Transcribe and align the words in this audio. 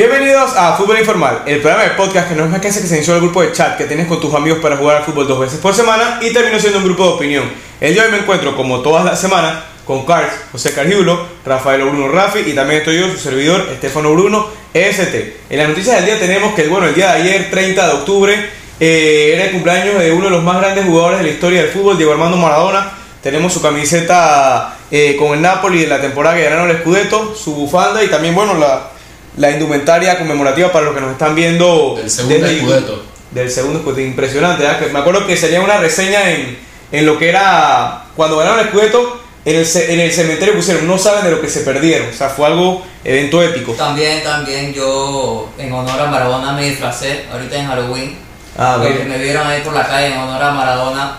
Bienvenidos 0.00 0.56
a 0.56 0.78
Fútbol 0.78 0.98
Informal, 0.98 1.42
el 1.44 1.60
programa 1.60 1.84
de 1.84 1.90
podcast 1.90 2.30
que 2.30 2.34
no 2.34 2.44
es 2.44 2.50
más 2.50 2.58
que 2.62 2.68
hace 2.68 2.80
que 2.80 2.86
se 2.86 2.94
inició 2.94 3.16
el 3.16 3.20
grupo 3.20 3.42
de 3.42 3.52
chat 3.52 3.76
que 3.76 3.84
tienes 3.84 4.06
con 4.06 4.18
tus 4.18 4.32
amigos 4.32 4.58
para 4.60 4.78
jugar 4.78 4.96
al 4.96 5.02
fútbol 5.02 5.28
dos 5.28 5.38
veces 5.38 5.58
por 5.58 5.74
semana 5.74 6.18
y 6.22 6.32
terminó 6.32 6.58
siendo 6.58 6.78
un 6.78 6.86
grupo 6.86 7.04
de 7.04 7.10
opinión. 7.10 7.44
El 7.82 7.92
día 7.92 8.04
de 8.04 8.08
hoy 8.08 8.14
me 8.14 8.20
encuentro, 8.22 8.56
como 8.56 8.80
todas 8.80 9.04
las 9.04 9.20
semanas, 9.20 9.62
con 9.84 10.06
Carls, 10.06 10.32
José 10.52 10.72
Cargiulo, 10.72 11.26
Rafael 11.44 11.82
Bruno 11.82 12.08
Rafi 12.08 12.38
y 12.46 12.54
también 12.54 12.78
estoy 12.78 12.98
yo, 12.98 13.10
su 13.10 13.18
servidor, 13.18 13.68
Estefano 13.70 14.14
Bruno, 14.14 14.46
EST. 14.72 15.50
En 15.50 15.58
las 15.58 15.68
noticias 15.68 15.96
del 15.96 16.06
día 16.06 16.18
tenemos 16.18 16.54
que, 16.54 16.66
bueno, 16.68 16.86
el 16.86 16.94
día 16.94 17.12
de 17.12 17.20
ayer, 17.20 17.50
30 17.50 17.86
de 17.86 17.92
octubre, 17.92 18.50
eh, 18.80 19.32
era 19.34 19.44
el 19.44 19.50
cumpleaños 19.50 19.98
de 19.98 20.12
uno 20.12 20.24
de 20.24 20.30
los 20.30 20.42
más 20.42 20.62
grandes 20.62 20.86
jugadores 20.86 21.18
de 21.18 21.24
la 21.24 21.30
historia 21.30 21.60
del 21.60 21.70
fútbol, 21.72 21.98
Diego 21.98 22.12
Armando 22.12 22.38
Maradona. 22.38 22.90
Tenemos 23.22 23.52
su 23.52 23.60
camiseta 23.60 24.78
eh, 24.90 25.14
con 25.18 25.34
el 25.34 25.42
Napoli 25.42 25.82
de 25.82 25.88
la 25.88 26.00
temporada 26.00 26.36
que 26.36 26.44
ganaron 26.44 26.70
el 26.70 26.78
Scudetto, 26.78 27.34
su 27.34 27.54
bufanda 27.54 28.02
y 28.02 28.08
también, 28.08 28.34
bueno, 28.34 28.54
la, 28.54 28.92
la 29.36 29.50
indumentaria 29.50 30.18
conmemorativa 30.18 30.72
para 30.72 30.86
los 30.86 30.94
que 30.94 31.00
nos 31.00 31.12
están 31.12 31.34
viendo. 31.34 31.94
Del 31.96 32.10
segundo 32.10 32.46
Scudetto. 32.48 33.02
Del 33.30 33.50
segundo 33.50 33.78
Scudetto, 33.80 34.00
impresionante. 34.00 34.62
¿verdad? 34.64 34.80
Que 34.80 34.92
me 34.92 34.98
acuerdo 34.98 35.26
que 35.26 35.36
salía 35.36 35.60
una 35.60 35.78
reseña 35.78 36.30
en, 36.30 36.58
en 36.92 37.06
lo 37.06 37.18
que 37.18 37.28
era 37.28 38.04
cuando 38.16 38.36
ganaron 38.38 38.60
el 38.60 38.68
Scudetto. 38.68 39.20
En 39.42 39.56
el, 39.56 39.66
en 39.66 40.00
el 40.00 40.12
cementerio 40.12 40.54
pusieron, 40.54 40.86
no 40.86 40.98
saben 40.98 41.24
de 41.24 41.30
lo 41.30 41.40
que 41.40 41.48
se 41.48 41.60
perdieron. 41.60 42.10
O 42.10 42.12
sea, 42.12 42.28
fue 42.28 42.46
algo 42.46 42.84
evento 43.02 43.42
épico. 43.42 43.72
También, 43.72 44.22
también 44.22 44.74
yo 44.74 45.48
en 45.56 45.72
honor 45.72 45.98
a 45.98 46.06
Maradona 46.06 46.52
me 46.52 46.68
disfracé 46.68 47.24
ahorita 47.32 47.56
en 47.56 47.66
Halloween. 47.66 48.18
Ah, 48.58 48.76
Los 48.78 48.88
que 48.88 48.92
bien. 48.94 49.08
me 49.08 49.16
vieron 49.16 49.46
ahí 49.46 49.62
por 49.62 49.72
la 49.72 49.86
calle 49.86 50.08
en 50.08 50.18
honor 50.18 50.42
a 50.42 50.50
Maradona 50.50 51.18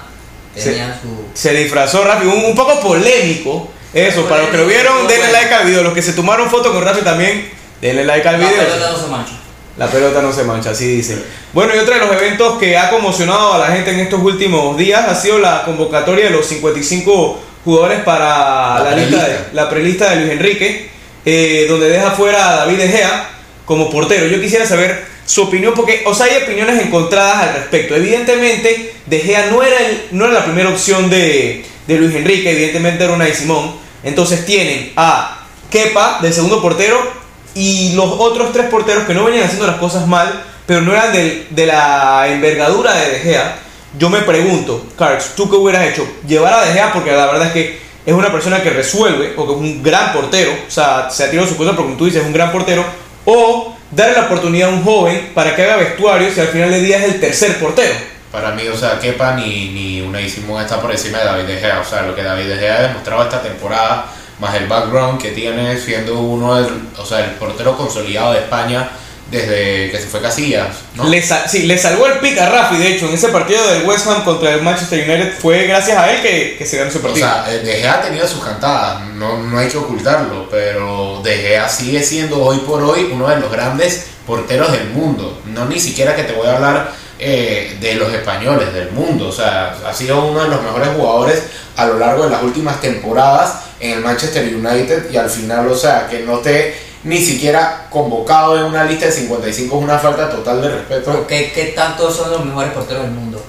tenían 0.54 0.94
su... 1.02 1.26
Se 1.34 1.52
disfrazó 1.54 2.04
Rafi, 2.04 2.28
un, 2.28 2.46
un 2.46 2.56
poco 2.56 2.80
polémico. 2.80 3.72
Eso, 3.94 4.26
para 4.26 4.44
los 4.44 4.52
que 4.52 4.58
lo 4.58 4.68
vieron, 4.68 4.94
Polémico, 4.94 5.10
denle 5.14 5.26
bueno. 5.28 5.42
like 5.42 5.54
al 5.56 5.66
video. 5.66 5.84
Los 5.84 5.94
que 5.94 6.02
se 6.04 6.14
tomaron 6.14 6.50
foto 6.50 6.72
con 6.72 6.84
Rafi 6.84 7.02
también, 7.02 7.50
denle 7.82 8.06
like 8.06 8.28
al 8.28 8.40
La 8.40 8.48
video. 8.48 8.64
pelota 8.64 8.92
no 8.92 8.98
se 8.98 9.08
mancha. 9.08 9.32
La 9.78 9.88
pelota 9.88 10.22
no 10.22 10.34
se 10.34 10.44
mancha, 10.44 10.70
así 10.72 10.86
dice. 10.86 11.18
Bueno, 11.54 11.74
y 11.76 11.80
otro 11.80 11.94
de 11.94 12.00
los 12.02 12.12
eventos 12.14 12.60
que 12.60 12.78
ha 12.78 12.90
conmocionado 12.90 13.54
a 13.54 13.58
la 13.58 13.68
gente 13.68 13.92
en 13.92 14.02
estos 14.02 14.22
últimos 14.22 14.78
días 14.78 15.08
ha 15.08 15.16
sido 15.16 15.40
la 15.40 15.64
convocatoria 15.64 16.26
de 16.26 16.32
los 16.32 16.46
55 16.46 17.42
jugadores 17.64 18.02
para 18.04 18.80
la, 18.84 18.92
La 18.92 18.96
lista 18.96 19.28
de, 19.28 19.38
la 19.54 19.70
prelista 19.70 20.10
de 20.12 20.16
Luis 20.18 20.32
Enrique, 20.34 20.90
eh, 21.26 21.66
donde 21.70 21.90
deja 21.90 22.12
fuera 22.12 22.50
a 22.50 22.56
David 22.58 22.78
De 22.78 22.88
Gea 22.90 23.30
como 23.66 23.90
portero. 23.90 24.28
Yo 24.28 24.42
quisiera 24.42 24.66
saber 24.66 25.06
su 25.26 25.44
opinión, 25.44 25.74
porque, 25.74 26.04
o 26.06 26.14
sea, 26.14 26.26
hay 26.26 26.44
opiniones 26.44 26.82
encontradas 26.82 27.38
al 27.48 27.54
respecto. 27.56 27.96
Evidentemente, 27.96 28.94
De 29.06 29.20
Gea 29.20 29.48
no 29.52 29.64
era, 29.64 29.78
el- 29.80 30.04
no 30.12 30.26
era 30.26 30.34
la 30.34 30.44
primera 30.46 30.70
opción 30.70 31.10
de, 31.10 31.66
de 31.88 31.96
Luis 31.98 32.14
Enrique, 32.16 32.52
evidentemente 32.52 33.04
era 33.06 33.14
una 33.14 33.26
de 33.26 33.34
Simón. 33.34 33.76
Entonces 34.04 34.46
tienen 34.46 34.92
a 34.98 35.46
Kepa 35.70 36.20
de 36.22 36.34
segundo 36.34 36.62
portero 36.62 37.21
y 37.56 37.94
los 37.94 38.06
otros 38.18 38.52
tres 38.54 38.68
porteros 38.68 39.04
que 39.06 39.14
no 39.14 39.24
venían 39.26 39.46
haciendo 39.46 39.68
las 39.68 39.78
cosas 39.78 40.08
mal, 40.08 40.44
pero 40.66 40.82
no 40.82 40.92
eran 40.94 41.12
del- 41.12 41.48
de, 41.50 41.66
la 41.66 42.28
envergadura 42.28 42.94
de 42.94 43.12
De 43.12 43.20
Gea. 43.20 43.58
Yo 43.98 44.10
me 44.10 44.20
pregunto, 44.22 44.86
Carlos, 44.98 45.32
¿tú 45.36 45.50
qué 45.50 45.56
hubieras 45.58 45.86
hecho? 45.88 46.08
Llevar 46.28 46.54
a 46.54 46.66
De 46.66 46.74
Gea 46.74 46.94
porque 46.94 47.12
la 47.12 47.26
verdad 47.28 47.48
es 47.48 47.54
que 47.54 47.82
es 48.06 48.14
una 48.14 48.32
persona 48.32 48.62
que 48.64 48.70
resuelve, 48.70 49.34
porque 49.36 49.54
es 49.54 49.60
un 49.60 49.84
gran 49.84 50.14
portero, 50.14 50.52
o 50.68 50.72
sea, 50.72 51.10
se 51.12 51.24
ha 51.26 51.30
tirado 51.30 51.48
su 51.48 51.58
cosa 51.58 51.72
porque 51.72 51.84
como 51.84 51.98
tú 51.98 52.06
dices, 52.06 52.22
es 52.22 52.28
un 52.28 52.34
gran 52.34 52.52
portero, 52.52 52.84
o 53.26 53.76
darle 53.92 54.16
la 54.16 54.24
oportunidad 54.24 54.70
a 54.70 54.72
un 54.74 54.84
joven 54.84 55.32
para 55.36 55.56
que 55.56 55.64
haga 55.64 55.76
vestuario 55.76 56.32
si 56.34 56.40
al 56.40 56.48
final 56.48 56.72
del 56.72 56.84
día 56.86 56.98
es 56.98 57.04
el 57.14 57.20
tercer 57.20 57.60
portero. 57.60 57.94
Para 58.32 58.52
mí, 58.52 58.66
o 58.70 58.78
sea, 58.78 58.98
Kepa 58.98 59.34
ni, 59.36 59.70
ni 59.72 60.02
Unai 60.02 60.30
Simón 60.30 60.62
está 60.64 60.80
por 60.82 60.90
encima 60.90 61.18
de 61.20 61.26
David 61.26 61.44
De 61.44 61.58
Gea. 61.58 61.82
O 61.82 61.84
sea, 61.84 62.04
lo 62.04 62.16
que 62.16 62.24
David 62.24 62.46
De 62.46 62.56
Gea 62.58 62.78
ha 62.78 62.82
demostrado 62.84 63.24
esta 63.24 63.42
temporada, 63.42 64.06
más 64.42 64.56
el 64.56 64.68
background 64.68 65.22
que 65.22 65.30
tiene 65.32 65.78
siendo 65.80 66.20
uno 66.20 66.56
del, 66.56 66.90
o 66.98 67.06
sea, 67.06 67.20
el 67.20 67.32
portero 67.36 67.78
consolidado 67.78 68.34
de 68.34 68.40
España 68.40 68.90
desde 69.30 69.90
que 69.90 69.98
se 69.98 70.08
fue 70.08 70.20
Casillas, 70.22 70.68
¿no? 70.96 71.06
Le, 71.08 71.22
sal- 71.22 71.44
sí, 71.50 71.64
le 71.64 71.78
salvó 71.78 72.06
el 72.08 72.20
pick 72.20 72.38
a 72.38 72.50
Rafi, 72.50 72.76
de 72.78 72.96
hecho, 72.96 73.08
en 73.08 73.14
ese 73.14 73.30
partido 73.30 73.66
del 73.72 73.84
West 73.88 74.06
Ham 74.08 74.26
contra 74.26 74.52
el 74.56 74.62
Manchester 74.62 75.10
United 75.10 75.36
fue 75.40 75.68
gracias 75.68 75.98
a 75.98 76.12
él 76.12 76.22
que, 76.22 76.56
que 76.58 76.66
se 76.66 76.76
ganó 76.78 76.90
O 76.94 77.00
partido. 77.00 77.26
sea, 77.28 77.46
eh, 77.50 77.60
De 77.60 77.74
Gea 77.76 77.94
ha 77.94 78.02
tenido 78.02 78.28
sus 78.28 78.44
cantadas, 78.44 79.06
no, 79.14 79.38
no 79.38 79.58
hay 79.58 79.70
que 79.70 79.78
ocultarlo, 79.78 80.50
pero 80.52 81.22
De 81.24 81.38
Gea 81.38 81.70
sigue 81.70 82.04
siendo 82.04 82.44
hoy 82.44 82.58
por 82.58 82.84
hoy 82.84 83.10
uno 83.14 83.30
de 83.30 83.40
los 83.40 83.50
grandes 83.50 84.08
porteros 84.28 84.70
del 84.74 84.90
mundo. 84.90 85.40
No 85.46 85.64
ni 85.66 85.80
siquiera 85.80 86.14
que 86.14 86.24
te 86.24 86.34
voy 86.34 86.48
a 86.48 86.56
hablar 86.58 86.92
eh, 87.18 87.78
de 87.80 87.96
los 87.96 88.12
españoles, 88.14 88.74
del 88.74 88.92
mundo. 88.92 89.30
O 89.30 89.32
sea, 89.32 89.78
ha 89.88 89.94
sido 89.94 90.26
uno 90.26 90.44
de 90.44 90.50
los 90.50 90.62
mejores 90.62 90.90
jugadores 90.90 91.44
a 91.78 91.86
lo 91.86 91.98
largo 92.00 92.26
de 92.26 92.32
las 92.32 92.44
últimas 92.44 92.82
temporadas 92.82 93.54
en 93.82 93.92
el 93.94 94.00
Manchester 94.02 94.44
United 94.56 95.12
y 95.12 95.18
al 95.18 95.30
final, 95.30 95.68
o 95.68 95.76
sea, 95.76 96.08
que 96.08 96.20
no 96.20 96.38
esté 96.38 96.76
ni 97.04 97.18
siquiera 97.18 97.88
convocado 97.90 98.58
en 98.58 98.64
una 98.66 98.84
lista 98.86 99.08
de 99.08 99.12
55 99.12 99.78
es 99.78 99.84
una 99.84 99.98
falta 99.98 100.30
total 100.30 100.62
de 100.62 100.70
respeto. 100.70 101.02
Pero 101.12 101.28
¿qué, 101.28 101.52
¿Qué 101.54 101.66
tanto 101.76 102.12
son 102.12 102.32
los 102.32 102.46
mejores 102.46 102.72
porteros 102.74 103.04
del 103.04 103.12
mundo? 103.12 103.44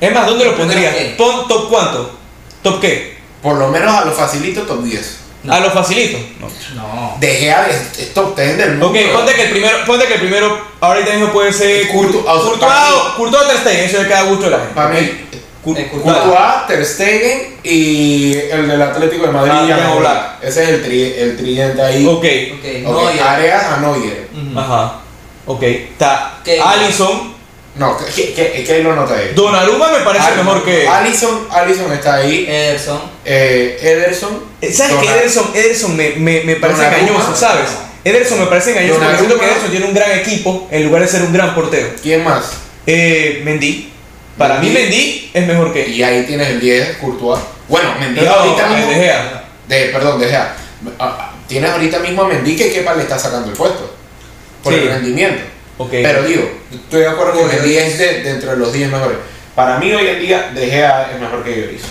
es 0.00 0.12
más, 0.12 0.26
¿dónde 0.26 0.44
lo 0.46 0.56
pondrías? 0.56 0.94
Pon 1.16 1.46
top 1.46 1.68
cuánto? 1.68 2.18
¿Top 2.62 2.80
qué? 2.80 3.18
Por 3.42 3.56
lo 3.56 3.68
menos 3.68 3.94
a 3.94 4.04
lo 4.04 4.12
facilito, 4.12 4.62
top 4.62 4.82
10. 4.82 5.18
No. 5.44 5.52
A 5.52 5.60
lo 5.60 5.70
facilito. 5.70 6.18
No. 6.40 6.48
No. 6.76 7.16
De 7.20 7.34
Gea 7.36 7.66
es, 7.68 7.98
es 7.98 8.14
top 8.14 8.34
10 8.36 8.56
del 8.56 8.70
mundo. 8.78 8.88
Ok, 8.88 8.96
ponte 9.12 9.34
que 9.34 9.42
el 9.44 9.50
primero, 9.50 9.76
ponte 9.86 10.06
que 10.06 10.14
el 10.14 10.20
primero 10.20 10.58
ahorita 10.80 11.10
mismo 11.14 11.32
puede 11.32 11.52
ser 11.52 11.88
Courtois, 11.88 12.24
Courtois, 12.24 13.42
o 13.42 13.46
Ter 13.48 13.58
Stegen, 13.58 13.84
eso 13.84 13.98
le 14.02 14.08
queda 14.08 14.20
a 14.20 14.22
gusto 14.24 14.46
a 14.46 14.50
la 14.50 14.58
gente. 14.58 14.74
Para 14.74 14.88
mí, 14.88 14.98
Cour- 14.98 15.31
Courtois. 15.62 16.66
Ter 16.66 16.84
Stegen 16.84 17.56
y 17.62 18.34
el 18.34 18.68
del 18.68 18.82
Atlético 18.82 19.26
de 19.26 19.32
Madrid. 19.32 19.72
Ah. 19.72 20.38
Ese 20.42 20.62
es 20.64 20.68
el, 20.70 20.82
tri, 20.82 21.02
el 21.16 21.36
tridente 21.36 21.80
ahí. 21.82 22.06
Ok, 22.06 22.16
Ok, 22.16 22.24
Ok, 22.24 22.82
no, 22.82 23.08
a 23.08 23.76
Neuer. 23.80 24.28
Ajá. 24.56 25.00
Ok, 25.46 25.62
está. 25.62 26.38
Allison. 26.64 27.32
No, 27.74 27.96
¿qué, 28.14 28.34
qué, 28.34 28.64
qué 28.66 28.82
lo 28.82 28.94
nota 28.94 29.14
ahí? 29.14 29.32
Donnarumma 29.34 29.90
me 29.92 30.00
parece 30.04 30.26
Al- 30.26 30.36
mejor 30.36 30.62
que. 30.62 30.86
Allison, 30.86 31.46
Allison 31.50 31.90
está 31.92 32.16
ahí. 32.16 32.44
Ederson. 32.46 33.00
Eh, 33.24 33.78
Ederson. 33.80 34.44
Eh, 34.60 34.70
¿Sabes 34.72 34.96
qué? 35.00 35.06
Donna- 35.06 35.16
Ederson, 35.20 35.50
Ederson 35.54 35.96
me, 35.96 36.10
me, 36.10 36.40
me 36.42 36.56
parece 36.56 36.82
Donnarumma. 36.82 37.10
engañoso, 37.12 37.34
¿sabes? 37.36 37.70
Ederson 38.04 38.40
me 38.40 38.46
parece 38.46 38.70
engañoso 38.72 39.00
porque 39.00 39.16
siento 39.16 39.38
que 39.38 39.46
Ederson 39.46 39.70
tiene 39.70 39.86
un 39.86 39.94
gran 39.94 40.10
equipo 40.12 40.68
en 40.70 40.84
lugar 40.84 41.02
de 41.02 41.08
ser 41.08 41.22
un 41.22 41.32
gran 41.32 41.54
portero. 41.54 41.88
¿Quién 42.02 42.22
más? 42.24 42.52
Eh, 42.86 43.40
Mendy. 43.44 43.91
Para 44.38 44.58
mí 44.58 44.68
Mendy. 44.70 44.80
Mendy 44.82 45.30
es 45.34 45.46
mejor 45.46 45.72
que. 45.72 45.88
Y 45.88 46.02
ahí 46.02 46.24
tienes 46.26 46.48
el 46.48 46.60
10, 46.60 46.96
Courtois. 46.98 47.40
Bueno, 47.68 47.94
Mendy 48.00 48.20
No, 48.22 48.30
ahorita 48.32 48.66
mismo. 48.68 48.88
De 48.90 48.94
Gea. 48.96 49.44
de- 49.68 49.84
perdón, 49.86 50.20
De 50.20 50.28
Gea. 50.28 50.54
Ah, 50.98 51.16
ah, 51.20 51.28
Tienes 51.46 51.70
ahorita 51.70 51.98
mismo 51.98 52.22
a 52.22 52.28
Mendy 52.28 52.56
que 52.56 52.72
Kepa 52.72 52.94
le 52.94 53.02
está 53.02 53.18
sacando 53.18 53.48
el 53.50 53.56
puesto. 53.56 53.94
Por 54.62 54.72
Sí. 54.72 54.80
el 54.80 54.88
rendimiento. 54.88 55.42
Ok. 55.78 55.90
Pero 55.90 56.22
digo, 56.22 56.48
estoy 56.72 57.00
de 57.00 57.08
acuerdo 57.08 57.32
que 57.34 57.44
Oye, 57.44 57.56
Mendy 57.56 57.76
es 57.76 57.98
de, 57.98 58.22
dentro 58.22 58.50
de 58.52 58.56
los 58.56 58.72
10 58.72 58.90
mejores. 58.90 59.18
Para 59.54 59.78
mí 59.78 59.92
hoy 59.92 60.06
en 60.06 60.20
día 60.20 60.50
De 60.54 60.66
Gea 60.70 61.10
es 61.14 61.20
mejor 61.20 61.44
que 61.44 61.54
Lloris. 61.60 61.82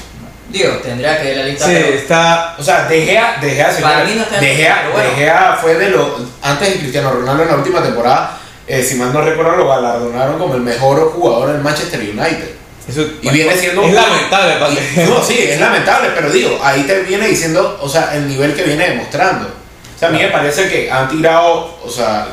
Digo, 0.49 0.69
tendría 0.83 1.17
que 1.21 1.27
ver 1.29 1.37
la 1.37 1.43
lista. 1.45 1.65
Sí, 1.65 1.71
pero- 1.75 1.93
está. 1.95 2.55
O 2.57 2.63
sea, 2.63 2.85
De 2.87 3.05
Gea, 3.05 3.37
De 3.39 3.51
Gea, 3.51 3.69
mí 4.05 4.13
no 4.15 4.23
está 4.23 4.39
de 4.39 4.55
Gea, 4.55 4.77
pero 4.81 4.93
bueno. 4.93 5.09
De 5.09 5.15
Gea 5.15 5.57
fue 5.61 5.75
de 5.75 5.89
los 5.89 6.09
antes 6.41 6.69
de 6.73 6.79
Cristiano 6.79 7.11
Ronaldo 7.11 7.43
en 7.43 7.49
la 7.49 7.55
última 7.55 7.81
temporada, 7.83 8.39
eh, 8.71 8.83
si 8.83 8.95
mal 8.95 9.11
no 9.13 9.21
recuerdo 9.21 9.57
lo 9.57 9.67
galardonaron 9.67 10.37
como 10.39 10.55
el 10.55 10.61
mejor 10.61 11.11
jugador 11.13 11.51
del 11.53 11.61
Manchester 11.61 11.99
United. 11.99 12.51
Eso, 12.87 13.01
Y 13.21 13.29
viene 13.29 13.55
siendo 13.55 13.83
Es 13.83 13.89
un- 13.89 13.95
lamentable, 13.95 14.55
Y- 14.95 14.99
no, 15.07 15.23
sí, 15.23 15.37
es 15.39 15.59
lamentable, 15.59 16.09
pero 16.15 16.31
digo, 16.31 16.59
ahí 16.63 16.83
te 16.83 17.01
viene 17.01 17.27
diciendo, 17.27 17.77
o 17.81 17.87
sea, 17.87 18.15
el 18.15 18.27
nivel 18.27 18.55
que 18.55 18.63
viene 18.63 18.89
demostrando. 18.89 19.47
O 19.47 19.99
sea, 19.99 20.09
a 20.09 20.11
mí 20.11 20.17
me 20.17 20.29
parece 20.29 20.67
que 20.67 20.91
han 20.91 21.07
tirado, 21.07 21.77
o 21.83 21.89
sea, 21.89 22.27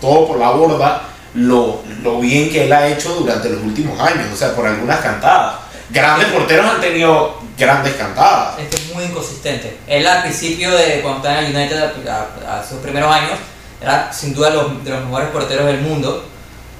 todo 0.00 0.28
por 0.28 0.38
la 0.38 0.50
borda 0.50 1.02
lo, 1.34 1.82
lo 2.02 2.20
bien 2.20 2.50
que 2.50 2.64
él 2.64 2.72
ha 2.72 2.86
hecho 2.88 3.14
durante 3.14 3.48
los 3.48 3.62
últimos 3.62 3.98
años, 4.00 4.26
o 4.32 4.36
sea, 4.36 4.54
por 4.54 4.66
algunas 4.66 5.00
cantadas. 5.00 5.56
Grandes 5.88 6.28
porteros 6.28 6.66
han 6.66 6.80
tenido 6.80 7.38
grandes 7.58 7.94
cantadas. 7.94 8.58
Es 8.58 8.68
que 8.68 8.76
es 8.76 8.94
muy 8.94 9.04
inconsistente. 9.04 9.78
Él 9.86 10.06
al 10.06 10.22
principio 10.22 10.70
de 10.76 11.00
cuando 11.00 11.18
estaba 11.18 11.38
en 11.40 11.46
el 11.46 11.56
United, 11.56 11.78
a, 12.08 12.26
a- 12.52 12.60
a 12.60 12.66
sus 12.68 12.78
primeros 12.80 13.10
años, 13.14 13.38
era 13.80 14.12
sin 14.12 14.34
duda 14.34 14.50
los, 14.50 14.84
de 14.84 14.90
los 14.90 15.04
mejores 15.04 15.28
porteros 15.28 15.66
del 15.66 15.80
mundo, 15.80 16.24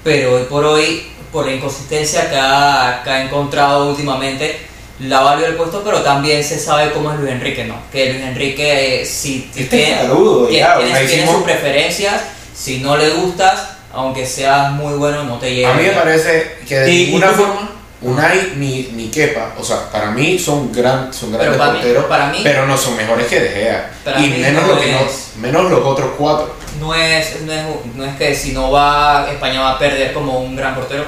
pero 0.05 0.35
hoy 0.37 0.45
por 0.45 0.65
hoy, 0.65 1.07
por 1.33 1.47
la 1.47 1.53
inconsistencia 1.53 2.29
que 2.31 2.37
ha, 2.39 3.01
que 3.05 3.11
ha 3.11 3.23
encontrado 3.25 3.91
últimamente, 3.91 4.59
la 5.01 5.21
valió 5.21 5.47
el 5.47 5.57
puesto, 5.57 5.83
pero 5.85 6.01
también 6.01 6.43
se 6.43 6.59
sabe 6.59 6.91
cómo 6.93 7.13
es 7.13 7.19
Luis 7.19 7.33
Enrique, 7.33 7.65
¿no? 7.65 7.75
Que 7.93 8.13
Luis 8.15 8.25
Enrique, 8.25 9.03
eh, 9.03 9.05
si 9.05 9.51
Este 9.55 9.65
tiene, 9.77 9.97
saludo, 10.03 10.47
tiene- 10.47 10.61
ya, 10.67 10.79
tiene- 10.79 11.07
tiene 11.07 11.27
sus 11.31 11.43
preferencias, 11.43 12.23
si 12.55 12.79
no 12.79 12.97
le 12.97 13.11
gustas, 13.11 13.61
aunque 13.93 14.25
seas 14.27 14.73
muy 14.73 14.95
bueno, 14.95 15.25
no 15.25 15.39
te 15.39 15.55
llega. 15.55 15.73
A 15.73 15.75
mí 15.75 15.83
me 15.83 15.91
parece 15.91 16.57
que 16.67 16.79
de 16.79 16.91
Y- 16.91 17.03
y 17.03 17.07
ninguna 17.07 17.29
tú- 17.29 17.35
forma 17.43 17.71
Unai 18.07 18.53
ni, 18.57 18.91
ni 18.93 19.09
Kepa, 19.11 19.55
o 19.59 19.65
sea, 19.65 19.91
para 19.91 20.11
mí 20.11 20.39
son, 20.39 20.73
gran, 20.73 21.13
son 21.13 21.33
grandes 21.33 21.49
Pero 21.49 21.59
para 21.59 21.73
mí- 21.73 21.79
porteros, 21.79 22.05
para 22.07 22.27
mí- 22.29 22.41
pero 22.43 22.67
no 22.67 22.77
son 22.77 22.97
mejores 22.97 23.27
que 23.27 23.41
De 23.41 23.49
Gea. 23.51 23.91
Y 24.19 24.21
mí 24.23 24.39
menos, 24.39 24.63
no 24.67 24.75
lo 24.75 24.81
que 24.81 24.93
no- 24.93 24.99
menos 25.41 25.71
los 25.71 25.85
otros 25.85 26.11
cuatro. 26.19 26.55
no 26.81 26.95
es, 26.95 27.41
no 27.43 27.53
es, 27.53 27.63
no 27.95 28.05
es 28.05 28.17
que 28.17 28.35
si 28.35 28.53
no 28.53 28.71
va 28.71 29.27
España 29.31 29.61
va 29.61 29.73
a 29.73 29.79
perder 29.79 30.13
como 30.13 30.39
un 30.41 30.55
gran 30.57 30.75
portero. 30.75 31.05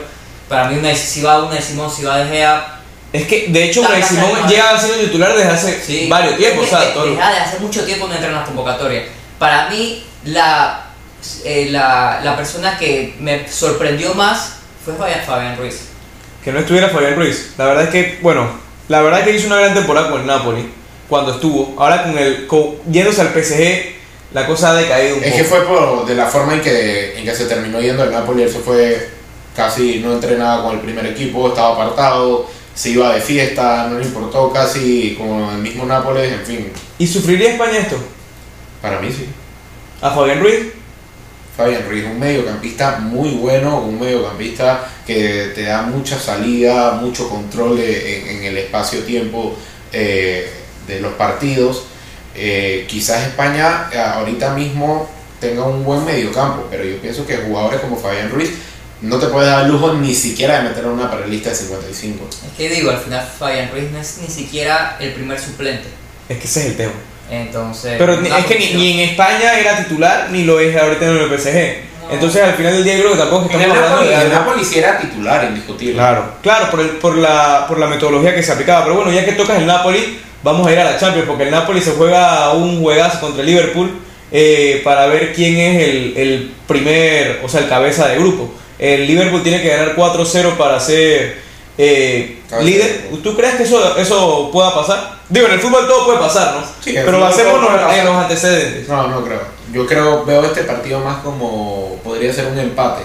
Para 0.48 0.64
mí 0.68 0.78
una, 0.78 0.94
si 0.94 1.20
va 1.22 1.42
una 1.42 1.60
Simón, 1.60 1.90
si 1.94 2.04
va 2.04 2.18
De 2.18 2.28
Gea, 2.30 2.74
Es 3.12 3.26
que, 3.26 3.46
de 3.48 3.64
hecho, 3.64 3.80
Unai 3.82 4.02
Simón 4.02 4.46
lleva 4.48 4.78
siendo 4.78 4.98
titular 5.04 5.34
desde 5.34 5.50
hace 5.50 5.80
sí. 5.82 6.06
varios 6.08 6.36
tiempos. 6.36 6.66
Es 6.66 6.72
O 6.72 6.76
que 6.78 6.84
sea, 6.84 6.94
todo- 6.94 7.06
De 7.06 7.16
Gea 7.16 7.30
de 7.32 7.38
hace 7.38 7.58
mucho 7.58 7.84
tiempo 7.84 8.06
no 8.06 8.14
entra 8.14 8.28
en 8.28 8.34
las 8.34 8.44
convocatorias. 8.46 9.04
Para 9.38 9.68
mí 9.70 10.04
la 10.24 10.84
eh, 11.44 11.68
la, 11.70 12.20
la 12.22 12.36
persona 12.36 12.78
que 12.78 13.14
me 13.18 13.46
sorprendió 13.48 14.14
más 14.14 14.54
fue 14.84 14.94
Fabián 14.94 15.56
Ruiz. 15.58 15.87
Que 16.48 16.52
no 16.54 16.60
estuviera 16.60 16.88
Fabián 16.88 17.14
Ruiz. 17.14 17.50
La 17.58 17.66
verdad 17.66 17.84
es 17.84 17.90
que, 17.90 18.18
bueno, 18.22 18.48
la 18.88 19.02
verdad 19.02 19.20
es 19.20 19.26
que 19.26 19.36
hizo 19.36 19.48
una 19.48 19.56
gran 19.56 19.74
temporada 19.74 20.10
con 20.10 20.22
el 20.22 20.26
Napoli 20.26 20.66
cuando 21.06 21.32
estuvo. 21.34 21.74
Ahora 21.76 22.04
con 22.04 22.16
el 22.16 22.46
con- 22.46 22.76
yéndose 22.90 23.20
al 23.20 23.34
PSG, 23.34 23.96
la 24.32 24.46
cosa 24.46 24.70
ha 24.70 24.74
decaído 24.76 25.16
un 25.18 25.24
Es 25.24 25.32
poco. 25.32 25.36
que 25.42 25.44
fue 25.44 25.60
por, 25.66 26.06
de 26.06 26.14
la 26.14 26.24
forma 26.24 26.54
en 26.54 26.62
que, 26.62 27.18
en 27.18 27.24
que 27.26 27.34
se 27.34 27.44
terminó 27.44 27.82
yendo 27.82 28.02
el 28.02 28.12
Napoli, 28.12 28.44
él 28.44 28.50
se 28.50 28.60
fue 28.60 29.10
casi, 29.54 29.98
no 29.98 30.14
entrenaba 30.14 30.62
con 30.62 30.76
el 30.76 30.80
primer 30.80 31.04
equipo, 31.04 31.48
estaba 31.48 31.74
apartado, 31.74 32.46
se 32.74 32.90
iba 32.92 33.12
de 33.14 33.20
fiesta, 33.20 33.86
no 33.90 33.98
le 33.98 34.06
importó 34.06 34.50
casi 34.50 35.16
como 35.18 35.50
el 35.50 35.58
mismo 35.58 35.84
Nápoles, 35.84 36.32
en 36.32 36.46
fin, 36.46 36.72
¿Y 36.96 37.06
sufriría 37.06 37.50
España 37.52 37.76
esto? 37.80 37.98
para 38.80 38.98
mí 39.00 39.08
sí. 39.12 39.28
¿A 40.00 40.10
Fabián 40.12 40.40
Ruiz? 40.40 40.60
Fabián 41.58 41.82
Ruiz, 41.88 42.04
un 42.04 42.20
mediocampista 42.20 42.98
muy 43.00 43.30
bueno, 43.30 43.80
un 43.80 43.98
mediocampista 43.98 44.88
que 45.04 45.50
te 45.56 45.64
da 45.64 45.82
mucha 45.82 46.16
salida, 46.16 46.92
mucho 46.92 47.28
control 47.28 47.76
de- 47.76 48.20
en, 48.20 48.28
en 48.38 48.44
el 48.44 48.58
espacio-tiempo 48.58 49.56
eh, 49.92 50.48
de 50.86 51.00
los 51.00 51.14
partidos. 51.14 51.82
Eh, 52.36 52.86
quizás 52.88 53.26
España 53.26 53.90
eh, 53.92 53.98
ahorita 53.98 54.54
mismo 54.54 55.10
tenga 55.40 55.64
un 55.64 55.84
buen 55.84 56.04
mediocampo, 56.04 56.68
pero 56.70 56.84
yo 56.84 56.96
pienso 56.98 57.26
que 57.26 57.36
jugadores 57.38 57.80
como 57.80 57.96
Fabián 57.96 58.30
Ruiz 58.30 58.50
no 59.02 59.18
te 59.18 59.26
puedes 59.26 59.50
dar 59.50 59.66
lujo 59.68 59.94
ni 59.94 60.14
siquiera 60.14 60.58
de 60.62 60.68
meter 60.68 60.84
a 60.84 60.88
una 60.88 61.10
paralista 61.10 61.50
de 61.50 61.56
55. 61.56 62.24
Es 62.46 62.56
que 62.56 62.68
digo, 62.72 62.90
al 62.92 62.98
final 62.98 63.28
Fabian 63.36 63.70
Ruiz 63.72 63.90
no 63.90 63.98
es 64.00 64.18
ni 64.22 64.28
siquiera 64.28 64.96
el 65.00 65.12
primer 65.12 65.40
suplente. 65.40 65.88
Es 66.28 66.38
que 66.38 66.44
ese 66.46 66.60
es 66.60 66.66
el 66.66 66.76
tema. 66.76 66.92
Entonces. 67.30 67.94
Pero 67.98 68.14
es 68.14 68.44
que 68.46 68.58
ni, 68.74 68.92
en 69.02 69.10
España 69.10 69.58
era 69.58 69.76
titular 69.78 70.28
ni 70.30 70.44
lo 70.44 70.58
es 70.60 70.76
ahorita 70.76 71.04
en 71.06 71.16
el 71.18 71.38
PSG. 71.38 71.88
No. 72.08 72.14
Entonces 72.14 72.42
al 72.42 72.54
final 72.54 72.72
del 72.72 72.84
día 72.84 72.94
yo 72.96 73.00
creo 73.02 73.12
que 73.12 73.18
tampoco 73.18 73.50
En 73.50 73.60
el 73.60 73.60
estamos 73.60 73.76
hablando 73.76 73.96
Napoli, 73.96 74.16
de 74.16 74.22
el 74.24 74.32
Napoli 74.32 74.64
sí 74.64 74.78
era 74.78 74.98
titular, 74.98 75.44
indiscutible. 75.44 75.94
Claro, 75.94 76.24
claro, 76.42 76.70
por, 76.70 76.80
el- 76.80 76.88
por, 76.90 77.16
la, 77.18 77.66
por 77.68 77.78
la 77.78 77.86
metodología 77.86 78.34
que 78.34 78.42
se 78.42 78.52
aplicaba. 78.52 78.84
Pero 78.84 78.96
bueno, 78.96 79.12
ya 79.12 79.24
que 79.26 79.32
tocas 79.32 79.58
el 79.58 79.66
Napoli, 79.66 80.18
vamos 80.42 80.66
a 80.66 80.72
ir 80.72 80.78
a 80.78 80.84
la 80.84 80.98
Champions, 80.98 81.26
porque 81.28 81.42
el 81.44 81.50
Napoli 81.50 81.82
se 81.82 81.90
juega 81.92 82.52
un 82.54 82.80
juegazo 82.80 83.20
contra 83.20 83.40
el 83.42 83.46
Liverpool 83.46 83.90
eh, 84.32 84.80
para 84.84 85.06
ver 85.06 85.34
quién 85.34 85.58
es 85.58 85.82
el, 85.88 86.14
el 86.16 86.52
primer, 86.66 87.40
o 87.44 87.48
sea, 87.48 87.60
el 87.60 87.68
cabeza 87.68 88.08
de 88.08 88.16
grupo. 88.18 88.54
El 88.78 89.06
Liverpool 89.06 89.42
tiene 89.42 89.60
que 89.60 89.68
ganar 89.68 89.94
4-0 89.94 90.56
para 90.56 90.80
ser 90.80 91.38
eh, 91.76 92.38
líder. 92.62 93.08
¿Tú 93.22 93.36
crees 93.36 93.56
que 93.56 93.64
eso, 93.64 93.98
eso 93.98 94.50
pueda 94.50 94.74
pasar? 94.74 95.17
Digo, 95.28 95.46
en 95.46 95.52
el 95.52 95.60
fútbol 95.60 95.86
todo 95.86 96.06
puede 96.06 96.18
pasar, 96.18 96.54
¿no? 96.54 96.66
Sí, 96.82 96.92
Pero 96.94 97.20
basémonos 97.20 97.70
en 97.94 98.04
los 98.04 98.16
antecedentes. 98.16 98.88
No, 98.88 99.08
no 99.08 99.22
creo. 99.24 99.40
Yo 99.72 99.86
creo, 99.86 100.24
veo 100.24 100.44
este 100.44 100.62
partido 100.62 101.00
más 101.00 101.18
como 101.22 102.00
podría 102.02 102.32
ser 102.32 102.46
un 102.46 102.58
empate. 102.58 103.02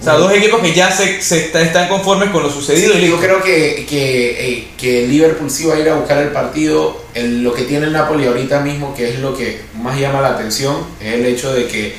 O 0.00 0.04
sea, 0.04 0.14
dos 0.14 0.30
equipos 0.32 0.60
que 0.60 0.74
ya 0.74 0.90
se, 0.90 1.22
se 1.22 1.46
está- 1.46 1.62
están 1.62 1.88
conformes 1.88 2.28
con 2.30 2.42
lo 2.42 2.50
sucedido. 2.50 2.92
Sí, 2.92 3.08
yo 3.08 3.18
creo 3.18 3.42
que, 3.42 3.86
que, 3.88 4.30
eh, 4.52 4.68
que 4.76 5.04
el 5.04 5.10
Liverpool 5.10 5.50
sí 5.50 5.64
va 5.66 5.74
a 5.74 5.78
ir 5.78 5.88
a 5.88 5.94
buscar 5.94 6.18
el 6.18 6.28
partido. 6.32 7.00
El- 7.14 7.42
lo 7.42 7.54
que 7.54 7.62
tiene 7.62 7.86
el 7.86 7.92
Napoli 7.92 8.26
ahorita 8.26 8.60
mismo, 8.60 8.94
que 8.94 9.08
es 9.10 9.20
lo 9.20 9.34
que 9.34 9.62
más 9.74 9.98
llama 9.98 10.20
la 10.20 10.30
atención, 10.30 10.76
es 11.00 11.14
el 11.14 11.24
hecho 11.24 11.52
de 11.54 11.66
que 11.66 11.96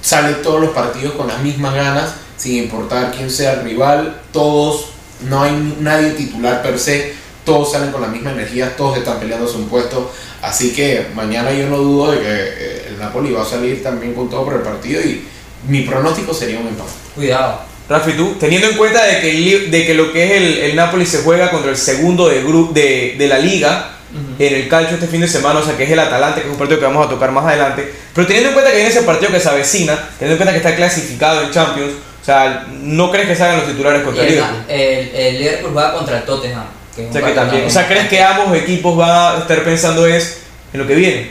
sale 0.00 0.32
todos 0.34 0.60
los 0.60 0.70
partidos 0.70 1.12
con 1.14 1.28
las 1.28 1.40
mismas 1.42 1.74
ganas, 1.74 2.14
sin 2.36 2.56
importar 2.56 3.12
quién 3.12 3.30
sea 3.30 3.52
el 3.52 3.64
rival. 3.64 4.20
Todos, 4.32 4.86
no 5.28 5.42
hay 5.42 5.76
nadie 5.80 6.10
titular 6.12 6.60
per 6.62 6.78
se, 6.78 7.14
todos 7.48 7.72
salen 7.72 7.90
con 7.90 8.02
la 8.02 8.08
misma 8.08 8.32
energía, 8.32 8.76
todos 8.76 8.98
están 8.98 9.18
peleándose 9.18 9.56
un 9.56 9.68
puesto. 9.68 10.12
Así 10.42 10.74
que 10.74 11.06
mañana 11.14 11.50
yo 11.50 11.66
no 11.68 11.78
dudo 11.78 12.12
de 12.12 12.18
que 12.18 12.26
eh, 12.28 12.86
el 12.88 12.98
Napoli 12.98 13.32
va 13.32 13.42
a 13.42 13.46
salir 13.46 13.82
también 13.82 14.12
con 14.12 14.28
todo 14.28 14.44
por 14.44 14.54
el 14.54 14.60
partido 14.60 15.00
y 15.00 15.24
mi 15.66 15.80
pronóstico 15.82 16.34
sería 16.34 16.60
un 16.60 16.68
empate. 16.68 16.90
Cuidado. 17.14 17.60
Rafi, 17.88 18.12
tú, 18.12 18.36
teniendo 18.38 18.68
en 18.68 18.76
cuenta 18.76 19.02
de 19.06 19.20
que, 19.20 19.30
el 19.30 19.70
de 19.70 19.86
que 19.86 19.94
lo 19.94 20.12
que 20.12 20.24
es 20.24 20.30
el, 20.42 20.58
el 20.58 20.76
Napoli 20.76 21.06
se 21.06 21.22
juega 21.22 21.50
contra 21.50 21.70
el 21.70 21.78
segundo 21.78 22.28
de, 22.28 22.42
de, 22.74 23.14
de 23.16 23.26
la 23.28 23.38
liga 23.38 23.94
en 24.38 24.54
el 24.54 24.68
calcio 24.68 24.96
este 24.96 25.06
fin 25.06 25.22
de 25.22 25.28
semana, 25.28 25.60
o 25.60 25.64
sea 25.64 25.76
que 25.76 25.84
es 25.84 25.90
el 25.90 25.98
Atalante, 25.98 26.42
que 26.42 26.48
es 26.48 26.52
un 26.52 26.58
partido 26.58 26.78
que 26.78 26.86
vamos 26.86 27.06
a 27.06 27.10
tocar 27.10 27.30
más 27.30 27.46
adelante, 27.46 27.92
pero 28.14 28.26
teniendo 28.26 28.50
en 28.50 28.54
cuenta 28.54 28.70
que 28.70 28.76
viene 28.76 28.90
ese 28.90 29.02
partido 29.02 29.32
que 29.32 29.40
se 29.40 29.48
avecina, 29.48 29.96
teniendo 30.18 30.34
en 30.34 30.36
cuenta 30.36 30.52
que 30.52 30.58
está 30.58 30.76
clasificado 30.76 31.42
en 31.42 31.50
Champions, 31.50 31.92
o 32.20 32.24
sea, 32.24 32.66
¿no 32.70 33.10
crees 33.10 33.26
que 33.28 33.36
salgan 33.36 33.58
los 33.58 33.68
titulares 33.68 34.02
Y 34.02 34.04
contra 34.04 34.22
el 34.22 34.28
el, 34.28 34.34
Liverpool? 34.34 34.64
el, 34.68 35.08
el 35.14 35.38
Liverpool 35.38 35.70
juega 35.72 35.92
contra 35.94 36.18
el 36.18 36.24
Tottenham. 36.24 36.77
O 37.08 37.12
sea, 37.12 37.22
que 37.22 37.32
también, 37.32 37.66
o 37.66 37.70
sea, 37.70 37.86
¿crees 37.86 38.08
que 38.08 38.22
ambos 38.22 38.56
equipos 38.56 38.96
van 38.96 39.36
a 39.36 39.38
estar 39.40 39.62
pensando 39.64 40.06
es 40.06 40.40
en 40.72 40.80
lo 40.80 40.86
que 40.86 40.94
viene? 40.94 41.30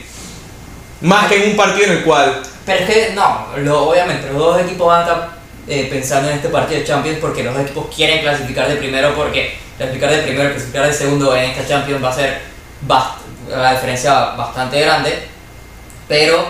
Más 1.01 1.27
que 1.27 1.43
en 1.43 1.51
un 1.51 1.57
partido 1.57 1.85
en 1.87 1.91
el 1.97 2.03
cual 2.03 2.41
Pero 2.65 2.79
es 2.79 2.89
que 2.89 3.13
no, 3.13 3.47
lo- 3.57 3.89
obviamente 3.89 4.27
los 4.29 4.37
dos 4.37 4.61
equipos 4.61 4.87
van 4.87 4.99
a 4.99 5.03
estar 5.03 5.29
eh, 5.67 5.87
pensando 5.91 6.29
en 6.29 6.35
este 6.37 6.49
partido 6.49 6.79
de 6.79 6.85
Champions 6.87 7.17
porque 7.19 7.43
los 7.43 7.53
dos 7.53 7.63
equipos 7.63 7.87
quieren 7.95 8.21
clasificar 8.21 8.67
de 8.69 8.75
primero 8.77 9.13
porque 9.15 9.57
clasificar 9.77 10.09
de 10.11 10.17
primero 10.23 10.49
clasificar 10.51 10.87
de 10.87 10.93
segundo 10.93 11.35
en 11.35 11.51
esta 11.51 11.67
Champions 11.67 12.03
va 12.03 12.09
a 12.09 12.13
ser 12.15 12.39
la 13.49 13.71
diferencia 13.73 14.13
bastante 14.31 14.79
grande. 14.81 15.19
Pero 16.07 16.47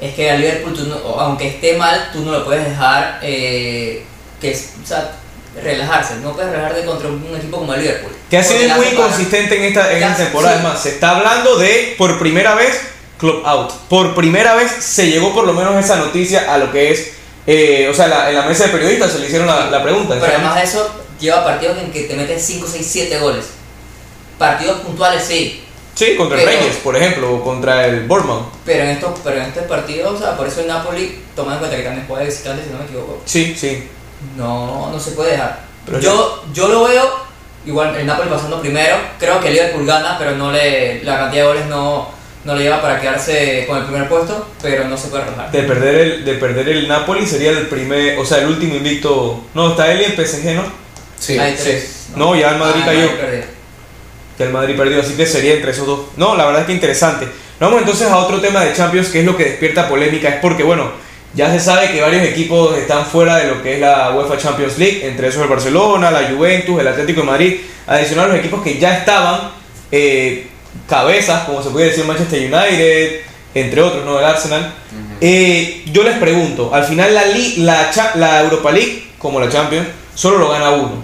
es 0.00 0.14
que 0.14 0.30
al 0.30 0.40
Liverpool, 0.40 0.74
tú 0.74 0.84
no- 0.86 1.20
aunque 1.20 1.48
esté 1.48 1.76
mal, 1.76 2.10
tú 2.12 2.20
no 2.24 2.32
lo 2.32 2.44
puedes 2.44 2.68
dejar 2.68 3.18
eh, 3.22 4.04
que 4.40 4.50
o 4.52 4.86
sea, 4.86 5.12
relajarse. 5.60 6.14
No 6.16 6.32
puedes 6.32 6.50
relajarte 6.50 6.84
contra 6.84 7.08
un 7.08 7.34
equipo 7.36 7.58
como 7.58 7.74
el 7.74 7.80
Liverpool. 7.82 8.12
Que 8.30 8.38
ha 8.38 8.42
sido 8.44 8.74
muy 8.76 8.86
separa. 8.86 9.08
consistente 9.08 9.56
en 9.56 9.64
esta, 9.64 9.92
en 9.92 10.00
Ya, 10.00 10.10
esta 10.12 10.24
temporada. 10.24 10.54
sí. 10.54 10.58
Es 10.58 10.64
más, 10.72 10.82
se 10.82 10.88
está 10.90 11.16
hablando 11.16 11.56
de, 11.58 11.94
por 11.98 12.18
primera 12.18 12.54
vez, 12.54 12.80
club 13.18 13.42
out. 13.44 13.70
Por 13.88 14.14
primera 14.14 14.54
vez 14.54 14.70
se 14.80 15.08
llegó 15.10 15.32
por 15.34 15.44
lo 15.46 15.52
menos 15.52 15.74
esa 15.82 15.96
noticia 15.96 16.52
a 16.52 16.58
lo 16.58 16.72
que 16.72 16.90
es, 16.92 17.12
eh, 17.46 17.88
o 17.90 17.94
sea, 17.94 18.08
la- 18.08 18.28
en 18.30 18.36
la 18.36 18.42
mesa 18.42 18.64
de 18.64 18.70
periodistas 18.70 19.12
se 19.12 19.18
le 19.18 19.26
hicieron 19.26 19.46
la, 19.46 19.70
la 19.70 19.82
pregunta. 19.82 20.14
Pero 20.20 20.32
además 20.32 20.56
de 20.56 20.62
eso, 20.62 20.90
lleva 21.20 21.44
partidos 21.44 21.78
en 21.78 21.92
que 21.92 22.02
te 22.04 22.14
meten 22.14 22.40
5, 22.40 22.66
6, 22.70 22.86
7 22.90 23.18
goles. 23.18 23.44
Partidos 24.38 24.80
puntuales 24.80 25.22
sí, 25.24 25.58
Sí, 25.94 26.16
contra 26.16 26.38
el 26.38 26.44
Pero- 26.46 26.58
Reyes, 26.58 26.76
por 26.76 26.96
ejemplo, 26.96 27.34
o 27.34 27.44
contra 27.44 27.84
el 27.86 28.06
Bournemouth. 28.06 28.46
pero 28.64 28.82
en 28.84 28.90
estos, 28.90 29.20
pero 29.22 29.36
en 29.36 29.42
estos 29.42 29.64
partidos, 29.64 30.14
o 30.14 30.18
sea, 30.18 30.34
por 30.38 30.46
eso 30.48 30.62
el 30.62 30.66
Napoli, 30.66 31.18
tomando 31.36 31.56
en 31.56 31.58
cuenta 31.60 31.76
que 31.76 31.82
también 31.82 32.06
juega 32.08 32.22
de 32.24 32.30
visitante, 32.30 32.64
si 32.64 32.70
no 32.70 32.78
me 32.78 32.84
equivoco, 32.86 33.20
Sí, 33.26 33.54
sí. 33.56 33.88
No, 34.36 34.90
no 34.90 35.00
se 35.00 35.12
puede 35.12 35.32
dejar. 35.32 35.60
Pero 35.86 36.00
yo, 36.00 36.44
yo 36.52 36.68
lo 36.68 36.84
veo, 36.84 37.10
igual 37.66 37.94
el 37.96 38.06
Napoli 38.06 38.28
pasando 38.30 38.60
primero, 38.60 38.96
creo 39.18 39.40
que 39.40 39.48
el 39.48 39.54
Liverpool 39.54 39.86
gana, 39.86 40.16
pero 40.18 40.32
no 40.36 40.52
le, 40.52 41.02
la 41.04 41.18
cantidad 41.18 41.42
de 41.42 41.48
goles 41.48 41.66
no, 41.66 42.08
no 42.44 42.54
le 42.54 42.62
lleva 42.64 42.80
para 42.80 43.00
quedarse 43.00 43.64
con 43.66 43.78
el 43.78 43.84
primer 43.84 44.08
puesto, 44.08 44.48
pero 44.62 44.84
no 44.88 44.96
se 44.96 45.08
puede 45.08 45.24
relajar. 45.24 45.50
De 45.50 45.62
perder 45.62 45.94
el, 45.96 46.24
de 46.24 46.34
perder 46.34 46.68
el 46.68 46.88
Napoli 46.88 47.26
sería 47.26 47.50
el 47.50 47.66
primer, 47.68 48.18
o 48.18 48.24
sea, 48.24 48.38
el 48.38 48.46
último 48.48 48.74
invicto. 48.76 49.44
No, 49.54 49.70
está 49.70 49.90
él 49.92 50.00
y 50.02 50.04
el 50.04 50.12
PSG, 50.26 50.54
¿no? 50.54 50.62
Sí, 51.18 51.38
Hay 51.38 51.56
sí. 51.56 51.62
tres. 51.64 52.06
No, 52.16 52.34
ya 52.36 52.50
el 52.50 52.58
Madrid 52.58 52.80
Ah, 52.82 52.86
cayó. 52.86 53.08
que 54.36 54.42
el 54.44 54.50
Madrid 54.50 54.76
perdió, 54.76 55.00
así 55.00 55.14
que 55.14 55.26
sería 55.26 55.54
entre 55.54 55.70
esos 55.72 55.86
dos. 55.86 56.00
No, 56.16 56.36
la 56.36 56.46
verdad 56.46 56.62
es 56.62 56.66
que 56.66 56.72
interesante. 56.72 57.26
Vamos 57.60 57.78
entonces 57.80 58.08
a 58.08 58.16
otro 58.18 58.40
tema 58.40 58.64
de 58.64 58.72
Champions, 58.74 59.08
que 59.08 59.20
es 59.20 59.26
lo 59.26 59.36
que 59.36 59.44
despierta 59.44 59.88
polémica, 59.88 60.28
es 60.28 60.40
porque, 60.40 60.62
bueno, 60.64 60.90
ya 61.34 61.50
se 61.50 61.60
sabe 61.60 61.90
que 61.90 62.00
varios 62.00 62.24
equipos 62.24 62.76
están 62.76 63.06
fuera 63.06 63.36
de 63.36 63.48
lo 63.48 63.62
que 63.62 63.74
es 63.74 63.80
la 63.80 64.12
UEFA 64.12 64.36
Champions 64.36 64.78
League, 64.78 65.06
entre 65.06 65.28
esos 65.28 65.42
el 65.42 65.48
Barcelona, 65.48 66.10
la 66.10 66.30
Juventus, 66.30 66.78
el 66.78 66.88
Atlético 66.88 67.22
de 67.22 67.26
Madrid, 67.26 67.60
adicional 67.86 68.26
a 68.26 68.28
los 68.28 68.38
equipos 68.38 68.62
que 68.62 68.78
ya 68.78 68.98
estaban 68.98 69.50
eh, 69.90 70.48
cabezas, 70.88 71.44
como 71.44 71.62
se 71.62 71.70
puede 71.70 71.86
decir 71.86 72.04
Manchester 72.04 72.40
United, 72.40 73.20
entre 73.54 73.82
otros, 73.82 74.04
¿no? 74.04 74.18
El 74.18 74.24
Arsenal. 74.24 74.74
Eh, 75.20 75.84
yo 75.92 76.02
les 76.02 76.18
pregunto, 76.18 76.74
al 76.74 76.84
final 76.84 77.14
la 77.14 78.40
Europa 78.42 78.72
League, 78.72 79.12
como 79.18 79.40
la 79.40 79.48
Champions, 79.48 79.88
solo 80.14 80.38
lo 80.38 80.50
gana 80.50 80.70
uno. 80.70 81.02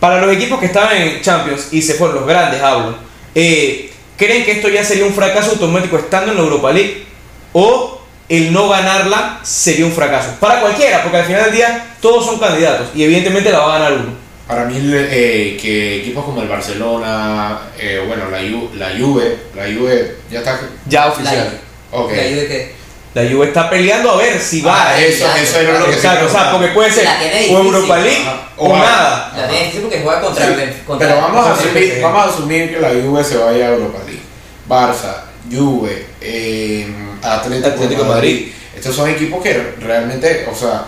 Para 0.00 0.20
los 0.20 0.34
equipos 0.34 0.58
que 0.58 0.66
estaban 0.66 0.96
en 0.96 1.22
Champions 1.22 1.68
y 1.70 1.80
se 1.80 1.94
fueron, 1.94 2.16
los 2.16 2.26
grandes 2.26 2.60
hablo, 2.60 2.96
eh, 3.34 3.90
¿creen 4.16 4.44
que 4.44 4.52
esto 4.52 4.68
ya 4.68 4.84
sería 4.84 5.04
un 5.04 5.14
fracaso 5.14 5.52
automático 5.52 5.96
estando 5.96 6.32
en 6.32 6.38
la 6.38 6.44
Europa 6.44 6.72
League? 6.72 7.04
¿O 7.52 8.01
el 8.28 8.52
no 8.52 8.68
ganarla 8.68 9.40
sería 9.42 9.84
un 9.86 9.92
fracaso? 9.92 10.30
Para 10.40 10.60
cualquiera, 10.60 11.02
porque 11.02 11.18
al 11.18 11.24
final 11.24 11.44
del 11.44 11.52
día 11.54 11.86
todos 12.00 12.24
son 12.26 12.38
candidatos 12.38 12.88
y 12.94 13.02
evidentemente 13.04 13.50
la 13.50 13.58
va 13.60 13.76
a 13.76 13.78
ganar 13.78 13.92
uno. 13.94 14.22
Para 14.46 14.64
mí 14.64 14.76
eh, 14.92 15.56
que 15.60 16.00
equipos 16.00 16.24
como 16.24 16.42
el 16.42 16.48
Barcelona, 16.48 17.60
eh, 17.78 18.02
bueno, 18.06 18.28
la, 18.30 18.40
Ju- 18.42 18.72
la 18.74 18.88
Juve, 18.98 19.38
la 19.54 19.64
Juve 19.64 20.16
ya 20.30 20.40
está... 20.40 20.60
Ya 20.86 21.00
La, 21.06 21.12
oficial. 21.12 21.60
Ok. 21.90 22.10
la 22.12 22.22
Juve 22.22 22.46
que 22.48 22.74
La 23.14 23.30
Juve 23.30 23.46
está 23.46 23.70
peleando 23.70 24.10
a 24.10 24.16
ver 24.16 24.38
si 24.40 24.60
va. 24.60 24.88
Ah, 24.90 25.00
eso, 25.00 25.26
ya, 25.26 25.42
eso 25.42 25.60
era 25.60 25.78
lo 25.78 25.86
que 25.86 25.92
Exacto, 25.92 26.26
o 26.26 26.28
sea, 26.28 26.50
porque 26.52 26.68
puede 26.68 26.90
ser 26.90 27.04
La 27.04 27.18
o. 27.54 27.58
Europa 27.62 27.98
League 27.98 28.24
o 28.56 28.68
O 28.68 28.76
nada. 28.78 29.32
la 29.36 29.48
tiene 29.48 29.60
difícil 29.64 29.82
porque 29.82 30.00
juega 30.02 30.20
contra 30.20 30.46
Sí, 30.46 30.52
el 30.52 30.82
contra 30.84 31.08
pero 31.08 31.20
vamos 31.20 31.46
a, 31.46 31.52
asumir, 31.52 31.98
vamos 32.02 32.26
a 32.26 32.28
asumir 32.30 32.74
que 32.74 32.80
la 32.80 32.88
Juve 32.90 33.24
se 33.24 33.36
vaya 33.38 33.66
a 33.66 33.70
Europa 33.70 33.98
League. 34.06 34.22
Barça, 34.68 35.24
Juve, 35.50 36.06
eh, 36.20 36.86
Atlético, 37.22 37.68
Atlético 37.68 38.04
Madrid. 38.04 38.34
Madrid. 38.40 38.52
Estos 38.76 38.94
son 38.96 39.08
equipos 39.10 39.42
que 39.42 39.74
realmente, 39.80 40.46
o 40.50 40.54
sea, 40.54 40.86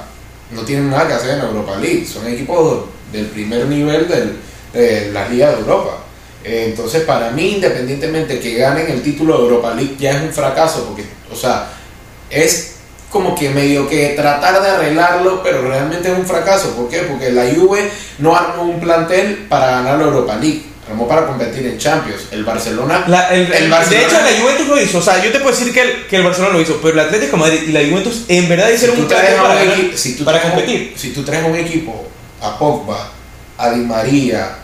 no 0.50 0.62
tienen 0.62 0.90
nada 0.90 1.06
que 1.08 1.14
hacer 1.14 1.38
en 1.38 1.44
Europa 1.44 1.76
League. 1.76 2.06
Son 2.06 2.26
equipos 2.26 2.84
del 3.12 3.26
primer 3.26 3.66
nivel 3.66 4.08
del- 4.08 4.36
de 4.72 5.10
la 5.12 5.28
Liga 5.28 5.50
de 5.52 5.58
Europa. 5.60 5.98
Eh, 6.44 6.66
Entonces, 6.68 7.02
para 7.04 7.30
mí, 7.30 7.52
independientemente 7.56 8.38
que 8.40 8.54
ganen 8.56 8.90
el 8.90 9.02
título 9.02 9.36
de 9.38 9.44
Europa 9.44 9.72
League, 9.74 9.96
ya 9.98 10.10
es 10.12 10.22
un 10.22 10.32
fracaso, 10.32 10.84
porque, 10.86 11.04
o 11.32 11.36
sea, 11.36 11.68
es 12.30 12.72
como 13.10 13.34
que 13.34 13.48
medio 13.50 13.88
que 13.88 14.08
tratar 14.10 14.60
de 14.60 14.68
arreglarlo, 14.68 15.42
pero 15.42 15.62
realmente 15.62 16.10
es 16.12 16.18
un 16.18 16.26
fracaso. 16.26 16.74
¿Por 16.76 16.88
qué? 16.88 16.98
Porque 17.02 17.30
la 17.30 17.44
Juve 17.54 17.88
no 18.18 18.34
armó 18.36 18.64
un 18.64 18.80
plantel 18.80 19.46
para 19.48 19.70
ganar 19.70 19.98
la 19.98 20.04
Europa 20.06 20.36
League. 20.36 20.62
Armó 20.88 21.08
para 21.08 21.26
competir 21.26 21.64
en 21.66 21.78
Champions. 21.78 22.24
El 22.30 22.44
Barcelona. 22.44 23.04
La- 23.06 23.28
el- 23.30 23.46
el 23.46 23.52
el- 23.64 23.70
Barcelona- 23.70 24.00
de 24.00 24.06
hecho, 24.06 24.20
la 24.20 24.40
Juventus 24.42 24.68
lo 24.68 24.80
hizo. 24.82 24.98
O 24.98 25.02
sea, 25.02 25.22
yo 25.24 25.32
te 25.32 25.38
puedo 25.40 25.56
decir 25.56 25.72
que 25.72 25.80
el, 25.80 26.06
que 26.06 26.16
el 26.16 26.22
Barcelona 26.22 26.52
lo 26.52 26.60
hizo, 26.60 26.78
pero 26.82 26.92
el 26.94 27.00
Atlético 27.06 27.36
de 27.36 27.42
Madrid 27.42 27.60
y 27.68 27.72
la 27.72 27.80
Juventus 27.80 28.24
en 28.28 28.48
verdad 28.48 28.68
si 28.68 28.74
hicieron 28.74 28.96
tú 28.96 29.02
un 29.06 29.12
a 29.12 29.16
para, 29.16 29.30
un 29.30 29.42
ganar- 29.42 29.76
equi- 29.76 29.94
si 29.96 30.16
tú 30.16 30.24
para 30.24 30.38
traes 30.40 30.52
un- 30.54 30.60
competir. 30.60 30.92
si 30.96 31.10
tú 31.14 31.24
traes 31.24 31.44
un 31.44 31.56
equipo 31.56 32.06
a 32.42 32.58
Pogba, 32.58 33.08
a 33.56 33.70
Di 33.70 33.80
María, 33.80 34.56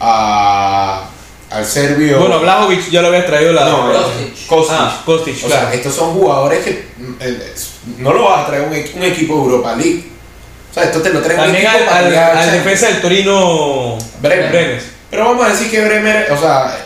a 0.00 1.08
al 1.50 1.64
serbio. 1.64 2.18
Bueno, 2.20 2.40
Blajovic 2.40 2.90
ya 2.90 3.02
lo 3.02 3.08
había 3.08 3.24
traído 3.24 3.52
la. 3.52 3.64
No, 3.66 3.92
Kostic. 3.92 4.46
Kostic. 4.46 4.76
Ah, 4.78 5.02
Kostic, 5.04 5.44
O 5.44 5.46
claro. 5.46 5.66
sea, 5.66 5.74
estos 5.74 5.94
son 5.94 6.12
jugadores 6.14 6.64
que 6.64 6.88
mm, 6.98 7.12
eh, 7.20 7.54
no 7.98 8.12
lo 8.12 8.24
vas 8.24 8.40
a 8.44 8.46
traer 8.46 8.62
un, 8.62 8.72
equ- 8.74 8.94
un 8.96 9.02
equipo 9.04 9.34
de 9.36 9.40
Europa 9.42 9.76
League. 9.76 10.04
O 10.70 10.74
sea, 10.74 10.84
esto 10.84 11.00
te 11.00 11.10
lo 11.10 11.20
trae 11.20 11.48
un 11.48 11.54
equipo 11.54 11.70
al, 11.90 12.14
al- 12.16 12.50
defensa 12.50 12.88
del 12.88 13.00
Torino 13.00 13.96
Bremer. 14.20 14.50
Brenes. 14.50 14.82
Pero 15.10 15.24
vamos 15.24 15.46
a 15.46 15.50
decir 15.50 15.70
que 15.70 15.84
Bremer, 15.84 16.30
o 16.32 16.36
sea, 16.38 16.76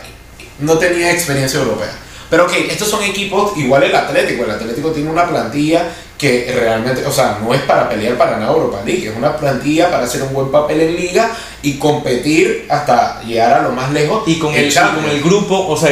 no 0.61 0.79
tenía 0.79 1.11
experiencia 1.12 1.59
europea. 1.61 1.91
Pero 2.29 2.47
que 2.47 2.69
estos 2.69 2.89
son 2.89 3.03
equipos, 3.03 3.57
igual 3.57 3.83
el 3.83 3.95
Atlético. 3.95 4.45
El 4.45 4.53
Atlético 4.53 4.91
tiene 4.91 5.11
una 5.11 5.27
plantilla 5.27 5.89
que 6.17 6.55
realmente, 6.55 7.05
o 7.07 7.11
sea, 7.11 7.39
no 7.43 7.53
es 7.55 7.62
para 7.62 7.89
pelear 7.89 8.17
para 8.17 8.33
ganar 8.33 8.50
Europa 8.50 8.83
League, 8.85 9.09
es 9.09 9.17
una 9.17 9.35
plantilla 9.37 9.91
para 9.91 10.05
hacer 10.05 10.23
un 10.23 10.35
buen 10.35 10.50
papel 10.53 10.81
en 10.83 10.95
liga 10.97 11.31
y 11.62 11.79
competir 11.79 12.67
hasta 12.69 13.23
llegar 13.23 13.55
a 13.55 13.62
lo 13.62 13.71
más 13.71 13.91
lejos. 13.91 14.23
Y 14.27 14.39
con 14.39 14.55
el, 14.55 14.67
y 14.67 14.71
Champions. 14.71 15.07
con 15.07 15.17
el 15.17 15.23
grupo, 15.23 15.67
o 15.67 15.77
sea, 15.77 15.91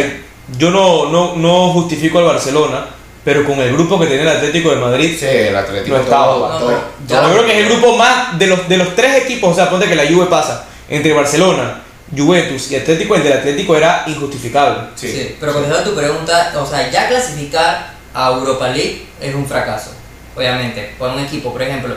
yo 0.59 0.71
no, 0.71 1.11
no, 1.11 1.35
no 1.37 1.73
justifico 1.73 2.19
al 2.19 2.27
Barcelona, 2.27 2.87
pero 3.25 3.45
con 3.45 3.59
el 3.59 3.73
grupo 3.73 3.99
que 3.99 4.07
tiene 4.07 4.23
el 4.23 4.29
Atlético 4.29 4.71
de 4.71 4.77
Madrid, 4.77 5.17
Sí, 5.19 5.27
el 5.27 5.57
Atlético 5.57 5.97
No 5.97 6.03
estaba. 6.03 6.59
todo- 6.59 6.71
yo 7.09 7.31
creo 7.33 7.47
que 7.47 7.53
es 7.61 7.67
el 7.67 7.73
grupo 7.73 7.97
más 7.97 8.39
de 8.39 8.47
los, 8.49 8.69
de 8.69 8.77
los 8.77 8.95
tres 8.95 9.25
equipos, 9.25 9.53
o 9.53 9.55
sea, 9.55 9.69
ponte 9.71 9.89
que 9.89 9.97
la 9.97 10.07
Juve 10.07 10.27
pasa 10.27 10.67
entre 10.91 11.13
Barcelona, 11.15 11.83
Juventus 12.17 12.71
y 12.71 12.77
Atlético, 12.77 13.15
el 13.15 13.23
del 13.23 13.33
Atlético 13.35 13.77
era 13.77 14.05
injustificable. 14.07 14.89
Sí. 14.95 15.09
Sí, 15.09 15.37
pero 15.39 15.53
contestando 15.53 15.91
tu 15.91 15.97
pregunta, 15.97 16.55
o 16.57 16.67
sea, 16.67 16.91
ya 16.91 17.09
clasificar 17.09 17.95
a 18.15 18.31
Europa 18.31 18.69
League 18.69 19.07
es 19.21 19.35
un 19.35 19.47
fracaso, 19.47 19.91
obviamente. 20.35 20.95
Por 20.99 21.11
un 21.11 21.21
equipo, 21.21 21.53
por 21.53 21.63
ejemplo, 21.63 21.95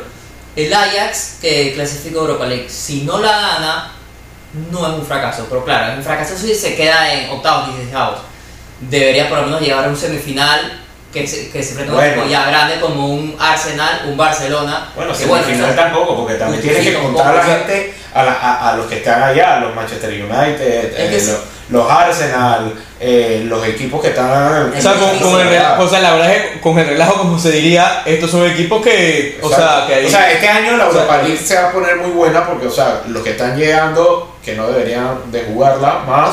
el 0.56 0.74
Ajax 0.74 1.38
que 1.42 1.74
clasifica 1.74 2.20
a 2.20 2.22
Europa 2.22 2.46
League, 2.46 2.70
si 2.70 3.04
no 3.04 3.20
la 3.20 3.32
gana, 3.32 3.92
no 4.72 4.86
es 4.86 5.00
un 5.00 5.06
fracaso, 5.06 5.46
pero 5.50 5.64
claro, 5.64 5.94
es 5.94 5.98
un 6.00 6.04
fracaso 6.04 6.38
si 6.38 6.54
se 6.54 6.76
queda 6.76 7.14
en 7.14 7.30
octavos, 7.30 7.68
dieciséisavos. 7.68 8.20
Debería 8.82 9.30
por 9.30 9.40
lo 9.40 9.46
menos 9.46 9.62
llegar 9.62 9.86
a 9.86 9.88
un 9.88 9.96
semifinal 9.96 10.82
que 11.12 11.28
se, 11.28 11.50
que 11.50 11.62
se 11.62 11.84
Bueno. 11.84 12.26
ya 12.28 12.46
grande 12.46 12.80
como 12.80 13.08
un 13.08 13.36
Arsenal, 13.40 14.04
un 14.08 14.18
Barcelona. 14.18 14.90
Bueno, 14.96 15.12
que 15.12 15.18
semifinal 15.20 15.72
eso- 15.72 15.80
tampoco, 15.82 16.18
porque 16.18 16.36
también 16.36 16.62
tienes 16.62 16.82
que 16.84 16.94
contar 16.94 17.28
a 17.28 17.34
la 17.36 17.44
gente, 17.44 17.94
a, 18.14 18.24
la- 18.24 18.34
a- 18.34 18.70
a 18.72 18.78
los 18.78 18.86
que 18.88 18.98
están 18.98 19.22
allá, 19.24 19.60
los 19.60 19.76
Manchester 19.76 20.10
United, 20.10 20.94
eh, 20.98 21.10
que 21.12 21.20
sí. 21.20 21.32
los, 21.32 21.40
los 21.84 21.90
Arsenal, 21.92 22.74
eh, 23.00 23.44
los 23.46 23.66
equipos 23.68 24.02
que 24.02 24.10
están... 24.10 24.72
O 24.78 24.82
sea, 24.82 24.94
con, 24.94 25.18
con 25.20 25.42
el, 25.42 25.48
rela- 25.50 25.80
o 25.80 25.88
sea, 25.90 26.00
la 26.02 26.14
verdad 26.14 26.36
es 26.36 26.52
que 26.52 26.60
con 26.62 26.78
el 26.78 26.88
relajo, 26.88 27.18
como 27.18 27.40
se 27.40 27.52
diría, 27.52 28.04
estos 28.06 28.30
son 28.32 28.46
equipos 28.46 28.82
que, 28.84 29.40
o 29.42 29.50
sea, 29.50 29.86
que 29.88 29.96
ahí... 29.96 30.06
O 30.06 30.10
sea, 30.10 30.32
este 30.32 30.48
año 30.48 30.78
la 30.78 30.88
o 30.88 30.92
sea, 30.92 31.02
Europa 31.02 31.22
League 31.24 31.38
se 31.38 31.56
va 31.56 31.70
a 31.70 31.72
poner 31.72 31.96
muy 31.98 32.12
buena 32.12 32.46
porque, 32.46 32.68
o 32.68 32.72
sea, 32.72 33.02
los 33.08 33.24
que 33.24 33.32
están 33.32 33.58
llegando, 33.58 34.36
que 34.46 34.56
no 34.56 34.68
deberían 34.68 35.32
de 35.32 35.44
jugarla, 35.44 36.00
más 36.08 36.30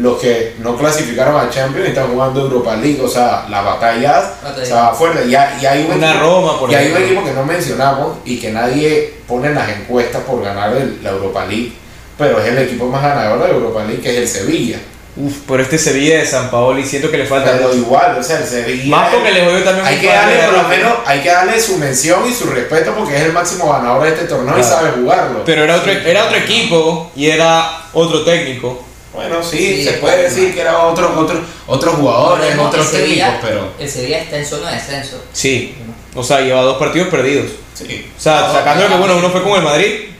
los 0.00 0.18
que 0.18 0.54
no 0.60 0.76
clasificaron 0.76 1.36
a 1.38 1.50
Champions 1.50 1.86
y 1.86 1.90
están 1.90 2.08
jugando 2.12 2.40
Europa 2.42 2.74
League, 2.76 3.00
o 3.02 3.08
sea, 3.08 3.46
las 3.50 3.64
batallas 3.64 4.24
Batalla. 4.42 4.74
va 4.74 4.94
fuerte. 4.94 5.28
Y 5.28 5.34
hay, 5.34 5.58
y 5.62 5.66
hay 5.66 5.84
un 5.84 5.92
Una 5.98 6.10
equipo- 6.12 6.24
Roma, 6.24 6.58
por 6.58 6.70
y 6.70 6.74
hay 6.74 6.90
un 6.92 7.02
equipo 7.02 7.24
que 7.24 7.32
no 7.32 7.44
mencionamos 7.44 8.16
y 8.24 8.38
que 8.38 8.50
nadie 8.50 9.14
pone 9.26 9.48
en 9.48 9.54
las 9.56 9.68
encuestas 9.68 10.22
por 10.24 10.42
ganar 10.42 10.74
el- 10.76 10.98
la 11.02 11.10
Europa 11.10 11.44
League, 11.46 11.72
pero 12.16 12.38
es 12.40 12.46
el 12.48 12.58
equipo 12.58 12.86
más 12.86 13.02
ganador 13.02 13.40
de 13.42 13.48
la 13.48 13.54
Europa 13.54 13.84
League, 13.84 14.00
que 14.02 14.10
es 14.10 14.16
el 14.18 14.28
Sevilla. 14.28 14.78
Uf, 15.16 15.38
pero 15.46 15.62
este 15.64 15.76
Sevilla 15.76 16.18
de 16.18 16.24
San 16.24 16.50
Paoli 16.52 16.84
siento 16.86 17.10
que 17.10 17.18
le 17.18 17.26
falta 17.26 17.50
Pero 17.52 17.66
mucho. 17.66 17.78
igual, 17.78 18.16
o 18.18 18.22
sea, 18.22 18.38
el 18.38 18.44
Sevilla... 18.46 18.96
Más 18.96 19.12
porque 19.12 19.32
le 19.32 19.44
jodió 19.44 19.64
también 19.64 19.84
Hay 19.84 19.98
que 19.98 20.06
darle 20.06 20.36
por 20.44 20.52
lo 20.62 20.68
menos, 20.68 20.92
hay 21.04 21.20
que 21.20 21.28
darle 21.28 21.60
su 21.60 21.76
mención 21.78 22.20
y 22.28 22.32
su 22.32 22.46
respeto 22.46 22.94
porque 22.96 23.16
es 23.16 23.22
el 23.24 23.32
máximo 23.32 23.70
ganador 23.72 24.04
de 24.04 24.10
este 24.10 24.24
torneo 24.26 24.56
y 24.56 24.60
Claro. 24.60 24.76
sabe 24.76 24.90
jugarlo. 24.92 25.44
Pero 25.44 25.64
era 25.64 25.74
otro, 25.76 25.90
era 25.92 26.24
otro 26.24 26.36
equipo 26.38 27.10
y 27.16 27.26
era 27.28 27.82
otro 27.92 28.22
técnico. 28.22 28.84
Bueno, 29.12 29.42
sí, 29.42 29.76
Sí, 29.76 29.84
se 29.84 29.92
puede 29.94 30.16
bueno. 30.16 30.28
decir 30.30 30.54
que 30.54 30.60
eran 30.60 30.74
otros 30.76 31.10
otros 31.16 31.38
otros 31.66 31.94
jugadores, 31.96 32.56
otros 32.58 32.86
que 32.88 32.96
Sevilla- 32.98 33.26
técnicos, 33.26 33.48
pero 33.50 33.72
El 33.78 33.88
Sevilla 33.90 34.18
está 34.20 34.36
en 34.36 34.46
zona 34.46 34.70
de 34.70 34.76
descenso. 34.76 35.24
Sí. 35.32 35.74
O 36.14 36.22
sea, 36.22 36.40
lleva 36.40 36.62
dos 36.62 36.76
partidos 36.78 37.08
perdidos. 37.08 37.50
sí. 37.74 38.10
O 38.16 38.20
sea, 38.20 38.40
No, 38.42 38.52
sacando 38.52 38.84
que 38.84 38.88
no, 38.90 38.98
bueno, 38.98 39.14
no. 39.14 39.20
uno 39.20 39.30
fue 39.30 39.42
con 39.42 39.52
el 39.52 39.62
Madrid. 39.62 40.10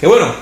Que 0.00 0.06
bueno, 0.06 0.34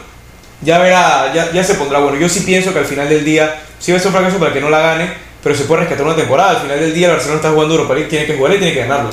ya 0.62 0.78
verá, 0.78 1.32
ya, 1.34 1.52
ya 1.52 1.62
se 1.64 1.74
pondrá 1.74 1.98
bueno. 1.98 2.18
Yo 2.18 2.28
sí 2.28 2.40
pienso 2.40 2.72
que 2.72 2.78
al 2.80 2.84
final 2.86 3.08
del 3.08 3.24
día, 3.24 3.62
sí 3.78 3.92
va 3.92 3.98
a 3.98 4.00
ser 4.00 4.08
un 4.08 4.14
fracaso 4.14 4.38
para 4.38 4.52
que 4.52 4.60
no 4.60 4.70
la 4.70 4.78
gane, 4.80 5.12
pero 5.42 5.54
se 5.54 5.64
puede 5.64 5.80
rescatar 5.82 6.06
una 6.06 6.16
temporada. 6.16 6.50
Al 6.52 6.60
final 6.62 6.80
del 6.80 6.94
día, 6.94 7.06
el 7.08 7.12
Barcelona 7.14 7.36
está 7.36 7.50
jugando 7.50 7.74
Europa 7.74 7.94
League, 7.94 8.08
tiene 8.08 8.26
que 8.26 8.36
jugar 8.36 8.54
y 8.54 8.58
tiene 8.58 8.72
que 8.74 8.80
ganarla. 8.80 9.10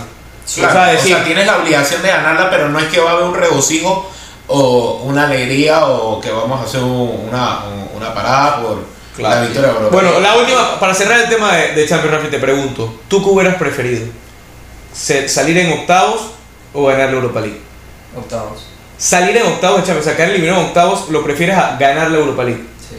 Claro, 0.55 0.69
o 0.69 0.73
sea, 0.73 0.85
decir, 0.93 1.17
tienes 1.25 1.45
la 1.45 1.57
obligación 1.57 2.01
de 2.01 2.07
ganarla, 2.07 2.49
pero 2.49 2.69
no 2.69 2.79
es 2.79 2.85
que 2.87 2.99
va 3.01 3.11
a 3.11 3.13
haber 3.15 3.25
un 3.25 3.35
regocijo 3.35 4.09
o 4.47 5.01
una 5.03 5.25
alegría 5.27 5.85
o 5.87 6.19
que 6.21 6.31
vamos 6.31 6.61
a 6.61 6.63
hacer 6.63 6.81
un- 6.81 7.27
una, 7.29 7.65
un- 7.65 7.97
una 7.97 8.13
parada 8.13 8.61
por 8.61 8.77
Claro. 9.15 9.35
la 9.35 9.41
victoria 9.41 9.69
de 9.69 9.75
Europa. 9.75 9.93
Bueno, 9.93 10.19
la 10.19 10.35
última, 10.35 10.79
para 10.79 10.93
cerrar 10.93 11.19
el 11.21 11.29
tema 11.29 11.53
de, 11.55 11.73
de 11.73 11.87
Champions 11.87 12.15
Rafi, 12.15 12.27
te 12.29 12.39
pregunto, 12.39 12.99
¿tú 13.07 13.23
qué 13.23 13.29
hubieras 13.29 13.55
preferido? 13.55 14.05
¿Se- 14.93 15.27
¿Salir 15.27 15.57
en 15.57 15.71
octavos 15.79 16.21
o 16.73 16.85
ganar 16.85 17.07
la 17.09 17.15
Europa 17.15 17.39
League? 17.41 17.59
Octavos. 18.15 18.67
Salir 18.97 19.35
en 19.37 19.45
octavos 19.47 19.77
de 19.81 19.83
Champions, 19.87 20.05
o 20.07 20.09
sea, 20.09 20.15
quedar 20.17 20.29
eliminado 20.29 20.61
en 20.61 20.67
octavos, 20.67 21.09
lo 21.09 21.23
prefieres 21.23 21.57
a 21.57 21.77
ganar 21.77 22.09
la 22.11 22.17
Europa 22.19 22.43
League. 22.43 22.63
Sí. 22.89 22.95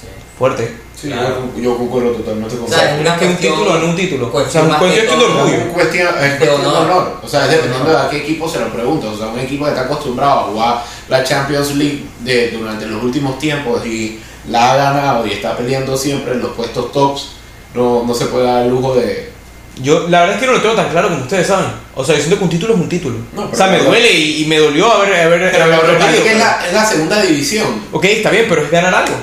Sí. 0.00 0.06
Fuerte. 0.38 0.76
Sí, 1.00 1.08
Claro. 1.08 1.50
yo, 1.54 1.62
yo 1.62 1.76
concuerdo 1.76 2.12
totalmente 2.12 2.56
con 2.56 2.64
O 2.64 2.68
sea, 2.68 2.94
es 2.94 3.00
una 3.00 3.16
que 3.18 3.26
un 3.26 3.30
cuestión- 3.32 3.52
título, 3.54 3.78
no 3.78 3.86
un 3.86 3.96
título. 3.96 4.26
O 4.26 4.30
sea, 4.30 4.32
cuestión 4.40 4.70
un 4.70 4.74
cuestión 4.76 5.06
que 5.06 5.12
de 5.12 5.18
todo. 5.18 5.36
orgullo. 5.38 5.56
Es 5.56 5.64
cuestión, 5.74 6.08
es 6.08 6.14
De 6.22 6.28
cuestión 6.38 6.60
de 6.62 6.66
honor. 6.68 6.82
honor. 6.90 7.20
O 7.22 7.28
sea, 7.28 7.44
es 7.44 7.50
De 7.50 7.56
dependiendo 7.56 7.90
de 7.90 7.96
a 7.98 8.08
qué 8.08 8.16
equipo 8.16 8.48
se 8.48 8.60
lo 8.60 8.68
pregunta. 8.72 9.06
O 9.08 9.16
sea, 9.18 9.26
un 9.26 9.38
equipo 9.38 9.64
que 9.66 9.70
está 9.72 9.82
acostumbrado 9.82 10.40
a 10.40 10.42
jugar 10.44 10.82
la 11.08 11.22
Champions 11.22 11.74
League 11.76 12.04
de, 12.20 12.50
durante 12.52 12.86
los 12.86 13.02
últimos 13.02 13.38
tiempos 13.38 13.84
y 13.86 14.20
la 14.48 14.72
ha 14.72 14.76
ganado 14.76 15.26
y 15.26 15.32
está 15.32 15.54
peleando 15.56 15.96
siempre 15.98 16.32
en 16.32 16.40
los 16.40 16.52
puestos 16.52 16.90
tops, 16.92 17.32
no, 17.74 18.04
no 18.06 18.14
se 18.14 18.26
puede 18.26 18.46
dar 18.46 18.62
el 18.62 18.70
lujo 18.70 18.94
de. 18.94 19.32
Yo, 19.82 20.08
la 20.08 20.20
verdad 20.20 20.36
es 20.36 20.40
que 20.40 20.46
no 20.46 20.52
lo 20.54 20.62
tengo 20.62 20.74
tan 20.76 20.88
claro 20.88 21.08
como 21.10 21.20
ustedes 21.20 21.46
saben. 21.46 21.66
O 21.94 22.02
sea, 22.02 22.14
yo 22.14 22.20
siento 22.22 22.38
que 22.38 22.44
un 22.44 22.50
título 22.50 22.72
es 22.72 22.80
un 22.80 22.88
título. 22.88 23.16
No, 23.34 23.50
o 23.52 23.54
sea, 23.54 23.66
me 23.66 23.80
duele 23.80 24.10
y, 24.10 24.44
y 24.44 24.46
me 24.46 24.56
dolió 24.58 24.90
haber, 24.90 25.12
haber, 25.14 25.50
Pero 25.52 25.66
la 25.66 25.76
haber 25.76 25.98
perdido, 25.98 26.08
es 26.08 26.20
pero- 26.22 26.38
la, 26.38 26.66
es 26.66 26.72
la 26.72 26.86
segunda 26.86 27.20
división. 27.22 27.66
Ok, 27.92 28.04
está 28.06 28.30
bien, 28.30 28.46
pero 28.48 28.62
es 28.62 28.70
ganar 28.70 28.94
algo. 28.94 29.14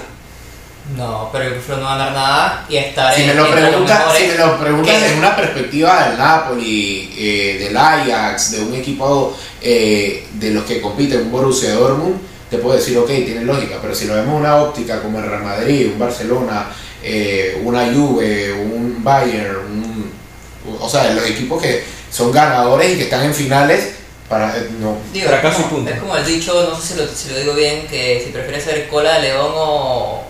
No, 0.97 1.29
pero 1.31 1.45
yo 1.45 1.51
prefiero 1.51 1.81
no 1.81 1.87
ganar 1.87 2.11
nada 2.11 2.65
y 2.69 2.75
estar 2.77 3.13
Si 3.15 3.21
en 3.21 3.27
me 3.29 3.33
lo 3.35 3.49
preguntas, 3.51 4.03
si 4.17 4.25
me 4.27 4.35
lo 4.37 4.59
preguntas 4.59 5.01
desde 5.01 5.17
una 5.17 5.35
perspectiva 5.35 6.07
del 6.09 6.17
Napoli, 6.17 7.13
eh, 7.17 7.57
del 7.59 7.75
Ajax, 7.77 8.51
de 8.51 8.61
un 8.61 8.73
equipo 8.75 9.35
eh, 9.61 10.27
de 10.33 10.51
los 10.51 10.63
que 10.65 10.81
compiten, 10.81 11.21
un 11.21 11.31
Borussia 11.31 11.73
Dortmund, 11.73 12.17
te 12.49 12.57
puedo 12.59 12.75
decir, 12.75 12.97
ok, 12.97 13.07
tiene 13.07 13.41
lógica, 13.43 13.77
pero 13.81 13.95
si 13.95 14.05
lo 14.05 14.13
vemos 14.13 14.35
en 14.35 14.41
una 14.41 14.57
óptica 14.57 15.01
como 15.01 15.17
el 15.19 15.25
Real 15.25 15.43
Madrid, 15.43 15.89
un 15.93 15.97
Barcelona, 15.97 16.67
eh, 17.01 17.59
una 17.63 17.91
Juve, 17.91 18.53
un 18.53 19.03
Bayern, 19.03 19.55
un- 19.65 20.11
o 20.79 20.87
sea, 20.87 21.11
los 21.13 21.25
equipos 21.27 21.61
que 21.61 21.83
son 22.11 22.31
ganadores 22.31 22.91
y 22.93 22.97
que 22.97 23.03
están 23.05 23.23
en 23.25 23.33
finales, 23.33 23.93
para 24.29 24.55
eh, 24.57 24.69
no, 24.79 24.97
Digo, 25.11 25.27
Fracaso 25.29 25.53
es 25.53 25.59
y 25.59 25.63
como, 25.63 25.75
punto. 25.77 25.91
es 25.91 25.99
como 25.99 26.15
el 26.17 26.25
dicho, 26.25 26.67
no 26.69 26.79
sé 26.79 26.93
si 26.93 26.99
lo, 26.99 27.07
si 27.07 27.29
lo 27.31 27.39
digo 27.39 27.53
bien, 27.55 27.87
que 27.87 28.21
si 28.23 28.31
prefieres 28.31 28.63
ser 28.63 28.87
cola 28.87 29.15
de 29.15 29.21
león 29.29 29.51
o, 29.55 30.23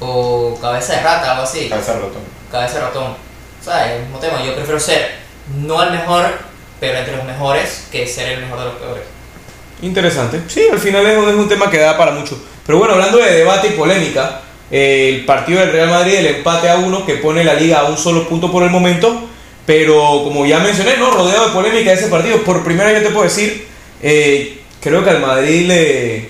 o 0.00 0.58
cabeza 0.60 0.94
de 0.94 1.02
rata, 1.02 1.32
algo 1.32 1.44
así. 1.44 1.68
cabeza 1.68 1.98
rota. 1.98 2.18
Cabeza 2.50 2.74
de 2.74 2.80
ratón. 2.80 3.14
O 3.60 3.64
sea, 3.64 3.86
es 3.86 3.96
el 3.96 4.02
mismo 4.02 4.18
tema. 4.18 4.44
Yo 4.44 4.54
prefiero 4.54 4.78
ser 4.78 5.16
no 5.58 5.82
el 5.82 5.90
mejor, 5.90 6.26
pero 6.80 6.98
entre 6.98 7.16
los 7.16 7.24
mejores, 7.24 7.86
que 7.90 8.06
ser 8.06 8.32
el 8.32 8.40
mejor 8.42 8.58
de 8.58 8.64
los 8.66 8.74
peores. 8.74 9.02
Interesante. 9.82 10.40
Sí, 10.48 10.66
al 10.70 10.78
final 10.78 11.06
es 11.06 11.18
un, 11.18 11.28
es 11.28 11.34
un 11.34 11.48
tema 11.48 11.70
que 11.70 11.78
da 11.78 11.96
para 11.96 12.12
mucho. 12.12 12.38
Pero 12.66 12.78
bueno, 12.78 12.94
hablando 12.94 13.18
de 13.18 13.30
debate 13.30 13.68
y 13.68 13.70
polémica, 13.70 14.40
eh, 14.70 15.10
el 15.14 15.24
partido 15.24 15.60
del 15.60 15.72
Real 15.72 15.90
Madrid, 15.90 16.14
el 16.14 16.26
empate 16.26 16.68
a 16.68 16.76
uno, 16.76 17.04
que 17.06 17.16
pone 17.16 17.44
la 17.44 17.54
liga 17.54 17.80
a 17.80 17.84
un 17.84 17.96
solo 17.96 18.28
punto 18.28 18.50
por 18.50 18.62
el 18.62 18.70
momento, 18.70 19.28
pero 19.64 20.22
como 20.24 20.46
ya 20.46 20.58
mencioné, 20.58 20.96
¿no? 20.96 21.10
Rodeado 21.10 21.48
de 21.48 21.52
polémica 21.52 21.92
ese 21.92 22.08
partido. 22.08 22.42
Por 22.42 22.64
primera 22.64 22.90
vez 22.90 23.02
yo 23.02 23.08
te 23.08 23.14
puedo 23.14 23.24
decir, 23.24 23.68
eh, 24.02 24.60
creo 24.80 25.04
que 25.04 25.10
al 25.10 25.20
Madrid 25.20 25.66
le... 25.66 26.28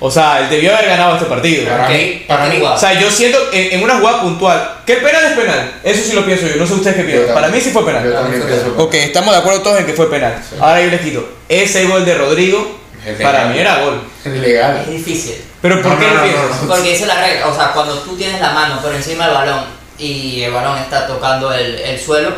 O 0.00 0.10
sea, 0.10 0.40
él 0.40 0.48
debió 0.48 0.74
haber 0.76 0.88
ganado 0.90 1.14
este 1.16 1.26
partido. 1.26 1.68
Para 1.68 1.88
mí- 1.88 2.24
para 2.28 2.46
mí- 2.46 2.56
igual. 2.56 2.74
O 2.74 2.78
sea, 2.78 2.92
yo 3.00 3.10
siento 3.10 3.38
en, 3.52 3.72
en 3.74 3.82
una 3.82 3.98
jugada 3.98 4.20
puntual 4.22 4.70
que 4.86 4.92
el 4.94 4.98
penal 5.02 5.24
es 5.24 5.32
penal. 5.32 5.72
Eso 5.82 6.02
sí 6.08 6.12
lo 6.14 6.24
pienso 6.24 6.46
yo. 6.46 6.56
No 6.56 6.66
sé 6.66 6.74
ustedes 6.74 6.96
qué 6.96 7.02
piensan. 7.02 7.34
Para 7.34 7.48
mí 7.48 7.60
sí 7.60 7.70
fue 7.70 7.82
Yo 7.82 7.86
penal. 7.86 8.12
también 8.12 8.42
fue 8.42 8.50
pienso 8.52 8.76
que- 8.76 8.82
Ok, 8.82 8.94
estamos 8.94 9.34
de 9.34 9.40
acuerdo 9.40 9.62
todos 9.62 9.80
en 9.80 9.86
que 9.86 9.92
fue 9.94 10.08
penal. 10.08 10.34
Sí. 10.48 10.56
Ahora 10.60 10.80
yo 10.80 10.90
les 10.90 11.00
quito. 11.00 11.28
Ese 11.48 11.84
gol 11.86 12.04
de 12.04 12.14
Rodrigo, 12.14 12.78
Es 13.04 13.20
para 13.20 13.38
legal. 13.38 13.52
mí 13.54 13.58
era 13.60 13.78
gol. 13.82 14.02
Legal. 14.24 14.78
Es 14.82 14.90
difícil. 14.90 15.44
Pero 15.60 15.82
¿por 15.82 15.92
No, 15.92 15.98
qué 15.98 16.06
no, 16.06 16.14
lo 16.14 16.20
no, 16.20 16.22
piensas? 16.22 16.62
no. 16.62 16.68
Porque 16.68 16.90
dice 16.90 17.06
la 17.06 17.20
regla, 17.20 17.48
o 17.48 17.54
sea, 17.56 17.72
cuando 17.72 17.94
tú 17.98 18.16
tienes 18.16 18.40
la 18.40 18.50
mano 18.52 18.80
por 18.80 18.94
encima 18.94 19.24
del 19.26 19.34
balón 19.34 19.64
y 19.98 20.42
el 20.42 20.52
balón 20.52 20.78
está 20.78 21.06
tocando 21.08 21.52
el, 21.52 21.76
el 21.80 21.98
suelo, 21.98 22.30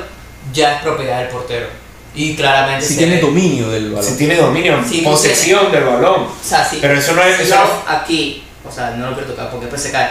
ya 0.55 0.77
es 0.77 0.83
propiedad 0.83 1.19
del 1.19 1.29
portero. 1.29 1.67
Y 2.15 2.35
claramente 2.35 2.85
Si 2.85 2.97
tiene 2.97 3.17
ve. 3.17 3.21
dominio 3.23 3.69
del 3.71 3.91
balón. 3.93 4.05
Si 4.05 4.17
tiene 4.17 4.37
dominio, 4.37 4.79
Sí, 4.89 5.03
posesión 5.03 5.71
del 5.71 5.85
balón. 5.85 6.23
O 6.23 6.29
sea, 6.43 6.65
sí. 6.69 6.79
Pero 6.81 6.95
eso 6.95 7.13
no 7.15 7.23
es- 7.23 7.37
si 7.37 7.43
eso 7.45 7.55
no- 7.57 7.93
aquí, 7.93 8.45
o 8.69 8.71
sea, 8.73 8.91
no 8.97 9.11
lo 9.11 9.15
quiero 9.15 9.31
tocar 9.31 9.49
porque 9.51 9.67
después 9.67 9.83
se 9.83 9.93
cae. 9.93 10.09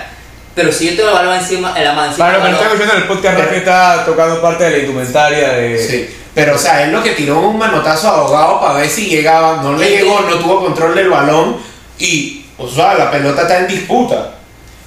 Pero 0.55 0.71
si 0.71 0.89
yo 0.89 0.95
tengo 0.95 1.09
el 1.09 1.15
balón 1.15 1.35
encima, 1.35 1.73
que 1.73 1.81
del 1.81 1.95
no 1.95 2.05
están 2.09 2.27
balón, 2.41 2.55
escuchando 2.55 2.93
el 2.95 3.03
podcast, 3.03 3.35
Pero- 3.35 3.47
Rafi 3.47 3.57
está 3.57 4.05
tocando 4.05 4.41
parte 4.41 4.63
de 4.65 4.71
la 4.71 4.77
indumentaria 4.79 5.49
de. 5.49 5.77
Sí. 5.87 6.15
Pero, 6.33 6.55
o 6.55 6.57
sea, 6.57 6.83
él 6.83 6.91
lo 6.91 7.03
que 7.03 7.11
tiró 7.11 7.39
un 7.39 7.57
manotazo 7.57 8.07
ahogado 8.07 8.61
para 8.61 8.73
ver 8.75 8.89
si 8.89 9.07
llegaba, 9.07 9.61
no 9.61 9.75
le 9.75 9.89
llegó, 9.89 10.21
no 10.21 10.35
tuvo 10.37 10.61
control 10.61 10.95
del 10.95 11.09
balón 11.09 11.57
y, 11.97 12.45
o 12.57 12.67
sea, 12.69 12.93
la 12.95 13.11
pelota 13.11 13.41
está 13.41 13.59
en 13.59 13.67
disputa. 13.67 14.35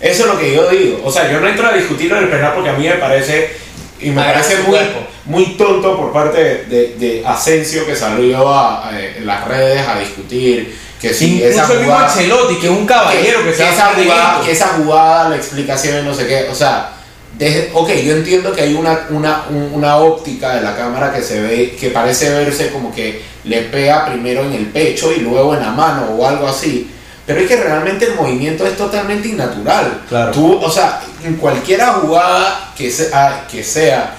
Eso 0.01 0.23
es 0.23 0.29
lo 0.29 0.39
que 0.39 0.55
yo 0.55 0.69
digo. 0.69 1.01
O 1.05 1.13
sea, 1.13 1.31
yo 1.31 1.41
no 1.41 1.49
entro 1.49 1.67
a 1.69 1.73
discutirlo 1.73 2.17
en 2.17 2.25
el 2.25 2.31
penal 2.31 2.53
porque 2.55 2.71
a 2.71 2.73
mí 2.73 2.87
me 2.89 2.95
parece, 2.95 3.55
y 4.03 4.11
me 4.11 4.21
Agarra 4.23 4.43
parece 4.43 4.63
muy, 4.63 4.79
muy 5.27 5.45
tonto 5.57 5.97
por 5.97 6.13
parte 6.13 6.43
de, 6.69 6.95
de- 6.99 7.23
Asensio 7.27 7.87
que 7.87 7.95
salió 7.97 8.49
a, 8.49 8.89
a- 8.89 9.01
en 9.01 9.27
las 9.27 9.47
redes 9.47 9.87
a 9.87 9.99
discutir 9.99 10.77
que 11.01 11.13
si 11.13 11.37
Incluso 11.37 11.49
esa 11.51 11.63
el 11.73 11.79
mismo 11.81 11.85
jugada- 11.95 12.13
Ancelotti, 12.13 12.55
que 12.57 12.67
es 12.67 12.73
un 12.73 12.87
caballero 12.87 13.45
que, 13.45 13.53
se 13.55 13.69
esa 13.69 13.93
jugada, 14.05 14.41
que 14.45 14.53
esa 14.53 14.69
jugada, 14.69 15.29
la 15.31 15.37
explicación, 15.37 16.05
no 16.05 16.15
sé 16.15 16.27
qué, 16.27 16.47
o 16.51 16.55
sea, 16.55 16.93
desde, 17.39 17.71
ok, 17.73 17.89
yo 18.05 18.13
entiendo 18.15 18.53
que 18.53 18.61
hay 18.63 18.75
una, 18.75 19.07
una, 19.11 19.45
un- 19.51 19.71
una 19.75 19.97
óptica 19.97 20.55
de 20.57 20.63
la 20.63 20.77
cámara 20.77 21.13
que 21.13 21.23
se 21.23 21.41
ve, 21.41 21.77
que 21.81 21.91
parece 21.91 22.31
verse 22.31 22.71
como 22.71 22.95
que 22.95 23.23
le 23.45 23.63
pega 23.63 24.07
primero 24.07 24.43
en 24.45 24.53
el 24.53 24.67
pecho 24.67 25.11
y 25.13 25.21
luego 25.21 25.55
en 25.55 25.61
la 25.63 25.71
mano 25.71 26.03
o 26.17 26.27
algo 26.27 26.47
así, 26.47 26.89
pero 27.27 27.41
es 27.41 27.49
que 27.49 27.57
realmente 27.57 28.07
el 28.07 28.15
movimiento 28.17 28.67
es 28.67 28.77
totalmente 28.77 29.29
innatural. 29.29 30.03
Claro. 30.09 30.33
Tú, 30.33 30.59
o 30.63 30.71
sea, 30.71 31.01
en 31.25 31.37
cualquier 31.37 31.81
jugada 31.85 32.73
que 32.77 32.91
sea, 32.91 33.47
que 33.51 33.63
sea 33.63 34.15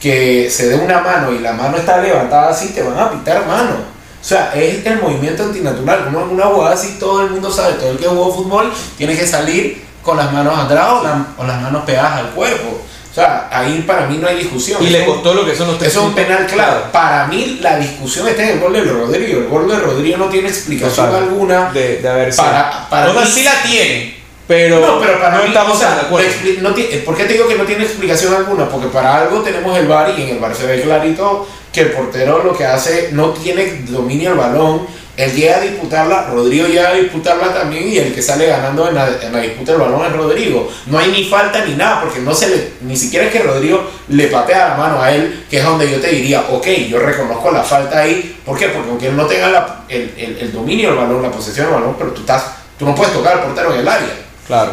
que 0.00 0.50
se 0.50 0.68
dé 0.68 0.74
una 0.76 1.00
mano 1.00 1.32
y 1.32 1.38
la 1.38 1.52
mano 1.52 1.76
está 1.76 1.98
levantada 1.98 2.50
así, 2.50 2.68
te 2.70 2.82
van 2.82 2.98
a 2.98 3.10
pitar 3.10 3.46
mano. 3.46 3.76
O 4.20 4.24
sea, 4.24 4.52
es 4.54 4.84
el 4.86 5.00
movimiento 5.00 5.44
antinatural. 5.44 6.06
Uno 6.08 6.22
en 6.22 6.28
una 6.30 6.46
jugada 6.46 6.74
así, 6.74 6.96
todo 6.98 7.22
el 7.22 7.30
mundo 7.30 7.50
sabe, 7.52 7.74
todo 7.74 7.90
el 7.92 7.98
que 7.98 8.06
jugó 8.08 8.32
fútbol 8.34 8.72
tiene 8.96 9.16
que 9.16 9.26
salir 9.26 9.84
con 10.02 10.16
las 10.16 10.32
manos 10.32 10.58
atrás 10.58 10.88
o, 10.92 11.02
la- 11.04 11.26
o 11.38 11.44
las 11.44 11.60
manos 11.60 11.84
pegadas 11.84 12.18
al 12.18 12.30
cuerpo. 12.30 12.82
O 13.12 13.14
sea, 13.14 13.46
ahí 13.52 13.84
para 13.86 14.06
mí 14.06 14.16
no 14.16 14.26
hay 14.26 14.38
discusión. 14.38 14.82
Y 14.82 14.88
le 14.88 15.04
costó 15.04 15.34
lo 15.34 15.44
que 15.44 15.54
son 15.54 15.66
los 15.66 15.78
tres 15.78 15.90
eso 15.90 16.00
es 16.00 16.06
un 16.06 16.14
penal 16.14 16.46
claro. 16.46 16.84
Para 16.90 17.26
mí 17.26 17.58
la 17.60 17.76
discusión 17.78 18.26
está 18.26 18.42
en 18.44 18.48
el 18.54 18.60
gol 18.60 18.72
de 18.72 18.84
Rodrigo. 18.84 19.40
El 19.40 19.48
gol 19.48 19.68
de 19.68 19.76
Rodrigo 19.78 20.16
no 20.16 20.26
tiene 20.30 20.48
explicación 20.48 21.06
Total. 21.08 21.22
alguna. 21.24 21.70
De, 21.72 21.98
de 21.98 22.08
haber 22.08 22.32
sido. 22.32 22.46
Para- 22.46 22.88
para 22.88 23.12
mí- 23.12 23.20
sí 23.26 23.44
la 23.44 23.62
tiene, 23.62 24.16
pero 24.48 24.80
no, 24.80 24.98
pero 24.98 25.20
para 25.20 25.36
no 25.36 25.42
mí, 25.42 25.48
estamos 25.48 25.76
o 25.76 25.78
sea, 25.78 25.94
de 25.94 26.00
acuerdo. 26.00 26.28
no 26.62 26.74
¿Por 27.04 27.16
qué 27.16 27.24
te 27.24 27.34
digo 27.34 27.46
que 27.46 27.54
no 27.56 27.64
tiene 27.64 27.84
explicación 27.84 28.32
alguna? 28.34 28.66
Porque 28.70 28.88
para 28.88 29.18
algo 29.20 29.40
tenemos 29.42 29.76
el 29.78 29.86
VAR 29.86 30.14
y 30.18 30.22
en 30.22 30.28
el 30.30 30.38
VAR 30.38 30.54
se 30.56 30.66
ve 30.66 30.80
clarito 30.80 31.46
que 31.70 31.82
el 31.82 31.90
portero 31.92 32.42
lo 32.42 32.56
que 32.56 32.64
hace 32.64 33.10
no 33.12 33.30
tiene 33.30 33.82
dominio 33.88 34.30
del 34.30 34.38
balón. 34.38 34.86
Él 35.16 35.30
llega 35.34 35.56
a 35.56 35.60
disputarla, 35.60 36.28
Rodrigo 36.32 36.66
llega 36.66 36.88
a 36.88 36.94
disputarla 36.94 37.52
también 37.52 37.86
y 37.86 37.98
el 37.98 38.14
que 38.14 38.22
sale 38.22 38.46
ganando 38.46 38.88
en 38.88 38.94
la, 38.94 39.08
en 39.22 39.30
la 39.32 39.40
disputa 39.40 39.72
del 39.72 39.80
balón 39.82 40.06
es 40.06 40.12
Rodrigo. 40.12 40.70
No 40.86 40.98
hay 40.98 41.10
ni 41.10 41.24
falta 41.24 41.64
ni 41.66 41.74
nada 41.74 42.00
porque 42.00 42.20
no 42.20 42.34
se 42.34 42.48
le, 42.48 42.72
ni 42.80 42.96
siquiera 42.96 43.26
es 43.26 43.32
que 43.32 43.40
Rodrigo 43.40 43.82
le 44.08 44.28
patea 44.28 44.68
la 44.70 44.74
mano 44.76 45.02
a 45.02 45.12
él, 45.12 45.44
que 45.50 45.58
es 45.58 45.64
donde 45.64 45.90
yo 45.90 46.00
te 46.00 46.08
diría, 46.08 46.44
ok, 46.50 46.66
yo 46.88 46.98
reconozco 46.98 47.50
la 47.50 47.62
falta 47.62 47.98
ahí. 48.00 48.38
¿Por 48.44 48.58
qué? 48.58 48.68
Porque 48.68 48.88
aunque 48.88 49.08
él 49.08 49.16
no 49.16 49.26
tenga 49.26 49.48
la- 49.50 49.84
el, 49.88 50.14
el- 50.16 50.38
el 50.38 50.52
dominio 50.52 50.88
del 50.88 50.98
balón, 50.98 51.22
la 51.22 51.30
posesión 51.30 51.66
del 51.66 51.74
balón, 51.74 51.94
pero 51.98 52.12
tú, 52.12 52.22
estás, 52.22 52.44
tú 52.78 52.86
no 52.86 52.94
puedes 52.94 53.12
tocar 53.12 53.34
al 53.34 53.42
portero 53.44 53.74
en 53.74 53.80
el 53.80 53.88
área. 53.88 54.16
Claro. 54.46 54.72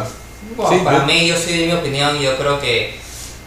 Bueno, 0.56 0.72
Sí, 0.72 0.80
para 0.82 0.98
yo- 1.00 1.04
mí, 1.04 1.26
yo 1.26 1.36
soy 1.36 1.58
de 1.58 1.66
mi 1.66 1.72
opinión, 1.74 2.18
yo 2.18 2.36
creo 2.38 2.58
que, 2.58 2.98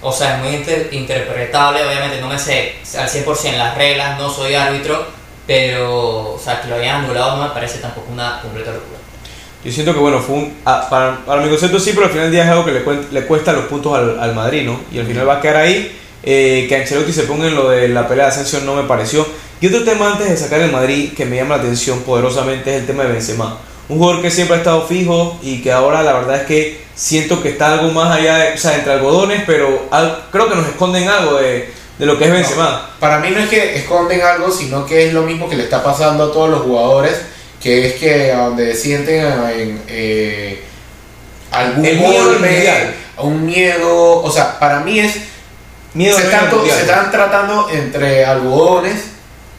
o 0.02 0.12
sea, 0.14 0.36
es 0.38 0.44
muy 0.44 0.56
inter- 0.58 0.90
interpretable, 0.92 1.84
obviamente 1.86 2.22
no 2.22 2.28
me 2.28 2.38
sé 2.38 2.76
al 2.98 3.10
100% 3.10 3.58
las 3.58 3.76
reglas, 3.76 4.20
no 4.20 4.30
soy 4.30 4.54
árbitro, 4.54 5.06
pero, 5.47 6.34
o 6.36 6.39
sea, 6.43 6.62
que 6.62 6.67
lo 6.69 6.75
hayan 6.75 7.03
anulado 7.06 7.38
no 7.38 7.43
me 7.43 7.49
parece 7.49 7.79
tampoco 7.79 8.12
una 8.12 8.39
completa 8.41 8.71
locura. 8.71 8.99
Yo 9.63 9.71
siento 9.71 9.93
que, 9.93 9.99
bueno, 9.99 10.19
fue 10.19 10.36
un. 10.36 10.53
ah, 10.65 10.88
para, 10.89 11.17
para 11.25 11.41
mi 11.41 11.49
concepto 11.49 11.79
sí, 11.79 11.91
pero 11.93 12.06
al 12.08 12.12
final 12.12 12.25
del 12.25 12.34
día 12.34 12.43
es 12.43 12.49
algo 12.49 12.65
que 12.65 12.71
le, 12.71 12.84
le 13.12 13.25
cuesta 13.25 13.53
los 13.53 13.65
puntos 13.65 13.95
al, 13.97 14.19
al 14.19 14.36
Madrid, 14.36 14.63
¿no? 14.65 14.79
Y 14.91 14.99
al 14.99 15.06
final 15.06 15.27
va 15.27 15.36
a 15.36 15.41
quedar 15.41 15.58
ahí. 15.58 15.99
Eh, 16.25 16.65
que 16.69 16.75
Ancelotti 16.77 17.12
se 17.12 17.23
ponga 17.23 17.47
en 17.47 17.56
lo 17.56 17.69
de 17.69 17.89
la 17.89 18.08
pelea 18.08 18.25
de 18.25 18.32
ascensión 18.32 18.65
no 18.65 18.75
me 18.75 18.84
pareció. 18.84 19.25
Y 19.60 19.67
otro 19.67 19.84
tema 19.84 20.12
antes 20.13 20.29
de 20.29 20.38
sacar 20.38 20.62
el 20.62 20.71
Madrid 20.71 21.13
que 21.15 21.25
me 21.25 21.36
llama 21.38 21.56
la 21.58 21.63
atención 21.63 21.99
poderosamente 22.01 22.73
es 22.73 22.82
el 22.82 22.88
tema 22.88 23.03
de 23.03 23.12
Benzema. 23.13 23.58
Un 23.89 23.97
jugador 23.97 24.21
que 24.21 24.32
siempre 24.32 24.56
ha 24.56 24.60
estado 24.60 24.86
fijo 24.88 25.38
y 25.41 25.62
que 25.62 25.71
ahora 25.71 26.01
la 26.03 26.13
verdad 26.13 26.38
es 26.38 26.43
que 26.43 26.82
siento 26.95 27.41
que 27.41 27.49
está 27.49 27.73
algo 27.73 27.91
más 27.91 28.15
allá, 28.17 28.38
de, 28.38 28.53
o 28.53 28.58
sea, 28.58 28.75
entre 28.75 28.93
algodones, 28.93 29.43
pero 29.45 29.88
al- 29.91 30.25
creo 30.32 30.49
que 30.49 30.56
nos 30.56 30.67
esconden 30.67 31.08
algo 31.10 31.36
de, 31.38 31.73
de 31.97 32.06
lo 32.06 32.17
que 32.17 32.25
es 32.25 32.32
Benzema. 32.32 32.89
Para 32.99 33.19
mí 33.19 33.29
no 33.32 33.39
es 33.39 33.49
que 33.49 33.75
esconden 33.77 34.21
algo, 34.21 34.51
sino 34.51 34.86
que 34.86 35.08
es 35.08 35.13
lo 35.13 35.21
mismo 35.21 35.49
que 35.49 35.56
le 35.56 35.63
está 35.63 35.84
pasando 35.84 36.25
a 36.25 36.32
todos 36.32 36.49
los 36.49 36.62
jugadores, 36.62 37.13
que 37.62 37.88
es 37.88 37.93
que 37.93 38.32
a 38.32 38.45
donde 38.45 38.75
sienten 38.75 39.25
en, 39.56 39.82
eh, 39.88 40.63
algún 41.51 41.86
El 41.86 41.97
miedo 41.97 42.23
golpe, 42.23 42.93
un 43.17 43.45
miedo, 43.45 44.21
o 44.21 44.32
sea, 44.32 44.60
para 44.60 44.79
mí 44.79 44.99
es 44.99 45.15
Miedo 45.93 46.17
se 46.17 46.23
están, 46.23 46.49
se 46.49 46.82
están 46.82 47.12
tratando 47.12 47.69
entre 47.69 48.25
algodones 48.25 48.95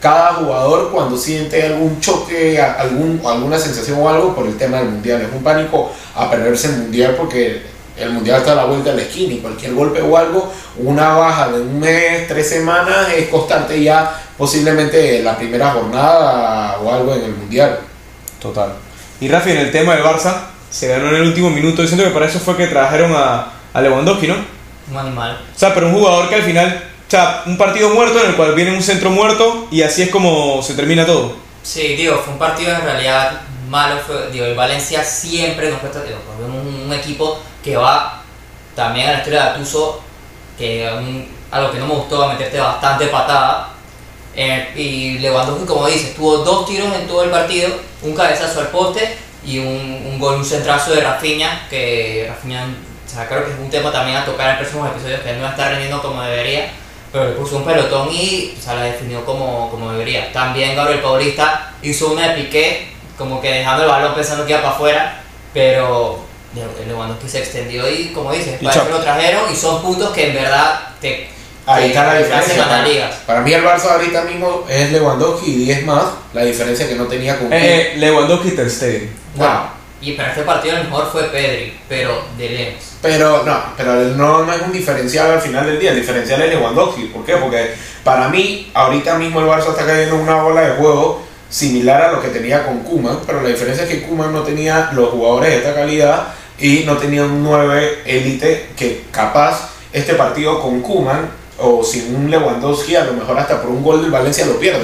cada 0.01 0.33
jugador 0.33 0.91
cuando 0.91 1.17
siente 1.17 1.63
algún 1.63 1.99
choque, 2.01 2.61
algún, 2.61 3.21
alguna 3.25 3.57
sensación 3.57 3.99
o 4.01 4.09
algo 4.09 4.35
por 4.35 4.45
el 4.45 4.57
tema 4.57 4.77
del 4.77 4.89
mundial. 4.89 5.21
Es 5.21 5.29
un 5.33 5.41
pánico 5.41 5.93
a 6.13 6.29
perderse 6.29 6.67
el 6.67 6.77
mundial 6.77 7.15
porque 7.17 7.63
el 7.97 8.09
mundial 8.11 8.39
está 8.39 8.51
a 8.51 8.55
la 8.55 8.65
vuelta 8.65 8.91
de 8.91 8.97
la 8.97 9.01
esquina 9.03 9.33
y 9.33 9.37
cualquier 9.37 9.73
golpe 9.73 10.01
o 10.01 10.17
algo, 10.17 10.51
una 10.77 11.09
baja 11.13 11.49
de 11.49 11.61
un 11.61 11.79
mes, 11.79 12.27
tres 12.27 12.49
semanas, 12.49 13.09
es 13.15 13.29
costarte 13.29 13.81
ya 13.81 14.21
posiblemente 14.37 15.23
la 15.23 15.37
primera 15.37 15.71
jornada 15.71 16.77
o 16.79 16.93
algo 16.93 17.15
en 17.15 17.23
el 17.23 17.35
mundial. 17.35 17.79
Total. 18.39 18.73
Y 19.19 19.29
Rafi, 19.29 19.51
en 19.51 19.57
el 19.57 19.71
tema 19.71 19.95
del 19.95 20.03
Barça, 20.03 20.47
se 20.69 20.89
ganó 20.89 21.07
en 21.09 21.15
el 21.15 21.21
último 21.21 21.49
minuto. 21.49 21.81
Yo 21.81 21.87
siento 21.87 22.03
que 22.03 22.11
para 22.11 22.25
eso 22.25 22.39
fue 22.39 22.57
que 22.57 22.67
trajeron 22.67 23.13
a, 23.15 23.47
a 23.73 23.81
Lewandowski, 23.81 24.27
¿no? 24.27 24.35
Un 24.91 24.97
animal. 24.97 25.39
O 25.55 25.57
sea, 25.57 25.73
pero 25.73 25.87
un 25.87 25.93
jugador 25.93 26.27
que 26.27 26.35
al 26.35 26.43
final, 26.43 26.83
o 27.07 27.09
sea, 27.09 27.43
un 27.45 27.57
partido 27.57 27.89
muerto 27.91 28.19
en 28.19 28.31
el 28.31 28.35
cual 28.35 28.53
viene 28.53 28.75
un 28.75 28.83
centro 28.83 29.09
muerto 29.09 29.67
y 29.71 29.81
así 29.81 30.03
es 30.03 30.09
como 30.09 30.61
se 30.61 30.73
termina 30.73 31.05
todo. 31.05 31.37
Sí, 31.63 31.95
digo, 31.95 32.17
fue 32.17 32.33
un 32.33 32.39
partido 32.39 32.75
en 32.75 32.81
realidad 32.81 33.41
malo. 33.69 33.99
Fue, 34.05 34.29
digo, 34.31 34.45
el 34.45 34.55
Valencia 34.55 35.03
siempre 35.03 35.71
nos 35.71 35.79
cuesta. 35.79 36.03
Digo, 36.03 36.17
vemos 36.39 36.63
un, 36.65 36.87
un 36.87 36.93
equipo 36.93 37.39
que 37.65 37.75
va 37.75 38.21
también 38.75 39.09
a 39.09 39.11
la 39.13 39.17
historia 39.17 39.43
de 39.43 39.49
Atuso, 39.49 40.01
que 40.57 40.87
un- 40.97 41.27
algo 41.51 41.71
que 41.71 41.79
no 41.79 41.87
me 41.87 41.95
gustó, 41.95 42.23
a 42.23 42.27
meterte 42.33 42.59
bastante 42.59 43.07
patada. 43.07 43.69
Eh, 44.35 44.71
y 44.75 45.17
Lewandowski, 45.19 45.65
como 45.65 45.87
dices, 45.87 46.15
tuvo 46.15 46.37
dos 46.37 46.65
tiros 46.65 46.93
en 46.93 47.07
todo 47.07 47.23
el 47.23 47.29
partido: 47.31 47.69
un 48.03 48.13
cabezazo 48.15 48.59
al 48.59 48.67
poste 48.67 49.17
y 49.45 49.59
un, 49.59 50.03
un 50.05 50.19
gol, 50.19 50.35
un 50.35 50.45
centrazo 50.45 50.91
de 50.93 51.01
Rafinha. 51.01 51.65
Que 51.69 52.27
Rafinha, 52.29 52.65
o 52.65 53.09
sea, 53.09 53.27
creo 53.27 53.45
que 53.45 53.51
es 53.53 53.57
un 53.59 53.69
tema 53.69 53.91
también 53.91 54.17
a 54.17 54.25
tocar 54.25 54.51
en 54.51 54.57
próximos 54.57 54.89
episodios 54.91 55.21
que 55.21 55.31
él 55.31 55.41
no 55.41 55.47
está 55.47 55.69
rendiendo 55.69 56.01
como 56.01 56.21
debería 56.21 56.69
pero 57.11 57.29
le 57.29 57.35
puso 57.35 57.55
un 57.57 57.63
pelotón 57.63 58.09
y 58.11 58.53
o 58.59 58.61
sea, 58.61 58.73
la 58.75 58.81
definió 58.83 59.23
como, 59.23 59.69
como 59.71 59.89
debería. 59.93 60.33
También 60.33 60.75
Gabriel 60.75 60.99
Paulista 60.99 61.71
hizo 61.81 62.11
una 62.11 62.27
de 62.27 62.43
piqué, 62.43 62.91
como 63.17 63.39
que 63.39 63.49
dejando 63.49 63.83
el 63.83 63.89
balón 63.89 64.13
pensando 64.13 64.45
que 64.45 64.51
iba 64.51 64.61
para 64.61 64.73
afuera, 64.75 65.21
pero 65.53 66.25
Lewandowski 66.87 67.29
se 67.29 67.39
extendió 67.39 67.89
y 67.89 68.07
como 68.07 68.31
dices, 68.31 68.61
Y 68.61 68.65
para 68.65 68.83
que 68.85 68.91
lo 68.91 68.99
trajeron 68.99 69.51
y 69.51 69.55
son 69.55 69.81
puntos 69.81 70.11
que 70.13 70.29
en 70.29 70.35
verdad 70.35 70.79
te, 71.01 71.29
Ahí 71.67 71.87
está 71.87 72.05
la 72.05 72.19
diferencia. 72.19 72.67
Para, 72.67 72.85
para 73.25 73.41
mí 73.41 73.53
el 73.53 73.63
Barça 73.63 73.91
ahorita 73.93 74.21
mismo 74.23 74.65
es 74.69 74.91
Lewandowski 74.91 75.51
y 75.51 75.65
10 75.65 75.85
más, 75.85 76.05
la 76.33 76.43
diferencia 76.43 76.87
que 76.87 76.95
no 76.95 77.05
tenía 77.05 77.39
con 77.39 77.51
Eh, 77.51 77.93
eh, 77.93 77.97
Lewandowski 77.97 78.49
y 78.49 78.51
Ter 78.51 78.69
Stegen. 78.69 79.11
Bueno, 79.35 79.69
y 79.99 80.11
para 80.11 80.29
este 80.29 80.43
partido 80.43 80.77
el 80.77 80.83
mejor 80.83 81.09
fue 81.11 81.23
Pedri, 81.23 81.75
pero 81.89 82.23
de 82.37 82.49
lejos. 82.49 82.83
Pero 83.01 83.43
no, 83.43 83.63
pero 83.75 83.95
no, 83.95 84.45
no 84.45 84.53
es 84.53 84.61
un 84.61 84.71
diferencial 84.71 85.31
al 85.31 85.41
final 85.41 85.65
del 85.65 85.79
día, 85.79 85.91
el 85.91 85.97
diferencial 85.97 86.41
es 86.43 86.49
Lewandowski. 86.49 87.05
¿Por 87.05 87.25
qué? 87.25 87.37
Porque 87.37 87.73
para 88.03 88.29
mí, 88.29 88.69
ahorita 88.73 89.17
mismo 89.17 89.39
el 89.39 89.47
Barça 89.47 89.71
está 89.71 89.85
cayendo 89.85 90.15
en 90.15 90.21
una 90.21 90.43
bola 90.43 90.61
de 90.61 90.75
juego 90.75 91.25
similar 91.49 92.01
a 92.01 92.11
lo 92.11 92.21
que 92.21 92.27
tenía 92.27 92.63
con 92.65 92.79
Kuman, 92.79 93.21
pero 93.25 93.41
la 93.41 93.49
diferencia 93.49 93.85
es 93.85 93.89
que 93.89 94.03
Kuman 94.03 94.31
no 94.31 94.43
tenía 94.43 94.91
los 94.93 95.09
jugadores 95.09 95.49
de 95.49 95.57
esta 95.57 95.73
calidad 95.73 96.27
y 96.59 96.83
no 96.85 96.97
tenía 96.97 97.23
un 97.23 97.43
9 97.43 98.03
élite 98.05 98.69
que 98.77 99.03
capaz 99.11 99.69
este 99.93 100.13
partido 100.15 100.61
con 100.61 100.81
Kuman 100.81 101.29
o 101.57 101.83
sin 101.83 102.13
un 102.15 102.29
Lewandowski, 102.29 102.95
a 102.97 103.05
lo 103.05 103.13
mejor 103.13 103.39
hasta 103.39 103.61
por 103.61 103.71
un 103.71 103.81
gol 103.81 104.01
del 104.01 104.11
Valencia 104.11 104.45
lo 104.45 104.59
pierde. 104.59 104.79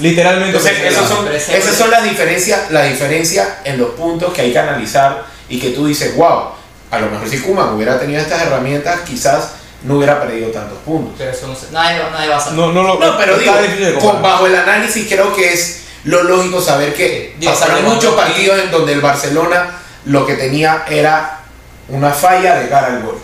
Literalmente. 0.00 0.56
Entonces, 0.58 0.78
esas 0.92 1.08
son, 1.08 1.24
esas 1.58 1.74
son 1.76 1.90
las 1.90 2.02
diferencias, 2.04 2.70
la 2.70 2.82
diferencia 2.84 3.58
en 3.64 3.78
los 3.78 3.90
puntos 3.90 4.32
que 4.32 4.42
hay 4.42 4.52
que 4.52 4.58
analizar 4.58 5.24
y 5.48 5.60
que 5.60 5.70
tú 5.70 5.86
dices, 5.86 6.16
wow, 6.16 6.48
a 6.90 6.98
lo 6.98 7.06
mejor 7.10 7.28
si 7.28 7.38
Kuman 7.40 7.72
hubiera 7.74 7.98
tenido 8.00 8.20
estas 8.20 8.42
herramientas, 8.42 9.00
quizás 9.06 9.52
no 9.84 9.96
hubiera 9.98 10.20
perdido 10.20 10.48
tantos 10.50 10.78
puntos. 10.78 11.14
Pero 11.18 11.30
eso 11.30 11.46
no 11.46 11.54
se- 11.54 11.70
nadie, 11.70 12.00
nadie 12.10 12.28
va 12.28 12.36
a 12.36 12.40
saber. 12.40 12.58
No, 12.58 12.72
no, 12.72 12.82
lo- 12.82 12.98
No, 12.98 13.16
pero 13.18 13.38
digo, 13.38 13.52
con- 14.00 14.22
bajo 14.22 14.46
el 14.46 14.56
análisis 14.56 15.06
creo 15.08 15.34
que 15.36 15.52
es 15.52 15.82
lo 16.04 16.22
lógico 16.24 16.60
saber 16.60 16.94
que 16.94 17.34
Digo, 17.38 17.52
pasaron 17.52 17.84
muchos 17.84 18.14
partidos 18.14 18.58
en 18.60 18.70
donde 18.70 18.92
el 18.92 19.00
Barcelona 19.00 19.78
lo 20.06 20.26
que 20.26 20.34
tenía 20.34 20.84
era 20.88 21.40
una 21.88 22.10
falla 22.10 22.56
de 22.56 22.68
cara 22.68 22.88
al 22.88 23.02
gol. 23.02 23.18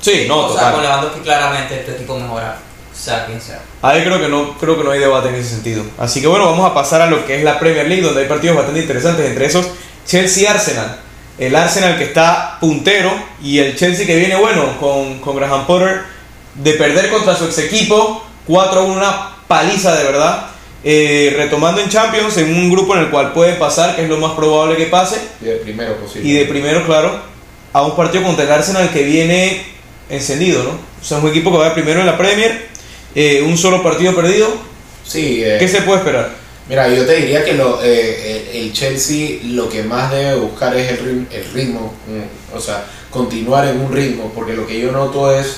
Sí, 0.00 0.26
no, 0.28 0.46
o 0.46 0.56
sea, 0.56 0.72
con. 0.72 0.82
Lewandowski 0.82 1.20
claramente 1.20 1.76
tu 1.78 1.92
equipo 1.92 2.18
mejora. 2.18 2.58
sea 2.94 3.26
quien 3.26 3.40
sea. 3.40 3.60
Ahí 3.82 4.04
creo 4.04 4.20
que 4.20 4.28
no 4.28 4.56
creo 4.58 4.76
que 4.76 4.84
no 4.84 4.90
hay 4.90 5.00
debate 5.00 5.28
en 5.28 5.36
ese 5.36 5.50
sentido. 5.50 5.84
Así 5.98 6.20
que 6.20 6.26
bueno, 6.26 6.46
vamos 6.46 6.70
a 6.70 6.74
pasar 6.74 7.00
a 7.02 7.06
lo 7.06 7.24
que 7.26 7.38
es 7.38 7.44
la 7.44 7.58
Premier 7.58 7.88
League, 7.88 8.02
donde 8.02 8.22
hay 8.22 8.28
partidos 8.28 8.56
bastante 8.56 8.80
interesantes, 8.80 9.26
entre 9.26 9.46
esos 9.46 9.66
Chelsea-Arsenal. 10.06 11.00
El 11.38 11.56
Arsenal 11.56 11.98
que 11.98 12.04
está 12.04 12.58
puntero 12.60 13.10
y 13.42 13.58
el 13.58 13.76
Chelsea 13.76 14.06
que 14.06 14.16
viene 14.16 14.36
bueno 14.36 14.78
con, 14.78 15.18
con 15.20 15.36
Graham 15.36 15.66
Potter 15.66 16.02
de 16.54 16.72
perder 16.74 17.10
contra 17.10 17.34
su 17.34 17.46
ex 17.46 17.58
equipo 17.58 18.24
4-1, 18.46 18.84
una 18.84 19.30
paliza 19.48 19.94
de 19.96 20.04
verdad. 20.04 20.46
Eh, 20.86 21.32
retomando 21.36 21.80
en 21.80 21.88
Champions, 21.88 22.36
en 22.36 22.54
un 22.54 22.70
grupo 22.70 22.94
en 22.94 23.04
el 23.04 23.10
cual 23.10 23.32
puede 23.32 23.54
pasar, 23.54 23.96
que 23.96 24.02
es 24.02 24.08
lo 24.08 24.18
más 24.18 24.32
probable 24.32 24.76
que 24.76 24.86
pase, 24.86 25.16
Y 25.40 25.46
de 25.46 25.56
primero 25.56 25.96
posible. 25.96 26.28
y 26.28 26.32
de 26.34 26.44
primero, 26.44 26.84
claro, 26.84 27.20
a 27.72 27.82
un 27.82 27.96
partido 27.96 28.22
contra 28.22 28.44
el 28.44 28.52
Arsenal 28.52 28.90
que 28.92 29.02
viene 29.02 29.62
encendido, 30.10 30.62
¿no? 30.62 30.70
O 31.00 31.04
sea, 31.04 31.18
es 31.18 31.24
un 31.24 31.30
equipo 31.30 31.50
que 31.50 31.56
va 31.58 31.64
de 31.70 31.74
primero 31.74 32.00
en 32.00 32.06
la 32.06 32.18
Premier, 32.18 32.66
eh, 33.14 33.42
un 33.46 33.56
solo 33.56 33.82
partido 33.82 34.14
perdido. 34.14 34.48
Sí, 35.06 35.42
eh, 35.42 35.56
¿Qué 35.58 35.68
se 35.68 35.80
puede 35.82 36.00
esperar? 36.00 36.30
Mira, 36.68 36.88
yo 36.88 37.04
te 37.06 37.16
diría 37.16 37.44
que 37.44 37.54
lo, 37.54 37.80
eh, 37.82 38.50
el 38.52 38.56
el 38.64 38.72
Chelsea 38.72 39.38
lo 39.44 39.68
que 39.68 39.82
más 39.82 40.10
debe 40.10 40.36
buscar 40.36 40.74
es 40.76 40.90
el, 40.92 40.98
rim- 40.98 41.26
el 41.30 41.44
ritmo, 41.52 41.94
o 42.54 42.60
sea, 42.60 42.84
continuar 43.10 43.66
en 43.68 43.80
un 43.80 43.92
ritmo, 43.92 44.32
porque 44.34 44.52
lo 44.54 44.66
que 44.66 44.80
yo 44.80 44.90
noto 44.92 45.32
es 45.32 45.56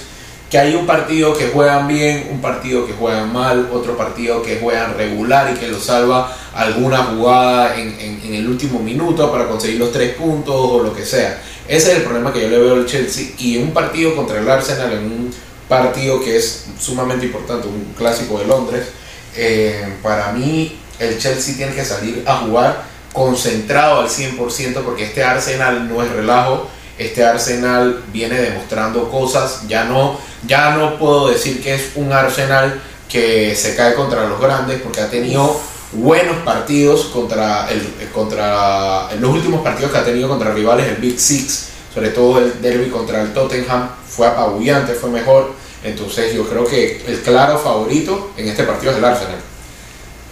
que 0.51 0.59
hay 0.59 0.75
un 0.75 0.87
partido 0.87 1.37
que 1.37 1.49
juegan 1.49 1.89
bien, 1.89 2.29
un 2.31 2.41
partido 2.41 2.87
que 2.87 2.93
juegan 2.93 3.33
mal, 3.33 3.69
otro 3.73 3.97
partido 3.97 4.43
que 4.43 4.59
juegan 4.59 4.97
regular 4.97 5.53
y 5.53 5.59
que 5.59 5.69
lo 5.69 5.81
salva 5.81 6.37
alguna 6.55 6.99
jugada 6.99 7.77
en, 7.77 8.21
el 8.33 8.49
último 8.49 8.79
minuto 8.79 9.31
para 9.33 9.49
conseguir 9.49 9.79
los 9.79 9.93
tres 9.93 10.15
puntos 10.15 10.55
o 10.55 10.83
lo 10.83 10.95
que 10.95 11.05
sea. 11.05 11.43
Ese 11.67 11.93
es 11.93 11.99
el 11.99 12.03
problema 12.05 12.33
que 12.33 12.43
yo 12.43 12.49
le 12.49 12.59
veo 12.59 12.75
al 12.75 12.87
Chelsea 12.87 13.31
y 13.39 13.57
un 13.57 13.73
partido 13.73 14.15
contra 14.15 14.39
el 14.39 14.49
Arsenal, 14.49 14.93
en 14.93 15.05
un 15.05 15.35
partido 15.69 16.21
que 16.21 16.37
es 16.37 16.67
sumamente 16.79 17.27
importante, 17.27 17.67
un 17.67 17.95
clásico 17.97 18.39
de 18.39 18.47
Londres, 18.47 18.87
eh, 19.35 19.97
para 20.03 20.33
mí 20.33 20.79
el 21.01 21.19
Chelsea 21.19 21.57
tiene 21.57 21.75
que 21.75 21.85
salir 21.85 22.23
a 22.27 22.37
jugar 22.37 22.85
concentrado 23.13 24.01
al 24.01 24.09
100% 24.09 24.83
porque 24.85 25.05
este 25.05 25.25
Arsenal 25.25 25.89
no 25.89 26.03
es 26.03 26.11
relajo, 26.11 26.69
este 26.99 27.25
Arsenal 27.25 28.03
viene 28.13 28.41
demostrando 28.41 29.11
cosas, 29.11 29.63
ya 29.69 29.85
no, 29.85 30.19
ya 30.47 30.77
no 30.77 30.99
puedo 30.99 31.29
decir 31.29 31.63
que 31.63 31.75
es 31.75 31.91
un 31.95 32.13
Arsenal 32.13 32.81
que 33.09 33.55
se 33.55 33.77
cae 33.77 33.95
contra 33.95 34.27
los 34.27 34.41
grandes 34.41 34.81
porque 34.81 35.01
ha 35.01 35.11
tenido 35.11 35.61
buenos 35.93 36.37
partidos 36.39 37.07
contra 37.07 37.71
el 37.71 38.09
contra 38.13 39.09
los 39.21 39.31
últimos 39.31 39.63
partidos 39.63 39.93
que 39.93 39.99
ha 39.99 40.05
tenido 40.05 40.29
contra 40.29 40.53
rivales 40.53 40.87
el 40.89 40.97
Big 40.97 41.19
Six 41.19 41.69
sobre 41.95 42.09
todo 42.09 42.41
el 42.41 42.61
derby 42.61 42.91
contra 42.91 43.23
el 43.23 43.33
Tottenham 43.33 43.89
fue 44.07 44.27
apabullante 44.27 44.95
fue 44.95 45.11
mejor 45.11 45.53
entonces 45.85 46.35
yo 46.35 46.45
creo 46.49 46.67
que 46.67 47.05
el 47.07 47.21
claro 47.23 47.57
favorito 47.57 48.33
en 48.37 48.49
este 48.49 48.65
partido 48.65 48.91
es 48.91 48.99
el 48.99 49.05
Arsenal 49.05 49.39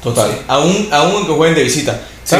Total. 0.04 0.30
Sí. 0.30 0.36
Aún, 0.46 0.88
aún 0.92 1.26
que 1.26 1.32
jueguen 1.32 1.56
de 1.56 1.64
visita. 1.64 1.98
Sí. 2.24 2.36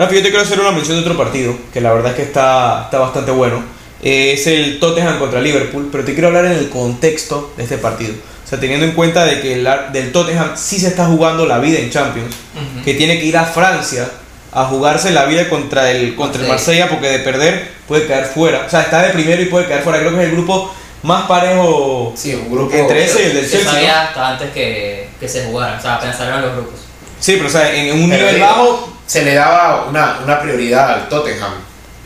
Rafa, 0.00 0.14
yo 0.14 0.22
te 0.22 0.28
quiero 0.30 0.42
hacer 0.42 0.58
una 0.58 0.70
mención 0.72 0.96
de 0.96 1.02
otro 1.02 1.14
partido, 1.16 1.54
que 1.74 1.80
la 1.82 1.92
verdad 1.92 2.12
es 2.12 2.16
que 2.16 2.22
está, 2.22 2.84
está 2.84 2.98
bastante 2.98 3.30
bueno. 3.32 3.62
Eh, 4.02 4.32
es 4.32 4.46
el 4.46 4.80
Tottenham 4.80 5.18
contra 5.18 5.42
Liverpool, 5.42 5.90
pero 5.92 6.04
te 6.04 6.12
quiero 6.14 6.28
hablar 6.28 6.46
en 6.46 6.52
el 6.52 6.70
contexto 6.70 7.52
de 7.58 7.64
este 7.64 7.76
partido. 7.76 8.14
O 8.14 8.48
sea, 8.48 8.58
teniendo 8.58 8.86
en 8.86 8.92
cuenta 8.92 9.26
de 9.26 9.42
que 9.42 9.52
el, 9.52 9.68
del 9.92 10.10
Tottenham 10.10 10.52
sí 10.56 10.80
se 10.80 10.88
está 10.88 11.04
jugando 11.04 11.44
la 11.44 11.58
vida 11.58 11.78
en 11.78 11.90
Champions, 11.90 12.34
Ujú. 12.54 12.82
que 12.82 12.94
tiene 12.94 13.20
que 13.20 13.26
ir 13.26 13.36
a 13.36 13.44
Francia 13.44 14.08
a 14.52 14.64
jugarse 14.64 15.10
la 15.10 15.26
vida 15.26 15.50
contra 15.50 15.90
el, 15.90 16.16
contra 16.16 16.40
el 16.40 16.48
Marsella. 16.48 16.88
Porque 16.88 17.08
de 17.10 17.18
perder 17.18 17.70
puede 17.86 18.06
caer 18.06 18.24
fuera. 18.24 18.64
O 18.66 18.70
sea, 18.70 18.80
está 18.80 19.02
de 19.02 19.10
primero 19.10 19.42
y 19.42 19.46
puede 19.46 19.66
caer 19.66 19.82
fuera. 19.82 19.98
Creo 19.98 20.12
que 20.12 20.22
es 20.22 20.28
el 20.28 20.32
grupo 20.32 20.74
más 21.02 21.24
parejo 21.26 22.12
sí 22.16 22.34
un 22.34 22.50
grupo 22.50 22.74
entre 22.74 23.04
ese 23.04 23.22
y 23.22 23.26
el 23.26 23.34
del 23.34 23.44
Se 23.44 23.50
Chelsea. 23.52 23.70
¿no? 23.70 23.78
sabía 23.78 24.02
hasta 24.02 24.28
antes 24.28 24.50
que, 24.50 25.08
que 25.20 25.28
se 25.28 25.44
jugaran, 25.44 25.78
o 25.78 25.82
sea, 25.82 25.96
apenas 25.96 26.16
salieron 26.16 26.42
los 26.42 26.52
grupos. 26.56 26.80
Sí, 27.18 27.34
pero 27.36 27.48
o 27.48 27.50
sea, 27.52 27.74
en 27.74 27.92
un 28.02 28.08
Pero 28.10 28.22
nivel 28.22 28.34
digo, 28.36 28.46
bajo 28.46 28.92
se 29.10 29.24
le 29.24 29.34
daba 29.34 29.86
una, 29.88 30.20
una 30.22 30.40
prioridad 30.40 30.92
al 30.92 31.08
Tottenham 31.08 31.54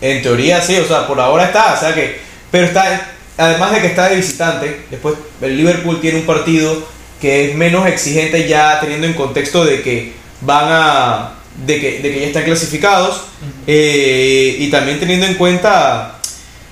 En 0.00 0.22
teoría 0.22 0.62
sí, 0.62 0.78
o 0.78 0.86
sea, 0.86 1.06
por 1.06 1.20
ahora 1.20 1.44
está, 1.44 1.74
o 1.74 1.76
sea 1.78 1.94
que, 1.94 2.18
pero 2.50 2.64
está, 2.64 3.08
además 3.36 3.72
de 3.72 3.82
que 3.82 3.88
está 3.88 4.08
de 4.08 4.16
visitante, 4.16 4.86
después 4.90 5.14
el 5.42 5.54
Liverpool 5.54 6.00
tiene 6.00 6.20
un 6.20 6.24
partido 6.24 6.88
que 7.20 7.50
es 7.50 7.56
menos 7.56 7.86
exigente 7.86 8.48
ya 8.48 8.80
teniendo 8.80 9.06
en 9.06 9.12
contexto 9.12 9.66
de 9.66 9.82
que 9.82 10.14
van 10.40 10.64
a, 10.70 11.34
de 11.66 11.78
que, 11.78 12.00
de 12.00 12.10
que 12.10 12.20
ya 12.20 12.26
están 12.28 12.44
clasificados 12.44 13.24
eh, 13.66 14.56
y 14.58 14.70
también 14.70 14.98
teniendo 14.98 15.26
en 15.26 15.34
cuenta 15.34 16.14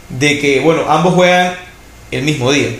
de 0.09 0.39
que, 0.39 0.61
bueno, 0.61 0.87
ambos 0.89 1.13
juegan 1.13 1.57
el 2.11 2.23
mismo 2.23 2.51
día. 2.51 2.71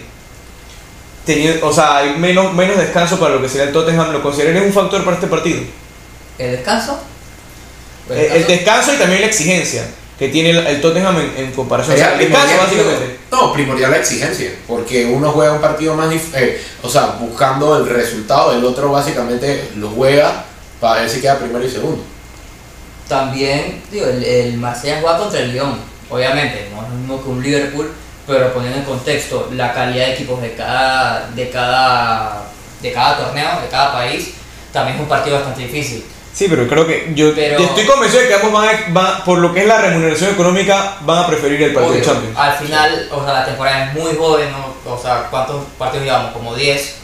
Teniendo, 1.27 1.67
o 1.67 1.73
sea, 1.73 1.99
hay 1.99 2.17
menos, 2.17 2.55
menos 2.55 2.79
descanso 2.79 3.21
para 3.21 3.35
lo 3.35 3.43
que 3.43 3.51
sería 3.51 3.65
el 3.65 3.73
Tottenham, 3.75 4.11
¿lo 4.11 4.23
considerarías 4.23 4.65
un 4.65 4.73
factor 4.73 5.05
para 5.05 5.17
este 5.17 5.27
partido? 5.27 5.61
¿El 6.39 6.53
descanso? 6.53 7.12
El, 8.11 8.17
el 8.19 8.47
descanso 8.47 8.95
y 8.95 8.97
también 8.97 9.21
la 9.21 9.27
exigencia 9.29 9.85
que 10.19 10.29
tiene 10.29 10.51
el, 10.51 10.67
el 10.67 10.81
Tottenham 10.81 11.19
en, 11.19 11.45
en 11.45 11.53
comparación. 11.53 11.97
O 11.97 11.99
sea, 11.99 12.13
el 12.13 12.19
descanso 12.19 12.57
básicamente. 12.59 13.19
No, 13.31 13.53
primordial 13.53 13.91
la 13.91 13.97
exigencia, 13.97 14.53
porque 14.69 15.07
uno 15.07 15.33
juega 15.33 15.53
un 15.53 15.61
partido 15.61 15.95
más, 15.95 16.13
eh, 16.35 16.63
o 16.83 16.89
sea, 16.89 17.17
buscando 17.19 17.77
el 17.79 17.89
resultado, 17.89 18.53
el 18.53 18.65
otro 18.65 18.93
básicamente 18.93 19.71
lo 19.77 19.89
juega 19.89 20.45
para 20.81 21.01
ver 21.01 21.11
si 21.11 21.21
queda 21.21 21.39
primero 21.39 21.65
y 21.65 21.71
segundo. 21.71 22.05
También, 23.09 23.83
digo, 23.91 24.07
el, 24.07 24.23
el 24.23 24.59
Marsella 24.59 25.01
juega 25.01 25.19
contra 25.19 25.41
el 25.41 25.53
Lyon, 25.53 25.79
obviamente, 26.11 26.69
no 26.73 26.83
es 26.83 26.89
lo 26.91 26.95
mismo 26.95 27.23
que 27.23 27.29
un 27.31 27.43
Liverpool, 27.43 27.93
pero 28.27 28.53
poniendo 28.53 28.79
en 28.79 28.85
contexto 28.85 29.49
la 29.55 29.73
calidad 29.73 30.07
de 30.07 30.13
equipos 30.13 30.41
de 30.41 30.55
cada, 30.55 31.31
de 31.35 31.51
cada, 31.51 32.45
de 32.81 32.93
cada 32.93 33.17
torneo, 33.17 33.61
de 33.61 33.69
cada 33.69 33.93
país, 33.93 34.35
también 34.73 34.97
es 34.97 35.03
un 35.03 35.09
partido 35.09 35.37
bastante 35.37 35.63
difícil. 35.63 36.05
Sí, 36.35 36.47
pero 36.49 36.67
creo 36.67 36.87
que 36.87 37.13
yo 37.15 37.35
Pero- 37.35 37.59
estoy 37.63 37.85
convencido 37.87 38.23
de 38.23 38.29
que 38.29 38.35
ambos 38.35 38.53
van, 38.53 38.69
a- 38.69 38.85
van- 38.89 39.25
por 39.25 39.39
lo 39.39 39.53
que 39.53 39.61
es 39.61 39.67
la 39.67 39.79
remuneración 39.83 40.31
económica, 40.31 40.97
van 41.03 41.19
a 41.19 41.27
preferir 41.27 41.63
el 41.63 41.75
partido 41.75 41.93
de 41.95 42.01
Obvio, 42.01 42.13
Champions. 42.13 42.39
Al 42.39 42.53
final, 42.55 43.09
o 43.13 43.23
sea, 43.25 43.33
la 43.35 43.45
temporada 43.45 43.85
es 43.87 43.93
muy 43.95 44.17
joven, 44.17 44.49
¿no? 44.51 44.93
o 44.93 44.99
sea, 45.01 45.27
¿cuántos 45.31 45.65
partidos 45.79 46.07
llevamos? 46.07 46.33
Como 46.33 46.55
10. 46.55 46.97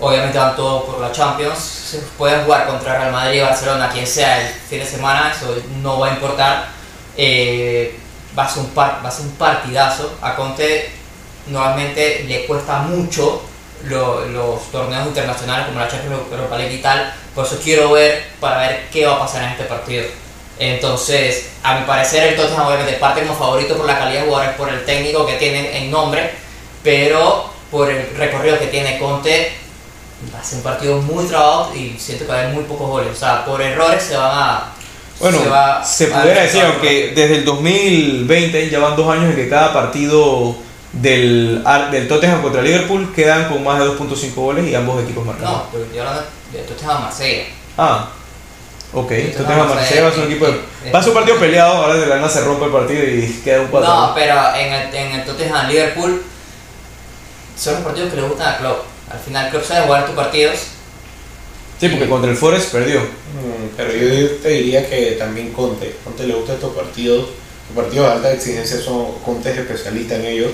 Obviamente 0.00 0.36
van 0.36 0.54
todos 0.56 0.82
por 0.84 1.00
la 1.00 1.12
Champions. 1.12 1.58
Se 1.58 1.98
pueden 2.18 2.44
jugar 2.44 2.66
contra 2.66 2.98
Real 2.98 3.12
Madrid, 3.12 3.42
Barcelona, 3.42 3.88
quien 3.90 4.06
sea 4.06 4.40
el 4.42 4.52
fin 4.68 4.80
de 4.80 4.86
semana, 4.86 5.32
eso 5.34 5.54
no 5.80 5.98
va 6.00 6.08
a 6.08 6.10
importar. 6.10 6.68
Eh, 7.16 7.98
va, 8.36 8.44
a 8.44 8.48
ser 8.48 8.64
un 8.64 8.70
par- 8.70 9.00
va 9.04 9.08
a 9.08 9.12
ser 9.12 9.26
un 9.26 9.32
partidazo. 9.36 10.18
A 10.20 10.34
Conte 10.34 10.90
normalmente 11.46 12.24
le 12.28 12.46
cuesta 12.46 12.78
mucho 12.78 13.42
lo- 13.84 14.24
los 14.26 14.70
torneos 14.70 15.06
internacionales 15.06 15.66
como 15.66 15.80
la 15.80 15.88
Champions 15.88 16.20
Europa 16.30 16.56
League 16.56 16.74
y 16.74 16.78
tal. 16.82 17.12
Por 17.34 17.46
eso 17.46 17.58
quiero 17.62 17.90
ver 17.92 18.24
para 18.40 18.58
ver 18.58 18.88
qué 18.92 19.06
va 19.06 19.14
a 19.16 19.18
pasar 19.20 19.44
en 19.44 19.50
este 19.50 19.64
partido. 19.64 20.04
Entonces, 20.58 21.48
a 21.62 21.78
mi 21.78 21.86
parecer, 21.86 22.22
el 22.24 22.36
Tottenham 22.36 22.66
obviamente 22.66 22.92
parte 22.94 23.22
como 23.22 23.34
favorito 23.38 23.76
por 23.76 23.86
la 23.86 23.98
calidad 23.98 24.20
de 24.20 24.26
jugadores, 24.26 24.54
por 24.56 24.68
el 24.68 24.84
técnico 24.84 25.26
que 25.26 25.34
tiene 25.34 25.78
en 25.78 25.90
nombre, 25.90 26.30
pero 26.84 27.50
por 27.70 27.90
el 27.90 28.14
recorrido 28.16 28.58
que 28.58 28.66
tiene 28.66 28.98
Conte, 28.98 29.52
va 30.32 30.38
a 30.40 30.44
ser 30.44 30.58
un 30.58 30.62
partido 30.64 30.96
muy 30.98 31.24
trabado 31.26 31.74
y 31.74 31.96
siento 31.98 32.26
que 32.26 32.32
va 32.32 32.38
a 32.38 32.42
haber 32.42 32.54
muy 32.54 32.64
pocos 32.64 32.88
goles. 32.88 33.10
O 33.12 33.18
sea, 33.18 33.44
por 33.44 33.60
errores 33.60 34.02
se 34.02 34.16
van 34.16 34.30
a. 34.32 34.62
Bueno, 35.18 35.38
se, 35.42 35.48
va 35.48 35.84
se 35.84 36.06
pudiera 36.08 36.42
decir, 36.42 36.62
aunque 36.64 37.12
desde 37.14 37.36
el 37.36 37.44
2020 37.44 38.70
ya 38.70 38.78
van 38.78 38.94
dos 38.96 39.08
años 39.08 39.30
en 39.30 39.36
que 39.36 39.48
cada 39.48 39.72
partido 39.72 40.54
del, 40.92 41.64
del 41.90 42.08
Tottenham 42.08 42.42
contra 42.42 42.62
Liverpool 42.62 43.12
quedan 43.14 43.48
con 43.48 43.64
más 43.64 43.78
de 43.78 43.86
2.5 43.86 44.34
goles 44.34 44.66
y 44.66 44.74
ambos 44.74 45.02
equipos 45.02 45.24
marcados. 45.24 45.50
No, 45.50 45.66
pero 45.72 45.84
yo 45.92 46.02
hablando 46.02 46.24
de 46.52 46.58
Tottenham 46.60 47.02
Marsella. 47.02 47.44
Ah, 47.78 48.10
ok. 48.92 49.08
Tottenham 49.08 49.32
Tottenham 49.36 49.68
Marsella 49.68 50.02
va 50.02 50.08
a 50.08 50.12
ser 50.12 50.20
un 50.20 50.30
equipo 50.30 50.46
de... 50.46 50.92
Va 50.92 50.98
a 50.98 51.02
ser 51.02 51.08
un 51.10 51.14
partido 51.14 51.38
peleado, 51.38 51.72
ahora 51.74 51.94
de 51.94 52.06
la 52.06 52.16
nada 52.16 52.28
se 52.28 52.42
rompe 52.42 52.66
el 52.66 52.72
partido 52.72 53.04
y 53.04 53.40
queda 53.42 53.62
un 53.62 53.68
4 53.68 53.90
No, 53.90 54.14
pero 54.14 54.54
en 54.54 54.72
el, 54.72 54.94
en 54.94 55.12
el 55.20 55.24
Tottenham 55.24 55.68
Liverpool 55.68 56.22
son 57.56 57.74
los 57.74 57.82
partidos 57.82 58.10
que 58.10 58.16
le 58.20 58.28
gustan 58.28 58.54
a 58.54 58.58
Klopp. 58.58 58.84
Al 59.10 59.18
final, 59.18 59.50
Klopp 59.50 59.64
sabe 59.64 59.86
jugar 59.86 60.06
tus 60.06 60.14
partidos. 60.14 60.58
Sí, 61.80 61.88
porque 61.88 62.08
contra 62.08 62.30
el 62.30 62.36
Forest 62.36 62.72
perdió. 62.72 63.00
Mm, 63.00 63.76
Pero 63.76 63.92
yo 63.92 64.30
te 64.36 64.48
diría 64.50 64.88
que 64.88 65.12
también 65.12 65.52
Conte, 65.52 65.96
Conte 66.04 66.26
le 66.26 66.34
gustan 66.34 66.56
estos 66.56 66.74
partidos, 66.74 67.28
los 67.68 67.84
partidos 67.84 68.06
de 68.06 68.12
alta 68.12 68.32
exigencia 68.32 68.78
son 68.80 69.18
Conte 69.24 69.50
es 69.50 69.58
especialista 69.58 70.16
en 70.16 70.26
ellos. 70.26 70.50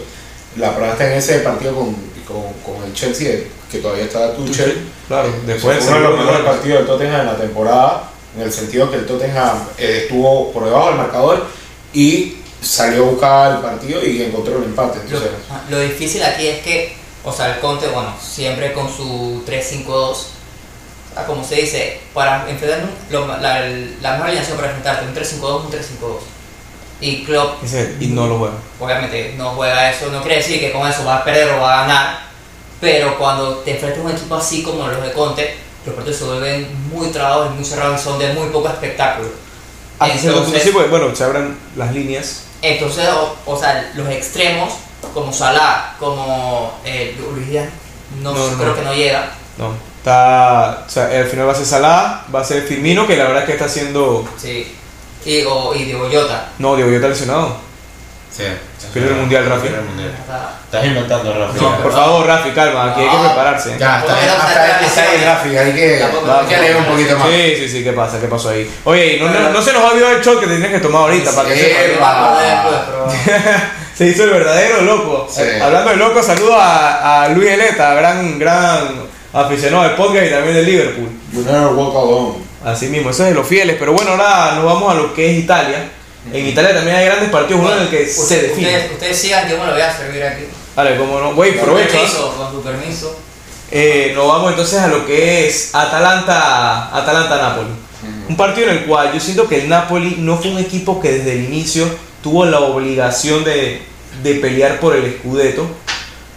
La 0.59 0.75
prueba 0.75 0.93
está 0.93 1.11
en 1.11 1.19
ese 1.19 1.39
partido 1.41 1.75
con, 1.75 1.95
con, 2.27 2.53
con 2.65 2.85
el 2.85 2.93
Chelsea, 2.93 3.45
que 3.71 3.79
todavía 3.79 4.05
está 4.05 4.35
Tuchel. 4.35 4.89
Claro, 5.07 5.29
después 5.47 5.85
fue 5.85 5.99
uno 5.99 6.03
de 6.03 6.09
los 6.09 6.19
mejores 6.19 6.47
partidos. 6.47 6.79
del 6.79 6.87
Tottenham 6.87 7.21
en 7.21 7.27
la 7.27 7.37
temporada, 7.37 8.11
en 8.37 8.43
el 8.43 8.53
sentido 8.53 8.91
que 8.91 8.97
el 8.97 9.07
Tottenham 9.07 9.59
eh, 9.79 10.01
estuvo 10.03 10.53
por 10.53 10.65
debajo 10.65 10.89
del 10.89 10.97
marcador 10.97 11.47
y 11.93 12.39
salió 12.61 13.05
a 13.07 13.11
buscar 13.11 13.53
el 13.53 13.59
partido 13.59 14.05
y 14.05 14.23
encontró 14.23 14.59
el 14.59 14.65
empate. 14.65 14.99
Lo, 14.99 15.05
Entonces, 15.05 15.31
lo 15.71 15.81
difícil 15.81 16.23
aquí 16.23 16.47
es 16.47 16.63
que, 16.63 16.97
o 17.25 17.33
sea, 17.33 17.55
el 17.55 17.61
Conte, 17.61 17.87
bueno, 17.89 18.15
siempre 18.21 18.73
con 18.73 18.89
su 18.95 19.43
3-5-2, 19.47 19.89
o 19.89 20.15
sea, 21.15 21.27
como 21.27 21.45
se 21.45 21.57
dice, 21.57 22.01
para 22.13 22.49
enfrentar 22.51 22.89
la, 23.11 23.61
la 24.03 24.13
mejor 24.13 24.27
alineación 24.27 24.57
para 24.57 24.69
enfrentarte, 24.69 25.07
un 25.07 25.15
3-5-2, 25.15 25.65
un 25.67 25.73
3-5-2. 25.73 25.79
Y 27.01 27.25
Klopp, 27.25 27.63
Ese- 27.63 27.97
y 28.01 28.09
no 28.09 28.27
lo 28.27 28.39
juega. 28.39 28.55
obviamente, 28.81 29.35
no 29.39 29.51
juega 29.51 29.91
eso, 29.91 30.07
no 30.11 30.21
quiere 30.21 30.37
decir 30.39 30.59
que 30.61 30.73
con 30.73 30.87
eso 30.89 31.05
va 31.05 31.19
a 31.19 31.25
perder 31.25 31.51
o 31.55 31.61
va 31.61 31.79
a 31.79 31.87
ganar, 31.87 32.19
pero 32.81 33.17
cuando 33.19 33.59
te 33.59 33.73
enfrentas 33.73 34.01
a 34.01 34.03
un 34.07 34.11
equipo 34.13 34.35
así 34.35 34.63
como 34.63 34.87
los 34.89 35.01
de 35.03 35.13
Conte, 35.13 35.57
los 35.87 35.95
partidos 35.95 36.19
se 36.19 36.25
vuelven 36.25 36.89
muy 36.93 37.09
trabados 37.09 37.53
y 37.53 37.55
muy 37.57 37.65
cerrados 37.65 38.01
y 38.01 38.05
son 38.05 38.19
de 38.19 38.33
muy 38.33 38.49
poco 38.49 38.69
espectáculo. 38.69 39.29
Lo 40.01 40.07
Entonces- 40.07 40.63
sí, 40.63 40.71
pues, 40.73 40.91
bueno, 40.91 41.15
se 41.15 41.25
abran 41.25 41.57
las 41.77 41.93
líneas. 41.93 42.45
Entonces, 42.63 43.09
o, 43.09 43.37
o 43.47 43.59
sea, 43.59 43.91
los 43.95 44.09
extremos, 44.09 44.73
como 45.15 45.33
Salah, 45.33 45.95
como 46.01 46.79
eh, 46.85 47.17
Luis 47.35 47.49
Díaz, 47.49 47.69
no, 48.23 48.33
No, 48.33 48.57
creo 48.57 48.69
no. 48.71 48.75
que 48.75 48.83
no 48.83 48.95
llega. 48.95 49.31
No, 49.57 49.73
está. 49.99 50.85
O 50.87 50.91
sea, 50.91 51.05
al 51.07 51.27
final 51.27 51.47
va 51.49 51.53
a 51.53 51.57
ser 51.57 51.67
Salah, 51.67 52.25
va 52.35 52.41
a 52.41 52.45
ser 52.45 52.63
Firmino, 52.65 53.07
que 53.07 53.17
la 53.17 53.25
verdad 53.25 53.41
es 53.43 53.47
que 53.47 53.53
está 53.53 53.65
haciendo. 53.67 54.29
Sí. 54.37 54.75
Y, 55.25 55.43
o, 55.45 55.75
y 55.75 55.85
Diego 55.85 56.09
Llota. 56.09 56.49
No, 56.59 56.75
Diego, 56.77 56.91
yo 56.91 56.97
está 56.97 57.09
lesionado. 57.09 57.57
Sí. 58.31 58.45
Pierde 58.95 59.09
el 59.11 59.17
mundial, 59.17 59.47
Rafi. 59.47 59.67
El 59.67 59.83
mundial. 59.83 60.15
Está- 60.19 60.55
Estás 60.65 60.85
inventando, 60.85 61.33
Rafi. 61.35 61.59
No, 61.61 61.79
Por 61.83 61.93
favor, 61.93 62.27
Rafi, 62.27 62.51
calma, 62.51 62.93
aquí 62.93 63.01
hay 63.01 63.09
que 63.09 63.25
prepararse. 63.27 63.77
Ya, 63.79 63.99
está 64.01 64.15
bien, 64.15 64.29
hasta 64.31 64.81
está 64.87 65.11
bien, 65.11 65.25
Rafi, 65.25 65.57
hay 65.57 65.73
que, 65.73 66.03
hay 66.05 66.47
que 66.47 66.57
leer 66.59 66.77
un 66.77 66.85
poquito 66.85 67.19
más. 67.19 67.29
Sí, 67.29 67.55
sí, 67.57 67.69
sí, 67.69 67.85
¿qué 67.85 67.93
pasa? 67.93 68.21
¿Qué 68.21 68.29
pasó 68.29 68.51
ahí? 68.51 68.71
Oye, 68.85 69.17
y 69.17 69.21
no, 69.21 69.29
no, 69.31 69.51
no 69.51 69.63
se 69.63 69.73
nos 69.73 69.83
ha 69.83 69.89
olvidado 69.93 70.13
el 70.17 70.23
shot 70.23 70.41
que 70.41 70.47
tienes 70.47 70.71
que 70.71 70.79
tomar 70.79 71.03
ahorita 71.03 71.33
para 71.33 71.49
que 71.49 71.55
después, 71.55 71.99
pero- 72.87 73.11
Se 73.97 74.07
hizo 74.07 74.25
el 74.25 74.31
verdadero 74.31 74.83
loco. 74.83 75.27
Sí. 75.29 75.41
Eh, 75.43 75.61
Hablando 75.61 75.91
de 75.91 75.97
loco, 75.97 76.23
saludo 76.23 76.55
a, 76.61 77.25
a 77.25 77.29
Luis 77.31 77.51
Eleta, 77.51 77.95
gran, 77.95 78.39
gran 78.39 79.09
aficionado 79.33 79.85
del 79.85 79.93
podcast 79.93 80.27
y 80.27 80.31
también 80.31 80.55
del 80.55 80.67
Liverpool. 80.67 81.09
You 81.33 81.43
never 81.43 81.69
walk 81.73 81.97
alone. 81.97 82.35
Así 82.65 82.87
mismo, 82.89 83.11
eso 83.11 83.23
es 83.23 83.31
de 83.31 83.35
los 83.35 83.47
fieles. 83.47 83.77
Pero 83.79 83.93
bueno, 83.93 84.13
ahora 84.13 84.55
nos 84.57 84.65
vamos 84.65 84.93
a 84.93 84.95
lo 84.97 85.15
que 85.15 85.31
es 85.31 85.39
Italia. 85.39 85.91
En 86.33 86.47
Italia 86.47 86.75
también 86.75 86.97
hay 86.97 87.07
grandes 87.07 87.31
partidos, 87.31 87.63
uno 87.63 87.73
en 87.75 87.83
el 87.83 87.89
que 87.89 88.07
se 88.07 88.43
define. 88.43 88.67
Ustedes, 88.69 88.93
ustedes 88.93 89.19
sigan, 89.19 89.49
yo 89.49 89.59
me 89.59 89.67
lo 89.67 89.73
voy 89.73 89.81
a 89.81 89.97
servir 89.97 90.23
aquí. 90.23 90.45
Vale, 90.75 90.97
como 90.97 91.19
no. 91.21 91.33
Voy, 91.33 91.53
Con 91.53 91.65
provecho. 91.65 91.97
¿ah? 91.97 92.01
permiso, 92.01 92.35
con 92.37 92.53
su 92.53 92.63
permiso. 92.63 93.21
Eh, 93.71 94.13
nos 94.15 94.27
vamos 94.29 94.51
entonces 94.51 94.79
a 94.79 94.89
lo 94.89 95.07
que 95.07 95.47
es 95.47 95.75
Atalanta, 95.75 96.97
Atalanta-Napoli. 96.97 97.71
Un 98.29 98.37
partido 98.37 98.71
en 98.71 98.79
el 98.79 98.85
cual 98.85 99.13
yo 99.13 99.21
siento 99.21 99.49
que 99.49 99.63
el 99.63 99.69
Napoli 99.69 100.17
no 100.19 100.37
fue 100.37 100.51
un 100.51 100.59
equipo 100.59 101.01
que 101.01 101.13
desde 101.13 101.33
el 101.33 101.45
inicio 101.45 101.89
tuvo 102.23 102.45
la 102.45 102.61
obligación 102.61 103.43
de, 103.45 103.83
de 104.23 104.35
pelear 104.37 104.79
por 104.81 104.95
el 104.95 105.19
Scudetto, 105.19 105.67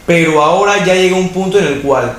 pero 0.05 0.41
ahora 0.41 0.83
ya 0.83 0.95
llega 0.95 1.15
un 1.15 1.29
punto 1.29 1.59
en 1.59 1.67
el 1.67 1.81
cual, 1.81 2.17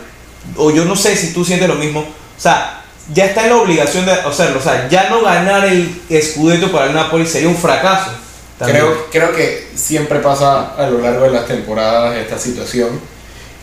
o 0.56 0.70
yo 0.70 0.84
no 0.84 0.94
sé 0.94 1.16
si 1.16 1.32
tú 1.32 1.44
sientes 1.44 1.68
lo 1.68 1.74
mismo, 1.74 2.00
o 2.00 2.40
sea, 2.40 2.81
ya 3.12 3.26
está 3.26 3.44
en 3.44 3.50
la 3.50 3.56
obligación 3.56 4.06
de 4.06 4.12
hacerlo, 4.12 4.58
o 4.58 4.62
sea, 4.62 4.88
ya 4.88 5.08
no 5.10 5.22
ganar 5.22 5.64
el 5.66 6.00
Scudetto 6.22 6.70
para 6.70 6.86
el 6.86 6.94
Napoli 6.94 7.26
sería 7.26 7.48
un 7.48 7.56
fracaso. 7.56 8.10
también. 8.58 8.78
Creo, 8.78 9.06
creo 9.10 9.32
que 9.32 9.70
siempre 9.74 10.20
pasa 10.20 10.74
a 10.76 10.86
lo 10.88 10.98
largo 10.98 11.24
de 11.24 11.30
las 11.30 11.46
temporadas 11.46 12.16
esta 12.16 12.38
situación. 12.38 13.00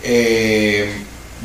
Eh, 0.04 0.90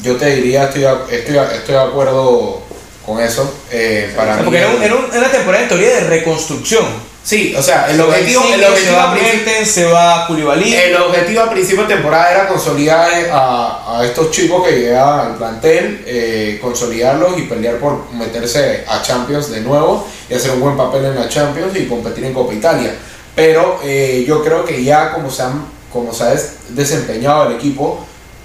yo 0.03 0.17
te 0.17 0.35
diría, 0.37 0.65
estoy, 0.65 0.85
estoy, 1.11 1.37
estoy 1.37 1.75
de 1.75 1.81
acuerdo 1.81 2.64
con 3.07 3.21
eso. 3.21 3.53
Eh, 3.71 4.11
O 4.13 4.17
para 4.17 4.29
sea, 4.35 4.37
mí, 4.39 4.43
porque 4.45 4.59
era, 4.61 4.69
un- 4.71 4.83
era 4.83 4.95
un- 4.95 5.07
era 5.11 5.19
una 5.19 5.31
temporada 5.31 5.63
en 5.63 5.69
teoría 5.69 5.89
de 5.95 6.01
reconstrucción. 6.01 6.85
sí, 7.25 7.55
o 7.57 7.63
sea, 7.63 7.89
el 7.91 7.99
objetivo, 8.01 8.43
el 8.53 8.63
objetivo 8.65 8.91
se 8.91 8.97
va 8.97 9.13
principio- 9.13 9.45
Mertens, 9.47 9.71
se 9.71 9.85
va 9.87 10.27
Koulibaly. 10.27 10.75
El 10.75 10.97
objetivo 10.97 11.41
al 11.43 11.51
principio 11.51 11.87
de 11.87 11.95
temporada 11.95 12.31
era 12.33 12.49
consolidar 12.49 13.11
a, 13.33 13.99
a 13.99 14.05
estos 14.05 14.31
chicos 14.31 14.67
que 14.67 14.73
llegaban 14.79 15.27
al 15.33 15.37
plantel, 15.39 16.03
eh, 16.07 16.59
consolidarlos 16.61 17.39
y 17.39 17.43
pelear 17.43 17.77
por 17.79 18.11
meterse 18.13 18.85
a 18.87 19.01
Champions 19.03 19.51
de 19.51 19.61
nuevo 19.63 20.07
y 20.29 20.35
hacer 20.35 20.51
un 20.53 20.61
buen 20.61 20.77
papel 20.77 21.05
en 21.07 21.15
la 21.17 21.29
Champions 21.29 21.75
y 21.77 21.87
competir 21.87 22.25
en 22.27 22.35
Copa 22.35 22.53
Italia. 22.53 22.95
Pero 23.35 23.81
eh, 23.83 24.25
yo 24.29 24.45
creo 24.45 24.65
que 24.65 24.85
ya 24.85 25.13
como 25.13 25.31
se, 25.31 25.43
han, 25.43 25.65
como 25.93 26.13
se 26.15 26.23
ha 26.25 26.27
des- 26.31 26.53
desempeñado 26.69 27.49
el 27.49 27.57
equipo 27.57 28.05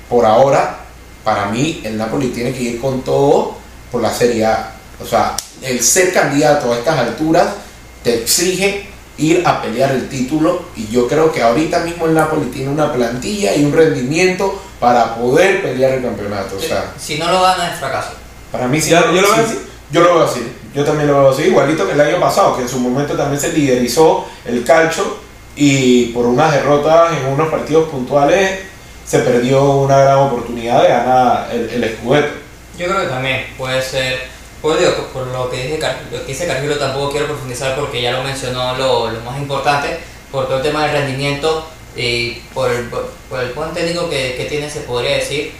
por 0.09 0.25
ahora, 0.25 0.79
para 1.23 1.45
mí 1.47 1.81
el 1.83 1.97
Napoli 1.97 2.29
tiene 2.29 2.53
que 2.53 2.61
ir 2.63 2.81
con 2.81 3.01
todo 3.03 3.58
por 3.91 4.01
la 4.01 4.13
Serie 4.13 4.45
A. 4.45 4.71
O 5.01 5.05
sea, 5.05 5.35
el 5.61 5.81
ser 5.83 6.13
candidato 6.13 6.71
a 6.73 6.77
estas 6.77 6.97
alturas 6.99 7.47
te 8.03 8.15
exige 8.21 8.87
ir 9.17 9.43
a 9.45 9.61
pelear 9.61 9.91
el 9.91 10.07
título 10.07 10.63
y 10.77 10.87
yo 10.87 11.07
creo 11.07 11.31
que 11.31 11.41
ahorita 11.41 11.79
mismo 11.79 12.05
el 12.05 12.13
Napoli 12.13 12.45
tiene 12.51 12.71
una 12.71 12.91
plantilla 12.93 13.53
y 13.55 13.65
un 13.65 13.73
rendimiento 13.73 14.61
para 14.79 15.15
poder 15.15 15.61
pelear 15.61 15.93
el 15.93 16.03
campeonato. 16.03 16.55
O 16.55 16.59
sea, 16.59 16.93
Si 16.97 17.17
no 17.17 17.29
lo 17.29 17.41
gana, 17.41 17.73
es 17.73 17.79
fracaso. 17.79 18.11
para 18.51 18.67
mí 18.67 18.79
sí. 18.79 18.91
Ya- 18.91 19.01
yo 19.11 19.21
lo 19.21 19.27
veo 19.33 19.35
sí, 19.35 19.41
así. 19.45 19.59
Yo 19.91 20.01
lo 20.01 20.15
veo 20.15 20.23
así. 20.23 20.53
Yo 20.73 20.85
también 20.85 21.07
lo 21.07 21.19
veo 21.21 21.29
así. 21.31 21.41
Igualito 21.43 21.85
que 21.85 21.93
el 21.93 22.01
año 22.01 22.19
pasado, 22.19 22.55
que 22.55 22.61
en 22.61 22.69
su 22.69 22.79
momento 22.79 23.15
también 23.15 23.41
se 23.41 23.51
liderizó 23.51 24.25
el 24.45 24.63
calcio 24.63 25.17
y 25.55 26.05
por 26.13 26.25
unas 26.25 26.53
derrotas 26.53 27.11
en 27.17 27.25
unos 27.33 27.49
partidos 27.49 27.89
puntuales 27.89 28.59
se 29.05 29.19
perdió 29.19 29.63
una 29.71 29.97
gran 29.97 30.17
oportunidad 30.19 30.83
de 30.83 30.87
ganar 30.89 31.49
el, 31.51 31.69
el 31.83 31.97
Scudetto. 31.97 32.38
Yo 32.79 32.85
creo 32.87 33.01
que 33.01 33.07
también 33.07 33.45
puede 33.57 33.81
ser. 33.81 34.39
Pues 34.61 34.79
digo, 34.79 34.91
por 35.13 35.27
lo 35.27 35.49
que 35.49 35.67
dice, 35.67 35.79
lo 36.11 36.19
que 36.25 36.25
dice 36.33 36.45
Cargilo 36.47 36.75
tampoco 36.77 37.11
quiero 37.11 37.27
profundizar 37.27 37.75
porque 37.75 38.01
ya 38.01 38.11
lo 38.11 38.23
mencionó 38.23 38.75
lo, 38.75 39.09
lo 39.11 39.19
más 39.21 39.37
importante, 39.37 39.99
por 40.31 40.47
todo 40.47 40.57
el 40.57 40.63
tema 40.63 40.83
del 40.83 40.91
rendimiento 40.93 41.65
y 41.95 42.31
por 42.53 42.69
el, 42.69 42.89
por 42.89 43.39
el 43.41 43.53
buen 43.53 43.71
técnico 43.73 44.09
que, 44.09 44.35
que 44.35 44.45
tiene, 44.45 44.69
se 44.69 44.81
podría 44.81 45.15
decir. 45.15 45.53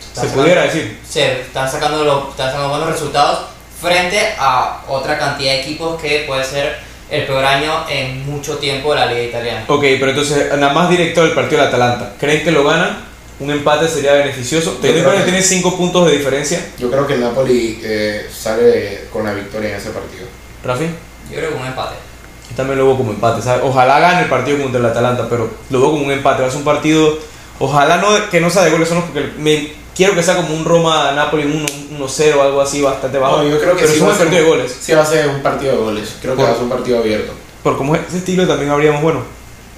se 0.00 0.20
Están 0.26 0.30
pudiera 0.40 0.62
sacando- 0.62 0.80
decir. 0.82 1.00
se 1.08 1.40
están 1.42 1.70
sacando, 1.70 2.04
lo- 2.04 2.30
están 2.30 2.48
sacando 2.48 2.68
buenos 2.70 2.88
resultados 2.90 3.38
frente 3.80 4.34
a 4.38 4.82
otra 4.88 5.16
cantidad 5.18 5.52
de 5.52 5.60
equipos 5.60 6.00
que 6.02 6.24
puede 6.26 6.42
ser 6.44 6.76
el 7.10 7.26
peor 7.26 7.44
año 7.44 7.84
en 7.88 8.26
mucho 8.26 8.58
tiempo 8.58 8.94
de 8.94 9.00
la 9.00 9.06
liga 9.06 9.22
italiana. 9.22 9.64
Ok, 9.68 9.82
pero 10.00 10.08
entonces, 10.10 10.50
nada 10.58 10.72
más 10.72 10.88
directo 10.90 11.22
del 11.22 11.32
partido 11.34 11.60
del 11.60 11.68
Atalanta. 11.68 12.14
¿Creen 12.18 12.42
que 12.42 12.50
lo 12.50 12.64
ganan? 12.64 13.13
¿Un 13.40 13.50
empate 13.50 13.88
sería 13.88 14.12
beneficioso? 14.12 14.78
Teniendo 14.80 14.98
en 14.98 15.04
creo 15.04 15.04
cuenta 15.04 15.24
que 15.24 15.30
tiene 15.30 15.42
5 15.42 15.76
puntos 15.76 16.06
de 16.06 16.16
diferencia. 16.16 16.64
Yo 16.78 16.90
creo 16.90 17.06
que 17.06 17.14
el 17.14 17.20
Napoli 17.20 17.80
eh, 17.82 18.28
sale 18.32 19.08
con 19.12 19.24
la 19.24 19.34
victoria 19.34 19.70
en 19.70 19.76
ese 19.76 19.90
partido. 19.90 20.26
Rafi, 20.62 20.86
Yo 21.30 21.36
creo 21.36 21.50
que 21.50 21.56
un 21.56 21.66
empate. 21.66 21.96
yo 22.48 22.56
también 22.56 22.78
lo 22.78 22.86
veo 22.86 22.96
como 22.96 23.10
empate. 23.10 23.42
¿sabes? 23.42 23.62
Ojalá 23.64 23.98
gane 23.98 24.22
el 24.22 24.28
partido 24.28 24.62
contra 24.62 24.78
el 24.78 24.86
Atalanta, 24.86 25.26
pero 25.28 25.50
lo 25.70 25.80
veo 25.80 25.90
como 25.90 26.04
un 26.04 26.12
empate. 26.12 26.42
Va 26.42 26.48
a 26.48 26.50
ser 26.50 26.58
un 26.58 26.64
partido, 26.64 27.18
ojalá 27.58 27.96
no, 27.96 28.30
que 28.30 28.40
no 28.40 28.50
sea 28.50 28.62
de 28.62 28.70
goles, 28.70 28.88
solo 28.88 29.04
porque 29.04 29.32
me, 29.36 29.72
quiero 29.94 30.14
que 30.14 30.22
sea 30.22 30.36
como 30.36 30.54
un 30.54 30.64
Roma-Napoli 30.64 31.66
1-0 31.98 32.36
o 32.36 32.42
algo 32.42 32.60
así 32.60 32.82
bastante 32.82 33.18
bajo. 33.18 33.38
No, 33.38 33.48
yo 33.48 33.58
creo 33.58 33.74
que 33.74 33.82
pero 33.82 33.94
sí 33.94 34.00
va 34.00 34.06
un 34.06 34.12
a 34.12 34.16
ser 34.16 34.26
partido 34.26 34.42
de 34.42 34.48
goles. 34.48 34.78
Sí 34.80 34.92
va 34.92 35.02
a 35.02 35.06
ser 35.06 35.28
un 35.28 35.42
partido 35.42 35.72
de 35.72 35.78
goles. 35.78 36.16
Creo 36.20 36.36
que 36.36 36.42
va 36.42 36.50
a 36.50 36.54
ser 36.54 36.62
un 36.62 36.70
partido 36.70 36.98
abierto. 36.98 37.32
Por 37.62 37.76
como 37.76 37.94
es 37.94 38.02
ese 38.08 38.18
estilo 38.18 38.46
también 38.46 38.70
habríamos, 38.70 39.02
bueno, 39.02 39.22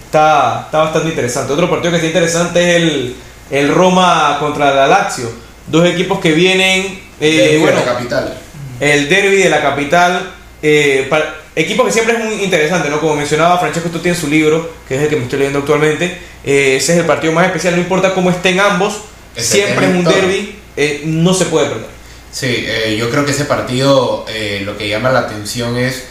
está, 0.04 0.62
está 0.66 0.78
bastante 0.78 1.08
interesante. 1.08 1.52
Otro 1.52 1.70
partido 1.70 1.92
que 1.92 1.96
está 1.96 2.06
interesante 2.08 2.60
es 2.60 2.82
el, 2.82 3.16
el 3.50 3.72
Roma 3.74 4.36
contra 4.40 4.74
la 4.74 4.86
Lazio. 4.86 5.30
Dos 5.66 5.86
equipos 5.86 6.20
que 6.20 6.32
vienen, 6.32 7.00
eh, 7.20 7.52
De 7.52 7.58
bueno, 7.58 7.78
la 7.80 7.84
capital. 7.84 8.38
el 8.80 9.08
derby 9.08 9.36
de 9.36 9.50
la 9.50 9.60
capital. 9.62 10.32
eh, 10.62 11.06
para- 11.10 11.34
equipo 11.54 11.84
que 11.84 11.92
siempre 11.92 12.14
es 12.16 12.24
muy 12.24 12.42
interesante, 12.42 12.88
¿no? 12.90 12.98
Como 13.00 13.14
mencionaba 13.14 13.58
Francesco, 13.58 13.88
tú 13.90 13.98
tienes 14.00 14.18
su 14.20 14.26
libro, 14.26 14.72
que 14.88 14.96
es 14.96 15.02
el 15.02 15.08
que 15.08 15.16
me 15.16 15.24
estoy 15.24 15.38
leyendo 15.40 15.60
actualmente. 15.60 16.18
eh, 16.44 16.76
ese 16.76 16.92
es 16.94 16.98
el 17.00 17.04
partido 17.04 17.32
más 17.32 17.46
especial, 17.46 17.74
no 17.74 17.80
importa 17.82 18.14
cómo 18.14 18.30
estén 18.30 18.58
ambos, 18.60 19.00
Ese 19.34 19.56
siempre 19.64 19.86
es 19.86 19.94
un 19.96 20.04
todo. 20.04 20.14
derby, 20.14 20.56
eh, 20.76 21.02
no 21.04 21.34
se 21.34 21.46
puede 21.46 21.66
perder. 21.68 21.86
Sí, 22.32 22.66
yo 22.98 23.10
creo 23.10 23.24
que 23.24 23.30
ese 23.32 23.44
partido 23.46 24.24
lo 24.64 24.76
que 24.78 24.88
llama 24.88 25.10
la 25.10 25.20
atención 25.20 25.76
es 25.76 26.04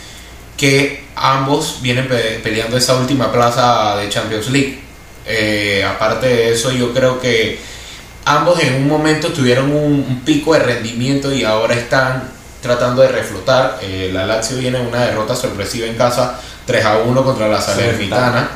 que 0.57 1.03
ambos 1.15 1.79
vienen 1.81 2.07
pe- 2.07 2.39
peleando 2.43 2.77
esa 2.77 2.95
última 2.95 3.31
plaza 3.31 3.95
de 3.97 4.09
Champions 4.09 4.49
League. 4.49 4.79
Eh, 5.27 5.83
aparte 5.83 6.27
de 6.27 6.53
eso, 6.53 6.71
yo 6.71 6.93
creo 6.93 7.19
que 7.19 7.59
ambos 8.25 8.61
en 8.61 8.75
un 8.75 8.87
momento 8.87 9.29
tuvieron 9.29 9.71
un, 9.71 10.05
un 10.07 10.21
pico 10.23 10.53
de 10.53 10.59
rendimiento 10.59 11.33
y 11.33 11.43
ahora 11.43 11.75
están 11.75 12.31
tratando 12.61 13.01
de 13.01 13.09
reflotar. 13.09 13.79
Eh, 13.81 14.09
la 14.13 14.25
Lazio 14.25 14.57
viene 14.57 14.79
en 14.79 14.87
una 14.87 15.05
derrota 15.05 15.35
sorpresiva 15.35 15.87
en 15.87 15.95
casa, 15.95 16.39
3 16.65 16.85
a 16.85 16.97
1 16.99 17.23
contra 17.23 17.47
la 17.47 17.61
Salernitana. 17.61 18.49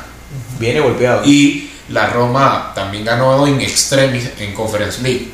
Viene 0.58 0.80
golpeado. 0.80 1.22
Y 1.24 1.70
la 1.88 2.08
Roma 2.08 2.72
también 2.74 3.04
ganó 3.04 3.46
en 3.46 3.60
extremis 3.60 4.30
en 4.38 4.54
Conference 4.54 5.02
League. 5.02 5.28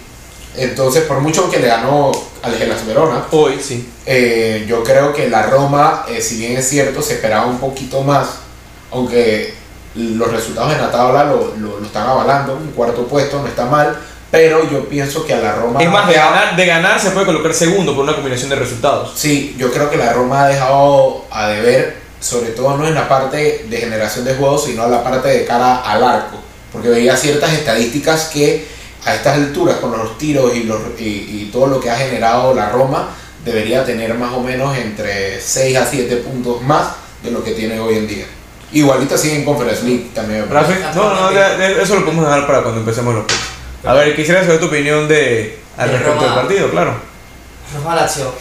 Entonces, 0.56 1.04
por 1.04 1.20
mucho 1.20 1.50
que 1.50 1.58
le 1.58 1.68
ganó 1.68 2.12
al 2.42 2.54
Hellas 2.54 2.86
Verona, 2.86 3.24
Hoy, 3.30 3.58
sí. 3.60 3.86
eh, 4.06 4.64
yo 4.66 4.82
creo 4.82 5.12
que 5.12 5.28
la 5.28 5.42
Roma, 5.42 6.06
eh, 6.08 6.22
si 6.22 6.38
bien 6.38 6.56
es 6.56 6.66
cierto, 6.68 7.02
se 7.02 7.14
esperaba 7.14 7.44
un 7.44 7.58
poquito 7.58 8.02
más, 8.02 8.26
aunque 8.90 9.52
los 9.96 10.30
resultados 10.30 10.72
en 10.72 10.80
la 10.80 10.90
tabla 10.90 11.24
lo, 11.24 11.54
lo- 11.58 11.80
lo 11.80 11.86
están 11.86 12.06
avalando, 12.08 12.54
un 12.56 12.72
cuarto 12.72 13.06
puesto 13.06 13.40
no 13.40 13.46
está 13.48 13.64
mal, 13.66 13.96
pero 14.30 14.68
yo 14.70 14.88
pienso 14.88 15.24
que 15.24 15.32
a 15.34 15.38
la 15.38 15.54
Roma... 15.54 15.80
Es 15.82 15.90
más, 15.90 16.06
de 16.08 16.14
ganar, 16.14 16.56
de 16.56 16.66
ganar 16.66 17.00
se 17.00 17.10
puede 17.10 17.26
colocar 17.26 17.54
segundo 17.54 17.94
por 17.94 18.04
una 18.04 18.14
combinación 18.14 18.50
de 18.50 18.56
resultados. 18.56 19.12
Sí, 19.16 19.54
yo 19.58 19.70
creo 19.72 19.88
que 19.90 19.96
la 19.96 20.12
Roma 20.12 20.44
ha 20.44 20.48
dejado 20.48 21.24
a 21.30 21.48
deber, 21.48 21.96
sobre 22.20 22.50
todo 22.50 22.76
no 22.76 22.86
en 22.86 22.94
la 22.94 23.08
parte 23.08 23.64
de 23.68 23.76
generación 23.78 24.24
de 24.24 24.34
juegos, 24.34 24.64
sino 24.64 24.84
en 24.84 24.90
la 24.90 25.02
parte 25.04 25.28
de 25.28 25.44
cara 25.44 25.76
al 25.76 26.02
arco, 26.02 26.38
porque 26.72 26.88
veía 26.88 27.16
ciertas 27.16 27.52
estadísticas 27.52 28.24
que 28.32 28.66
a 29.04 29.14
estas 29.14 29.36
alturas, 29.36 29.76
con 29.76 29.96
los 29.96 30.18
tiros 30.18 30.54
y, 30.56 30.64
los, 30.64 30.80
y, 30.98 31.04
y 31.04 31.50
todo 31.52 31.68
lo 31.68 31.78
que 31.80 31.88
ha 31.90 31.94
generado 31.96 32.52
la 32.52 32.68
Roma, 32.70 33.10
debería 33.44 33.84
tener 33.84 34.12
más 34.14 34.32
o 34.34 34.40
menos 34.40 34.76
entre 34.76 35.40
6 35.40 35.76
a 35.76 35.86
7 35.86 36.16
puntos 36.16 36.60
más 36.62 36.88
de 37.22 37.30
lo 37.30 37.44
que 37.44 37.52
tiene 37.52 37.78
hoy 37.78 37.98
en 37.98 38.08
día. 38.08 38.26
Igualito 38.78 39.16
sigue 39.16 39.36
en 39.36 39.44
Conference 39.44 39.84
League 39.84 40.06
también. 40.14 40.40
me 40.42 40.46
parece. 40.46 40.80
Rafi, 40.82 40.96
no, 40.98 41.14
no, 41.14 41.30
de- 41.30 41.56
de- 41.56 41.82
eso 41.82 41.94
lo 41.94 42.04
podemos 42.04 42.24
dejar 42.26 42.46
para 42.46 42.62
cuando 42.62 42.80
empecemos 42.80 43.14
los 43.14 43.24
picks. 43.24 43.40
A 43.84 43.94
ver, 43.94 44.14
quisiera 44.16 44.42
saber 44.42 44.58
tu 44.60 44.66
opinión 44.66 45.06
de, 45.08 45.58
al 45.76 45.88
De 45.88 45.92
respecto 45.98 46.20
del 46.20 46.30
Roma. 46.30 46.42
partido, 46.42 46.70
claro. 46.70 46.94
Roma 47.74 47.94
Lazio. 47.96 48.32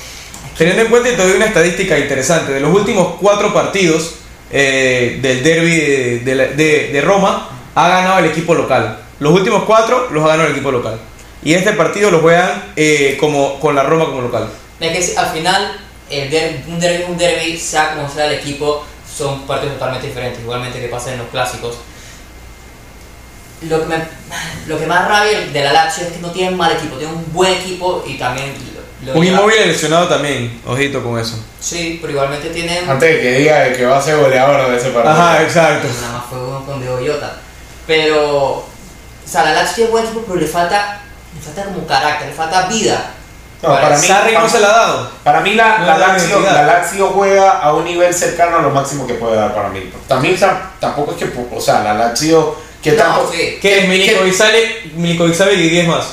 Teniendo 0.58 0.84
en 0.84 0.88
cuenta 0.90 1.10
y 1.10 1.16
te 1.16 1.22
doy 1.22 1.34
una 1.36 1.46
estadística 1.46 1.98
interesante, 1.98 2.52
de 2.54 2.60
los 2.60 2.74
últimos 2.74 3.16
cuatro 3.20 3.54
partidos 3.54 4.16
eh, 4.52 5.20
del 5.22 5.44
derby 5.44 5.76
de, 5.78 6.20
de 6.20 6.36
de- 6.56 6.90
de 6.94 7.02
Roma, 7.02 7.50
ha 7.76 7.88
ganado 7.90 8.20
el 8.20 8.26
equipo 8.26 8.54
local. 8.56 9.00
Los 9.20 9.34
últimos 9.34 9.64
cuatro 9.64 10.08
los 10.12 10.24
ha 10.24 10.28
ganado 10.28 10.48
el 10.50 10.54
equipo 10.56 10.72
local. 10.72 11.00
Y 11.44 11.54
este 11.54 11.74
partido 11.74 12.10
lo 12.12 12.20
juegan 12.20 12.72
eh, 12.76 13.18
como, 13.20 13.60
con 13.60 13.76
la 13.76 13.84
Roma 13.84 14.06
como 14.06 14.22
local. 14.22 14.50
Es 14.80 15.12
que 15.12 15.18
al 15.18 15.28
final, 15.28 15.78
el 16.10 16.30
der- 16.30 16.64
un 16.68 16.80
derby 16.80 17.04
es 17.04 17.10
un 17.10 17.18
derby, 17.18 17.58
sea 17.58 17.96
como 17.96 18.10
sea 18.10 18.26
el 18.28 18.34
equipo, 18.40 18.86
son 19.16 19.46
partidos 19.48 19.74
totalmente 19.76 20.08
diferentes, 20.08 20.42
igualmente 20.42 20.80
que 20.80 20.88
pasa 20.88 21.12
en 21.14 21.20
los 21.20 21.28
clásicos. 21.30 21.78
Lo 23.70 23.80
que, 23.80 23.86
me, 23.86 23.96
lo 24.68 24.78
que 24.80 24.86
más 24.86 25.08
rabia 25.08 25.40
de 25.42 25.64
la 25.64 25.72
Lazio 25.74 26.06
es 26.06 26.14
que 26.14 26.20
no 26.20 26.32
tienen 26.32 26.58
mal 26.58 26.72
equipo, 26.74 26.98
tienen 26.98 27.16
un 27.16 27.34
buen 27.34 27.54
equipo 27.54 28.04
y 28.06 28.18
también... 28.18 28.54
lo- 29.04 29.14
lo 29.14 29.20
Un 29.20 29.26
inmóvil 29.26 29.56
lesionado 29.68 30.08
también, 30.08 30.60
ojito 30.66 31.04
con 31.04 31.20
eso. 31.20 31.38
Sí, 31.60 32.00
pero 32.02 32.14
igualmente 32.14 32.50
tienen... 32.50 32.90
Antes 32.90 33.16
de 33.16 33.22
que 33.22 33.32
diga 33.40 33.72
que 33.74 33.86
va 33.86 33.98
a 33.98 34.02
ser 34.02 34.18
goleador 34.18 34.70
de 34.72 34.78
ese 34.78 34.90
partido. 34.90 35.14
Ajá, 35.16 35.44
exacto. 35.44 35.88
Nada 36.02 36.14
más 36.18 36.26
fue 36.30 36.40
uno 36.40 36.66
con 36.66 36.82
Diego 36.82 37.00
Llota. 37.00 37.38
Pero, 37.88 38.50
o 38.52 38.66
sea, 39.26 39.44
la 39.46 39.54
Lazio 39.54 39.76
tiene 39.76 39.92
buen 39.92 40.06
equipo, 40.06 40.24
pero 40.28 40.40
le 40.40 40.48
falta, 40.48 41.02
le 41.36 41.42
falta 41.42 41.64
como 41.66 41.86
carácter, 41.86 42.28
le 42.30 42.34
falta 42.34 42.68
vida. 42.68 43.12
No, 43.68 43.82
para 43.82 43.98
mí- 43.98 44.08
Sarri 44.08 44.34
no 44.34 44.50
se 44.50 44.60
la 44.60 44.68
ha 44.70 44.78
dado. 44.78 45.10
Para 45.24 45.42
mí 45.42 45.54
la, 45.56 45.78
No 45.80 45.86
la, 45.88 45.98
Lazio, 45.98 46.40
la 46.42 46.64
Lazio 46.64 47.08
juega 47.08 47.52
a 47.60 47.74
un 47.74 47.86
nivel 47.86 48.14
cercano 48.14 48.58
a 48.58 48.62
lo 48.62 48.70
máximo 48.70 49.06
que 49.08 49.16
puede 49.16 49.36
dar 49.36 49.54
para 49.54 49.70
mí. 49.70 49.92
También 50.08 50.40
ta- 50.40 50.72
tampoco 50.80 51.12
es 51.12 51.18
que, 51.18 51.32
o 51.56 51.62
sea, 51.62 51.82
la 51.84 51.94
Lazio 51.94 52.56
que 52.84 52.92
No, 52.92 52.98
tanto 52.98 53.32
sí. 53.32 53.58
Que 53.62 53.76
es 53.78 53.82
que- 53.82 53.88
Milinkovic 53.88 54.34
sale, 54.34 54.82
Milinkovic 54.96 55.34
sabe 55.34 55.54
y 55.56 55.70
10 55.70 55.88
más. 55.88 56.06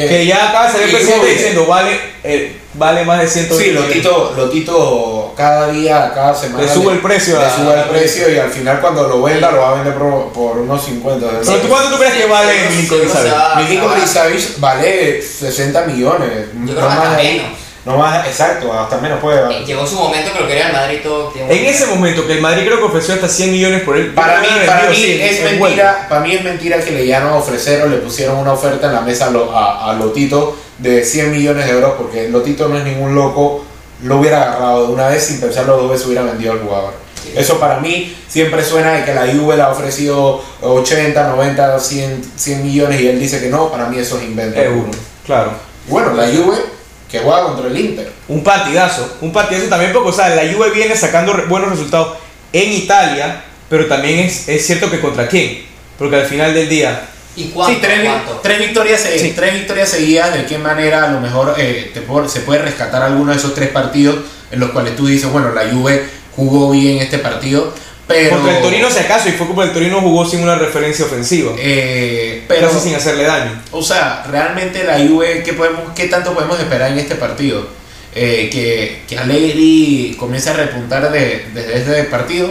Eh, 0.00 0.08
que 0.08 0.26
ya 0.26 0.48
acaba 0.50 0.66
de 0.66 0.72
salir 0.72 0.86
el 0.88 0.94
presidente 0.96 1.26
diciendo 1.26 1.66
vale, 1.66 1.98
eh, 2.22 2.56
vale 2.74 3.04
más 3.04 3.20
de 3.20 3.28
120 3.28 3.64
Sí, 3.64 3.70
millones. 3.70 3.88
Lotito, 3.96 4.34
Lotito 4.36 5.34
cada 5.36 5.68
día, 5.72 6.12
cada 6.14 6.34
semana 6.34 6.62
Le 6.64 6.72
sube 6.72 6.92
el 6.92 7.00
precio 7.00 7.38
le 7.38 7.44
a- 7.44 7.50
sube 7.56 7.74
el 7.74 7.88
precio 7.88 8.32
y 8.32 8.38
al 8.38 8.50
final 8.50 8.80
cuando 8.80 9.08
lo 9.08 9.22
venda 9.22 9.50
lo 9.50 9.60
va 9.60 9.70
a 9.70 9.74
vender 9.74 9.94
por, 9.94 10.32
por 10.32 10.58
unos 10.58 10.84
50. 10.84 11.26
de 11.26 11.32
Pero 11.44 11.56
tú 11.58 11.68
cuánto 11.68 11.90
tú 11.90 11.96
crees 11.98 12.14
que 12.14 12.22
Sí, 12.22 12.28
vale 12.28 12.52
sí, 12.52 12.74
Milinkovic 12.76 13.04
sí, 13.08 13.12
Savic? 13.12 13.32
o 13.32 13.36
sea, 13.36 13.54
Milinkovic 13.56 13.96
o 14.04 14.06
sea, 14.06 14.22
Savic 14.22 14.58
vale 14.60 15.22
60 15.22 15.82
millones. 15.86 16.30
Yo 16.64 16.74
creo 16.74 16.88
ahí. 16.88 17.36
menos. 17.38 17.58
No 17.88 17.96
más, 17.96 18.26
exacto, 18.26 18.70
hasta 18.70 18.98
menos 18.98 19.18
puede 19.18 19.40
eh. 19.50 19.64
Llegó 19.64 19.86
su 19.86 19.94
momento 19.94 20.30
que 20.30 20.40
lo 20.40 20.46
quería 20.46 20.66
el 20.66 20.74
Madrid 20.74 20.98
todo. 21.02 21.28
tiene 21.28 21.50
En 21.50 21.64
ese 21.64 21.86
momento 21.86 22.26
que 22.26 22.34
el 22.34 22.42
Madrid 22.42 22.66
creo 22.66 22.76
que 22.76 22.84
ofreció 22.84 23.14
hasta 23.14 23.30
100 23.30 23.50
millones 23.50 23.80
por 23.80 23.96
él. 23.96 24.12
Para 24.12 24.42
mí, 24.42 24.46
para 24.66 24.90
mí 24.90 24.94
100 24.94 25.20
es 25.22 25.40
en 25.40 25.58
mentira, 25.58 26.06
para 26.06 26.20
mí 26.20 26.34
es 26.34 26.44
mentira 26.44 26.78
que 26.80 26.90
le 26.90 27.06
llegaron 27.06 27.32
a 27.32 27.36
ofrecer 27.36 27.80
o 27.80 27.88
le 27.88 27.96
pusieron 27.96 28.36
una 28.36 28.52
oferta 28.52 28.88
en 28.88 28.92
la 28.92 29.00
mesa 29.00 29.32
a, 29.54 29.90
a 29.90 29.94
Lotito 29.94 30.54
de 30.76 31.02
100 31.02 31.32
millones 31.32 31.64
de 31.64 31.72
euros 31.72 31.94
porque 31.96 32.28
Lotito 32.28 32.68
no 32.68 32.76
es 32.76 32.84
ningún 32.84 33.14
loco, 33.14 33.64
lo 34.02 34.18
hubiera 34.18 34.42
agarrado 34.42 34.88
de 34.88 34.92
una 34.92 35.08
vez 35.08 35.24
sin 35.24 35.40
pensarlo 35.40 35.78
dos 35.78 35.90
veces 35.90 36.06
hubiera 36.08 36.24
vendido 36.24 36.52
al 36.52 36.60
jugador. 36.60 36.92
Sí. 37.22 37.32
Eso 37.34 37.58
para 37.58 37.80
mí 37.80 38.14
siempre 38.28 38.62
suena 38.62 38.92
de 38.92 39.04
que 39.06 39.14
la 39.14 39.22
Juve 39.22 39.56
le 39.56 39.62
ha 39.62 39.70
ofrecido 39.70 40.42
80, 40.60 41.26
90, 41.26 41.80
100, 41.80 42.32
100 42.36 42.62
millones 42.64 43.00
y 43.00 43.08
él 43.08 43.18
dice 43.18 43.40
que 43.40 43.48
no, 43.48 43.70
para 43.70 43.86
mí 43.86 43.98
eso 43.98 44.18
es 44.18 44.24
invento. 44.24 44.60
Euro, 44.60 44.90
claro. 45.24 45.52
Bueno, 45.88 46.12
la 46.12 46.26
Juve 46.26 46.76
que 47.10 47.18
juega 47.20 47.44
contra 47.44 47.66
el 47.68 47.76
Inter. 47.78 48.12
Un 48.28 48.42
partidazo, 48.44 49.16
un 49.20 49.32
partidazo 49.32 49.68
también 49.68 49.92
porque, 49.92 50.10
o 50.10 50.12
sea, 50.12 50.28
la 50.34 50.42
Juve 50.52 50.70
viene 50.70 50.94
sacando 50.96 51.32
re- 51.32 51.46
buenos 51.46 51.70
resultados 51.70 52.18
en 52.52 52.72
Italia, 52.72 53.44
pero 53.68 53.86
también 53.86 54.20
es, 54.20 54.48
es 54.48 54.66
cierto 54.66 54.90
que 54.90 55.00
contra 55.00 55.26
quién, 55.28 55.64
porque 55.98 56.16
al 56.16 56.26
final 56.26 56.52
del 56.54 56.68
día, 56.68 57.08
¿Y 57.36 57.50
cuánto? 57.50 57.72
Sí, 57.74 57.78
tres, 57.80 58.00
¿Cuánto? 58.04 58.40
tres 58.42 58.58
victorias, 58.58 59.06
eh, 59.06 59.18
Sí. 59.18 59.32
tres 59.36 59.54
victorias 59.54 59.88
seguidas. 59.88 60.34
¿De 60.34 60.44
qué 60.44 60.58
manera 60.58 61.04
a 61.04 61.08
lo 61.12 61.20
mejor 61.20 61.54
eh, 61.56 61.92
te 61.94 62.00
puedo- 62.00 62.28
se 62.28 62.40
puede 62.40 62.62
rescatar 62.62 63.00
alguno 63.02 63.30
de 63.30 63.38
esos 63.38 63.54
tres 63.54 63.68
partidos 63.68 64.16
en 64.50 64.58
los 64.58 64.70
cuales 64.70 64.96
tú 64.96 65.06
dices, 65.06 65.30
bueno, 65.30 65.52
la 65.52 65.68
Juve 65.70 66.04
jugó 66.34 66.70
bien 66.72 66.98
este 66.98 67.18
partido, 67.18 67.72
pero. 68.08 68.30
contra 68.30 68.56
el 68.56 68.62
Torino 68.62 68.90
si 68.90 68.98
acaso, 68.98 69.28
y 69.28 69.32
fue 69.32 69.46
como 69.46 69.62
el 69.62 69.72
Torino 69.72 70.00
jugó 70.00 70.24
sin 70.26 70.42
una 70.42 70.56
referencia 70.56 71.04
ofensiva, 71.04 71.52
eh, 71.58 72.44
pero, 72.48 72.66
casi 72.68 72.80
sin 72.80 72.94
hacerle 72.96 73.24
daño. 73.24 73.62
o 73.70 73.82
sea, 73.82 74.24
realmente 74.30 74.82
la 74.84 74.98
Juve, 74.98 75.42
¿qué, 75.44 75.52
podemos, 75.52 75.82
qué 75.94 76.06
tanto 76.08 76.32
podemos 76.34 76.58
esperar 76.58 76.90
en 76.90 76.98
este 76.98 77.14
partido? 77.14 77.66
Eh, 78.14 78.48
que, 78.50 79.02
que 79.06 79.18
Allegri 79.18 80.16
comience 80.18 80.50
a 80.50 80.54
repuntar 80.54 81.12
de- 81.12 81.46
desde 81.54 81.78
este 81.78 82.04
partido. 82.04 82.50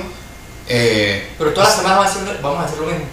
Eh, 0.70 1.30
Pero 1.38 1.52
todas 1.52 1.70
las 1.70 1.78
semanas 1.78 1.98
vamos 1.98 2.16
a 2.16 2.22
hacer, 2.22 2.42
vamos 2.42 2.60
a 2.62 2.66
hacer 2.66 2.78
lo 2.80 2.86
mismo. 2.88 3.06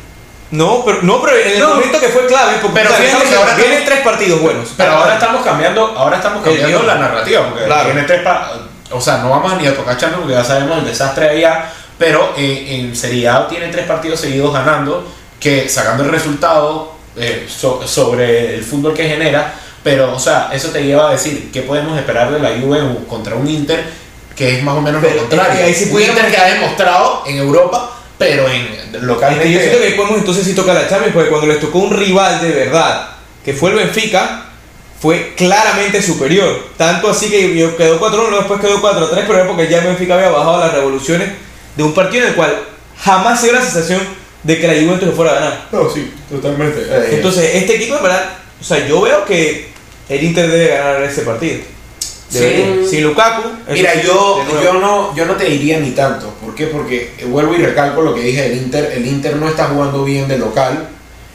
No, 0.50 0.84
pero, 0.84 0.98
no, 1.02 1.20
pero 1.22 1.36
en 1.36 1.48
el 1.52 1.58
No. 1.58 1.74
momento 1.74 1.98
que 1.98 2.08
fue 2.08 2.26
clave, 2.26 2.58
porque 2.62 2.78
Pero 2.80 2.90
o 2.92 2.96
sea, 2.96 3.04
fíjate 3.06 3.28
que 3.28 3.34
ahora 3.34 3.54
vienen 3.56 3.84
tres 3.84 4.00
partidos 4.00 4.40
buenos. 4.40 4.68
Pero 4.76 4.92
ahora 4.92 5.14
estamos 5.14 5.42
cambiando, 5.44 5.84
ahora 5.96 6.16
estamos 6.18 6.44
cambiando 6.44 6.82
la 6.82 6.94
narrativa, 6.96 7.48
porque 7.48 7.64
Claro. 7.64 7.84
tiene 7.86 8.02
tres 8.02 8.22
pa- 8.22 8.52
o 8.90 9.00
sea, 9.00 9.18
no 9.18 9.30
vamos 9.30 9.52
a 9.52 9.56
ni 9.56 9.66
a 9.66 9.74
tocar 9.74 9.96
Champions 9.96 10.22
porque 10.24 10.34
ya 10.36 10.44
sabemos 10.44 10.78
el 10.78 10.84
desastre 10.84 11.28
allá, 11.30 11.72
pero 11.98 12.32
eh, 12.36 12.66
en 12.80 12.94
Serie 12.96 13.28
A 13.28 13.46
tiene 13.48 13.68
tres 13.68 13.86
partidos 13.86 14.20
seguidos 14.20 14.52
ganando, 14.52 15.06
que 15.40 15.68
sacando 15.68 16.04
el 16.04 16.10
resultado 16.10 16.92
eh, 17.16 17.46
so- 17.48 17.86
sobre 17.86 18.54
el 18.56 18.64
fútbol 18.64 18.94
que 18.94 19.08
genera, 19.08 19.54
pero 19.82 20.14
o 20.14 20.18
sea, 20.18 20.50
eso 20.52 20.68
te 20.70 20.82
lleva 20.84 21.08
a 21.08 21.12
decir 21.12 21.50
qué 21.52 21.62
podemos 21.62 21.96
esperar 21.98 22.32
de 22.32 22.40
la 22.40 22.50
Juve 22.60 22.80
contra 23.08 23.34
un 23.36 23.48
Inter 23.48 23.84
que 24.34 24.56
es 24.58 24.64
más 24.64 24.74
o 24.76 24.80
menos 24.80 25.00
Pero, 25.00 25.14
lo 25.14 25.28
contrario. 25.28 25.60
eh, 25.60 25.64
ahí 25.64 25.74
sí 25.74 25.90
un 25.92 26.00
Inter 26.02 26.28
que 26.30 26.36
ha 26.36 26.46
demostrado 26.54 27.22
en 27.26 27.36
Europa, 27.36 27.96
pero 28.18 28.48
en 28.48 29.06
localmente 29.06 29.50
yo 29.52 29.60
siento 29.60 29.78
que 29.80 29.90
podemos 29.90 30.18
entonces 30.18 30.44
sí 30.44 30.54
tocar 30.54 30.74
la 30.74 30.88
Champions, 30.88 31.14
porque 31.14 31.28
cuando 31.30 31.46
les 31.46 31.60
tocó 31.60 31.78
un 31.78 31.96
rival 31.96 32.40
de 32.40 32.50
verdad, 32.50 33.10
que 33.44 33.52
fue 33.52 33.70
el 33.70 33.76
Benfica, 33.76 34.46
fue 35.00 35.34
claramente 35.36 36.02
superior. 36.02 36.68
Tanto 36.76 37.10
así 37.10 37.28
que 37.30 37.52
quedó 37.76 38.00
4-1, 38.00 38.10
luego 38.12 38.38
después 38.38 38.60
quedó 38.60 38.80
4-3, 38.82 39.08
pero 39.26 39.34
era 39.34 39.46
porque 39.46 39.68
ya 39.68 39.78
el 39.78 39.84
Benfica 39.88 40.14
había 40.14 40.30
bajado 40.30 40.58
las 40.60 40.72
revoluciones 40.72 41.28
de 41.76 41.82
un 41.82 41.94
partido 41.94 42.24
en 42.24 42.30
el 42.30 42.36
cual 42.36 42.54
jamás 42.98 43.40
se 43.40 43.46
dio 43.46 43.54
la 43.56 43.62
sensación 43.62 44.00
de 44.42 44.60
que 44.60 44.66
la 44.66 44.74
Juventus 44.74 45.08
lo 45.08 45.14
fuera 45.14 45.32
a 45.32 45.34
ganar. 45.36 45.68
No, 45.72 45.88
sí, 45.90 46.12
totalmente. 46.30 46.80
Eh, 46.80 47.08
Entonces, 47.12 47.54
este 47.54 47.76
equipo, 47.76 47.96
en 47.96 48.02
verdad, 48.02 48.30
o 48.60 48.64
sea, 48.64 48.86
yo 48.86 49.00
veo 49.00 49.24
que 49.24 49.68
el 50.08 50.22
Inter 50.22 50.50
debe 50.50 50.68
ganar 50.68 51.02
ese 51.02 51.22
partido. 51.22 51.58
Sí. 52.28 52.86
Sin 52.90 53.02
Lukaku. 53.04 53.48
Mira, 53.70 53.92
sí, 53.94 54.00
yo, 54.04 54.44
yo, 54.62 54.74
no, 54.74 55.14
yo 55.14 55.24
no 55.24 55.34
te 55.34 55.44
diría 55.44 55.78
ni 55.78 55.90
tanto. 55.92 56.34
¿Por 56.44 56.54
qué? 56.54 56.66
Porque 56.66 57.12
eh, 57.18 57.24
vuelvo 57.26 57.54
y 57.54 57.58
recalco 57.58 58.02
lo 58.02 58.14
que 58.14 58.20
dije 58.22 58.42
del 58.48 58.56
Inter. 58.58 58.92
El 58.96 59.06
Inter 59.06 59.36
no 59.36 59.48
está 59.48 59.66
jugando 59.66 60.04
bien 60.04 60.26
de 60.26 60.38
local. 60.38 60.88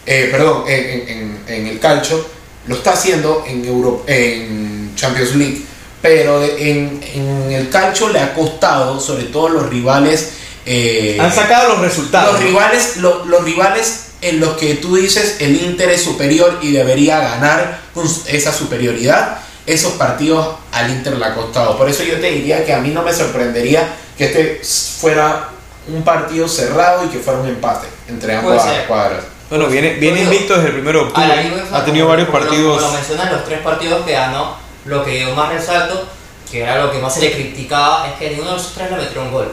eh, 0.06 0.28
perdón, 0.32 0.64
en, 0.68 1.40
en- 1.48 1.68
el 1.68 1.80
calcio. 1.80 2.26
Lo 2.68 2.76
está 2.76 2.92
haciendo 2.94 3.44
en, 3.48 3.64
Euro, 3.66 4.04
en 4.08 4.92
Champions 4.96 5.36
League. 5.36 5.62
Pero 6.02 6.44
en, 6.44 7.02
en 7.14 7.52
el 7.52 7.70
calcio 7.70 8.10
le 8.10 8.20
ha 8.20 8.34
costado, 8.34 9.00
sobre 9.00 9.24
todo 9.26 9.50
los 9.50 9.70
rivales. 9.70 10.34
eh, 10.66 11.18
Han 11.20 11.34
sacado 11.34 11.70
los 11.70 11.80
resultados. 11.82 12.34
los 12.34 12.42
¿no? 12.42 12.48
rivales, 12.48 12.98
lo- 12.98 13.26
los 13.26 13.44
rivales 13.44 14.06
en 14.22 14.40
los 14.40 14.58
que 14.58 14.76
tú 14.76 14.96
dices 14.96 15.38
el 15.40 15.56
Inter 15.62 15.90
es 15.90 16.04
superior 16.04 16.60
y 16.62 16.72
debería 16.72 17.20
ganar 17.20 17.80
con 17.94 18.06
esa 18.28 18.52
superioridad, 18.54 19.40
esos 19.66 19.94
partidos 19.94 20.56
al 20.72 20.90
Inter 20.92 21.18
le 21.18 21.26
ha 21.26 21.34
costado. 21.36 21.78
Por 21.78 21.90
eso 21.90 22.04
yo 22.04 22.20
te 22.20 22.30
diría 22.32 22.66
que 22.66 22.74
a 22.74 22.80
mí 22.80 22.90
no 22.90 23.02
me 23.04 23.14
sorprendería 23.14 23.88
que 24.18 24.26
este 24.26 24.62
fuera 25.00 25.50
un 25.88 26.04
partido 26.04 26.48
cerrado 26.48 27.06
y 27.06 27.08
que 27.10 27.20
fuera 27.20 27.40
un 27.40 27.48
empate 27.48 27.88
entre 28.08 28.36
ambas 28.36 28.62
cuadras. 28.88 29.24
Bueno, 29.50 29.68
viene, 29.68 29.94
viene 29.96 30.22
invicto 30.24 30.56
desde 30.56 30.70
el 30.70 30.80
1 30.82 30.92
de 30.92 30.98
octubre. 31.00 31.52
Ha 31.74 31.84
tenido 31.86 32.08
varios 32.08 32.30
partidos. 32.30 32.78
Como 32.82 32.92
lo 32.92 32.94
mencionas, 33.00 33.32
los 33.32 33.46
tres 33.46 33.60
partidos 33.62 34.06
que 34.06 34.12
ganó, 34.12 34.56
lo 34.90 35.06
que 35.06 35.20
yo 35.22 35.34
más 35.36 35.54
resalto, 35.54 36.08
que 36.52 36.62
era 36.64 36.84
lo 36.84 36.92
que 36.92 36.98
más 37.00 37.14
se 37.14 37.22
le 37.22 37.32
criticaba, 37.32 38.08
es 38.08 38.14
que 38.20 38.30
ninguno 38.32 38.50
de 38.52 38.58
los 38.58 38.74
tres 38.74 38.90
le 38.92 38.98
metió 38.98 39.22
un 39.22 39.32
gol. 39.32 39.52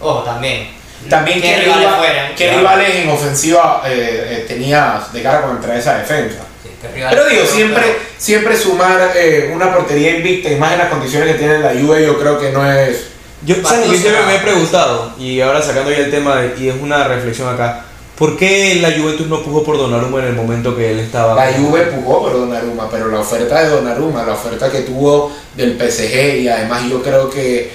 Ojo, 0.00 0.22
también. 0.22 0.70
También 1.08 1.40
¿Qué 1.40 1.48
qué, 1.48 1.56
rivales 1.62 1.84
rival- 1.86 1.96
fueran? 1.98 2.34
qué 2.36 2.56
rivales 2.56 2.94
en 2.96 3.08
ofensiva 3.10 3.82
eh, 3.86 4.26
eh, 4.40 4.44
tenía 4.48 5.00
de 5.12 5.22
cara 5.22 5.42
contra 5.42 5.76
esa 5.76 5.98
defensa. 5.98 6.38
Sí, 6.62 6.70
Pero 6.82 7.24
digo, 7.28 7.44
siempre, 7.46 7.82
pero- 7.82 7.98
siempre 8.18 8.56
sumar 8.56 9.12
eh, 9.14 9.50
una 9.54 9.72
portería 9.72 10.16
invicta 10.16 10.50
y 10.50 10.56
más 10.56 10.72
en 10.72 10.78
las 10.78 10.88
condiciones 10.88 11.32
que 11.32 11.38
tiene 11.38 11.58
la 11.60 11.70
Juve, 11.70 12.04
yo 12.04 12.18
creo 12.18 12.38
que 12.40 12.50
no 12.50 12.68
es 12.68 13.06
Yo, 13.42 13.54
¿sabes? 13.64 13.86
Yo 13.86 13.94
siempre 13.96 14.24
me 14.26 14.36
he 14.36 14.38
preguntado, 14.40 15.14
y 15.18 15.40
ahora 15.40 15.62
sacando 15.62 15.90
ya 15.92 15.98
el 15.98 16.10
tema, 16.10 16.36
de- 16.36 16.60
y 16.60 16.68
es 16.68 16.74
una 16.80 17.04
reflexión 17.06 17.52
acá, 17.54 17.84
¿por 18.18 18.36
qué 18.36 18.76
la 18.80 18.90
Juventus 18.98 19.26
no 19.28 19.42
puso 19.42 19.62
por 19.62 19.76
Donnarumma 19.78 20.20
en 20.20 20.26
el 20.28 20.34
momento 20.34 20.76
que 20.76 20.90
él 20.90 20.98
estaba? 21.00 21.34
La 21.34 21.52
Juve 21.56 21.82
pugó 21.86 22.22
por 22.22 22.32
Donnarumma, 22.32 22.90
pero 22.90 23.08
la 23.08 23.20
oferta 23.20 23.62
de 23.62 23.68
Donnarumma, 23.70 24.24
la 24.24 24.34
oferta 24.34 24.70
que 24.70 24.80
tuvo 24.80 25.30
del 25.56 25.76
PSG 25.78 26.40
y 26.40 26.48
además 26.48 26.82
yo 26.90 27.02
creo 27.02 27.30
que, 27.30 27.70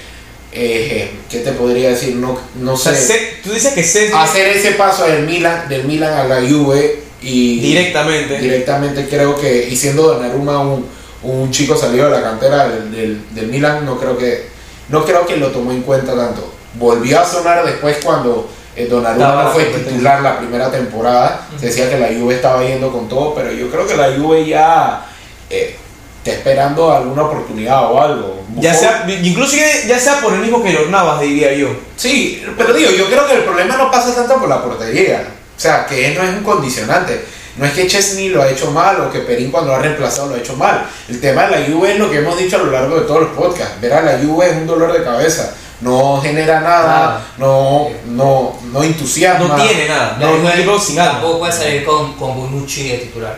eh, 0.52 1.10
¿qué 1.30 1.38
te 1.38 1.52
podría 1.52 1.90
decir? 1.90 2.16
No, 2.16 2.38
no 2.60 2.74
O 2.74 2.76
sea, 2.76 2.94
sé. 2.94 3.38
tú 3.42 3.50
dices 3.52 3.72
que 3.72 3.82
se 3.82 4.12
Hacer 4.14 4.48
ese 4.48 4.72
paso 4.72 5.06
del 5.06 5.24
Milan, 5.24 5.68
del 5.68 5.84
Milan 5.84 6.12
a 6.12 6.24
la 6.24 6.40
Juve 6.48 7.00
y 7.22 7.60
directamente. 7.60 8.38
directamente 8.38 9.08
creo 9.08 9.34
que, 9.40 9.68
y 9.68 9.76
siendo 9.76 10.02
Donnarumma 10.02 10.60
un, 10.60 10.86
un 11.22 11.50
chico 11.50 11.76
salido 11.76 12.04
de 12.06 12.10
la 12.12 12.22
cantera 12.22 12.68
del, 12.68 12.92
del, 12.92 13.22
del 13.34 13.46
Milan, 13.46 13.84
no 13.86 13.98
creo 13.98 14.16
que 14.18 14.52
no 14.90 15.02
creo 15.06 15.24
que 15.26 15.38
lo 15.38 15.48
tomó 15.48 15.72
en 15.72 15.80
cuenta 15.82 16.14
tanto. 16.14 16.52
Volvió 16.74 17.18
a 17.20 17.24
sonar 17.26 17.64
después 17.64 17.96
cuando 18.04 18.50
eh, 18.76 18.86
Donnarumma 18.86 19.50
fue 19.50 19.64
titular 19.64 20.20
la 20.20 20.38
primera 20.38 20.70
temporada. 20.70 21.46
Se 21.58 21.66
decía 21.66 21.88
que 21.88 21.98
la 21.98 22.08
Juve 22.08 22.36
estaba 22.36 22.64
yendo 22.64 22.90
con 22.90 23.08
todo, 23.08 23.34
pero 23.34 23.52
yo 23.52 23.70
creo 23.70 23.86
que 23.86 23.96
la 23.96 24.12
Juve 24.16 24.46
ya 24.46 25.06
eh, 25.48 25.76
está 26.18 26.32
esperando 26.32 26.90
alguna 26.90 27.22
oportunidad 27.22 27.92
o 27.92 28.00
algo. 28.00 28.44
Ya 28.56 28.74
sea, 28.74 29.06
incluso 29.08 29.56
ya 29.86 29.98
sea 29.98 30.20
por 30.20 30.32
el 30.32 30.40
mismo 30.40 30.62
que 30.62 30.72
los 30.72 30.88
Navas, 30.88 31.20
diría 31.20 31.52
yo. 31.52 31.68
Sí, 31.96 32.42
pero 32.56 32.72
digo, 32.72 32.90
yo 32.90 33.06
creo 33.06 33.26
que 33.26 33.34
el 33.34 33.44
problema 33.44 33.76
no 33.76 33.90
pasa 33.90 34.14
tanto 34.14 34.38
por 34.38 34.48
la 34.48 34.62
portería. 34.62 35.28
O 35.56 35.60
sea, 35.60 35.86
que 35.86 36.14
no 36.14 36.22
es 36.22 36.30
un 36.30 36.42
condicionante. 36.42 37.24
No 37.56 37.64
es 37.64 37.72
que 37.72 37.86
Chesney 37.86 38.30
lo 38.30 38.42
ha 38.42 38.50
hecho 38.50 38.72
mal 38.72 39.00
o 39.00 39.12
que 39.12 39.20
Perín 39.20 39.52
cuando 39.52 39.70
lo 39.70 39.76
ha 39.76 39.78
reemplazado 39.80 40.28
lo 40.28 40.34
ha 40.34 40.38
hecho 40.38 40.56
mal. 40.56 40.86
El 41.08 41.20
tema 41.20 41.46
de 41.46 41.60
la 41.60 41.66
Juve 41.66 41.92
es 41.92 41.98
lo 41.98 42.10
que 42.10 42.18
hemos 42.18 42.36
dicho 42.36 42.56
a 42.56 42.60
lo 42.60 42.72
largo 42.72 42.96
de 42.96 43.02
todos 43.02 43.20
los 43.20 43.30
podcasts. 43.30 43.80
Ver 43.80 43.92
a 43.92 44.02
la 44.02 44.18
Juve 44.18 44.50
es 44.50 44.56
un 44.56 44.66
dolor 44.66 44.92
de 44.92 45.04
cabeza. 45.04 45.54
No 45.84 46.20
genera 46.22 46.60
nada, 46.60 46.86
Nada. 46.86 47.20
no, 47.36 47.90
no, 48.06 48.56
no 48.72 48.82
entusiasma. 48.82 49.48
No 49.48 49.62
tiene 49.62 49.86
nada. 49.86 50.16
No, 50.18 50.48
es 50.48 50.54
equipo 50.54 50.78
sin 50.78 50.98
alma. 50.98 51.12
Tampoco 51.12 51.38
puede 51.40 51.52
salir 51.52 51.84
con, 51.84 52.14
con 52.14 52.34
Bonucci 52.36 52.88
de 52.88 52.98
titular, 52.98 53.36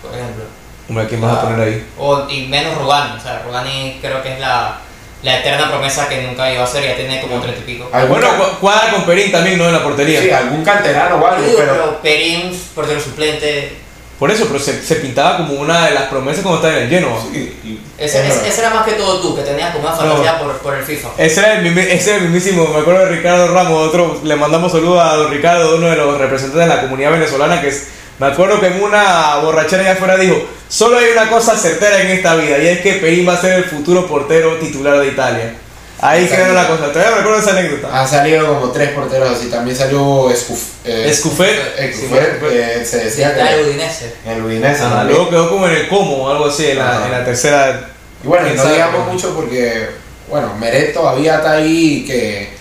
por 0.00 0.14
ejemplo. 0.14 0.44
Hombre, 0.88 1.08
¿quién 1.08 1.20
vas 1.20 1.38
a 1.38 1.42
poner 1.42 1.60
ahí? 1.60 1.86
O, 1.98 2.28
y 2.28 2.46
menos 2.46 2.78
Rugani. 2.78 3.16
O 3.18 3.20
sea, 3.20 3.42
Rugani 3.44 3.98
creo 4.00 4.22
que 4.22 4.34
es 4.34 4.38
la, 4.38 4.78
la 5.24 5.38
eterna 5.40 5.70
promesa 5.70 6.08
que 6.08 6.22
nunca 6.22 6.52
iba 6.52 6.62
a 6.62 6.66
ser. 6.68 6.84
Ya 6.84 6.94
tiene 6.94 7.20
como 7.20 7.40
treinta 7.40 7.60
y 7.60 7.64
pico. 7.64 7.90
Bueno, 8.08 8.28
cuadra 8.60 8.92
con 8.92 9.02
Perín 9.04 9.32
también, 9.32 9.58
¿no? 9.58 9.66
En 9.66 9.72
la 9.72 9.82
portería. 9.82 10.20
sí, 10.20 10.30
algún 10.30 10.64
canterano 10.64 11.16
o 11.16 11.26
algo, 11.26 11.52
pero 11.56 11.72
pero 11.72 12.00
Perín, 12.00 12.56
portero 12.76 13.00
suplente. 13.00 13.81
Por 14.22 14.30
eso, 14.30 14.46
pero 14.46 14.60
se, 14.60 14.80
se 14.80 14.94
pintaba 14.96 15.38
como 15.38 15.54
una 15.54 15.86
de 15.86 15.94
las 15.94 16.04
promesas 16.04 16.42
cuando 16.44 16.58
estaba 16.60 16.76
en 16.78 16.84
el 16.84 16.88
Genoa. 16.88 17.20
Sí, 17.32 17.58
y- 17.64 17.80
Ese, 17.98 18.24
es 18.24 18.36
ese, 18.46 18.60
era 18.60 18.70
más 18.70 18.84
que 18.84 18.92
todo 18.92 19.20
tú, 19.20 19.34
que 19.34 19.42
tenías 19.42 19.72
como 19.74 19.88
una 19.88 19.96
fantasía 19.96 20.38
por, 20.38 20.52
por 20.58 20.74
el 20.76 20.84
FIFA. 20.84 21.08
Ese 21.18 21.40
era, 21.40 21.58
el, 21.58 21.66
ese 21.76 22.10
era 22.10 22.18
el 22.22 22.30
mismísimo, 22.30 22.68
me 22.68 22.78
acuerdo 22.78 23.00
de 23.00 23.16
Ricardo 23.16 23.52
Ramos, 23.52 23.88
otro, 23.88 24.20
le 24.22 24.36
mandamos 24.36 24.70
saludos 24.70 25.02
a 25.04 25.16
don 25.16 25.32
Ricardo, 25.32 25.74
uno 25.74 25.88
de 25.90 25.96
los 25.96 26.16
representantes 26.18 26.68
de 26.68 26.72
la 26.76 26.82
comunidad 26.82 27.10
venezolana, 27.10 27.60
que 27.60 27.66
es, 27.66 27.88
me 28.20 28.28
acuerdo 28.28 28.60
que 28.60 28.68
en 28.68 28.80
una 28.80 29.38
borrachera 29.42 29.82
allá 29.82 29.92
afuera 29.94 30.16
dijo, 30.16 30.40
solo 30.68 30.98
hay 30.98 31.06
una 31.10 31.28
cosa 31.28 31.56
certera 31.56 32.00
en 32.02 32.10
esta 32.12 32.36
vida, 32.36 32.58
y 32.58 32.68
es 32.68 32.80
que 32.80 32.92
Perín 32.92 33.28
va 33.28 33.32
a 33.32 33.40
ser 33.40 33.54
el 33.54 33.64
futuro 33.64 34.06
portero 34.06 34.54
titular 34.58 35.00
de 35.00 35.08
Italia. 35.08 35.54
Ahí 36.04 36.26
quedó 36.26 36.52
la 36.52 36.66
cosa, 36.66 36.90
todavía 36.92 37.16
recuerdo 37.16 37.38
esa 37.38 37.50
anécdota. 37.52 38.00
Han 38.00 38.08
salido 38.08 38.46
como 38.48 38.72
tres 38.72 38.90
porteros 38.90 39.38
así. 39.38 39.46
También 39.48 39.76
salió 39.76 40.30
Escuf, 40.30 40.58
eh, 40.84 41.04
Escufet, 41.08 41.78
Escufet, 41.78 42.40
sí, 42.40 42.46
eh, 42.50 42.84
se 42.84 43.04
decía 43.04 43.28
Está 43.30 43.52
el 43.52 43.60
que 43.64 43.70
Udinese. 43.70 44.12
el 44.26 44.42
Udinese 44.42 44.82
luego 45.06 45.30
quedó 45.30 45.48
como 45.48 45.68
en 45.68 45.74
el 45.76 45.88
como 45.88 46.24
o 46.24 46.30
algo 46.30 46.46
así, 46.46 46.70
en 46.70 46.78
la, 46.78 47.04
en 47.06 47.12
la 47.12 47.24
tercera... 47.24 47.88
Y 48.24 48.26
bueno, 48.26 48.48
y 48.52 48.56
no 48.56 48.64
digamos 48.66 49.12
mucho 49.12 49.32
porque, 49.34 49.90
bueno, 50.28 50.54
Meret 50.58 50.92
todavía 50.92 51.36
está 51.36 51.52
ahí 51.52 52.04
que, 52.04 52.52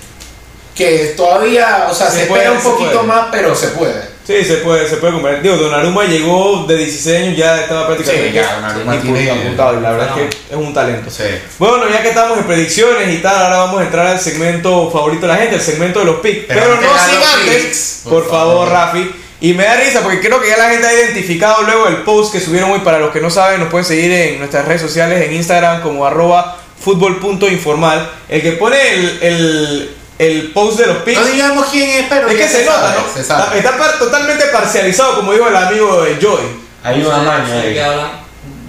que 0.76 1.14
todavía, 1.18 1.88
o 1.90 1.94
sea, 1.96 2.12
Se 2.12 2.22
se, 2.22 2.26
puede, 2.28 2.44
espera 2.44 2.58
un 2.58 2.62
se 2.64 2.70
poquito 2.70 2.92
puede. 2.92 3.08
más, 3.08 3.28
pero 3.32 3.56
se 3.56 3.68
puede. 3.70 4.11
Sí, 4.26 4.44
se 4.46 4.58
puede, 4.58 4.88
se 4.88 4.98
puede 4.98 5.14
comer. 5.14 5.42
Digo, 5.42 5.56
Donnarumma 5.58 6.06
llegó 6.06 6.66
de 6.68 6.78
16 6.78 7.18
años, 7.24 7.38
ya 7.38 7.62
estaba 7.62 7.88
prácticamente 7.88 8.30
Sí, 8.30 8.36
ya, 8.36 8.54
Donnarumma 8.56 9.02
tiene- 9.02 9.32
apuntado, 9.32 9.78
y 9.80 9.82
la 9.82 9.92
verdad 9.92 10.08
es 10.10 10.14
que 10.30 10.38
es 10.54 10.56
un 10.58 10.74
talento. 10.74 11.10
Sí. 11.10 11.24
Bueno, 11.58 11.90
ya 11.90 12.02
que 12.02 12.10
estamos 12.10 12.38
en 12.38 12.44
predicciones 12.46 13.10
y 13.14 13.18
tal, 13.18 13.36
ahora 13.44 13.58
vamos 13.58 13.82
a 13.82 13.84
entrar 13.86 14.08
al 14.08 14.20
segmento 14.20 14.90
favorito 14.92 15.22
de 15.22 15.28
la 15.34 15.38
gente, 15.40 15.56
el 15.56 15.62
segmento 15.62 16.00
de 16.00 16.06
los 16.06 16.16
picks. 16.20 16.46
Pero 16.48 16.76
no 16.76 16.82
sin 16.82 17.18
antes, 17.40 17.64
picks, 17.64 18.02
por, 18.04 18.14
por 18.24 18.30
favor, 18.32 18.68
favor. 18.68 18.70
Rafi. 18.70 19.12
Y 19.42 19.54
me 19.56 19.64
da 19.64 19.76
risa 19.78 20.02
porque 20.02 20.20
creo 20.20 20.40
que 20.40 20.50
ya 20.50 20.58
la 20.58 20.70
gente 20.70 20.86
ha 20.86 20.94
identificado 20.94 21.64
luego 21.64 21.88
el 21.88 21.98
post 22.04 22.32
que 22.32 22.40
subieron 22.40 22.70
hoy. 22.72 22.80
Para 22.82 23.00
los 23.00 23.10
que 23.12 23.20
no 23.22 23.32
saben, 23.32 23.60
nos 23.60 23.70
pueden 23.70 23.86
seguir 23.86 24.12
en 24.12 24.38
nuestras 24.38 24.66
redes 24.66 24.82
sociales, 24.82 25.20
en 25.26 25.34
Instagram 25.34 25.82
como 25.82 26.06
arroba 26.06 26.58
fútbol.informal. 26.80 28.08
El 28.30 28.42
que 28.42 28.52
pone 28.54 28.78
el, 28.94 29.20
el, 29.24 29.96
el 30.22 30.52
post 30.52 30.80
de 30.80 30.86
los 30.86 30.98
picks. 30.98 31.20
No 31.20 31.26
digamos 31.26 31.68
quién 31.72 31.90
es, 31.90 32.06
pero 32.08 32.28
es 32.28 32.36
que 32.36 32.48
se, 32.48 32.64
nota, 32.64 32.80
sabe, 32.80 33.00
¿no? 33.00 33.14
Se 33.14 33.24
sabe. 33.24 33.58
Está, 33.58 33.70
está 33.72 33.98
totalmente 33.98 34.46
parcializado, 34.46 35.16
como 35.16 35.34
dijo 35.34 35.48
el 35.48 35.56
amigo 35.56 36.04
de 36.04 36.20
Joy. 36.22 36.42
Hay 36.84 37.02
una 37.02 37.18
maña 37.18 37.60
ahí. 37.60 37.82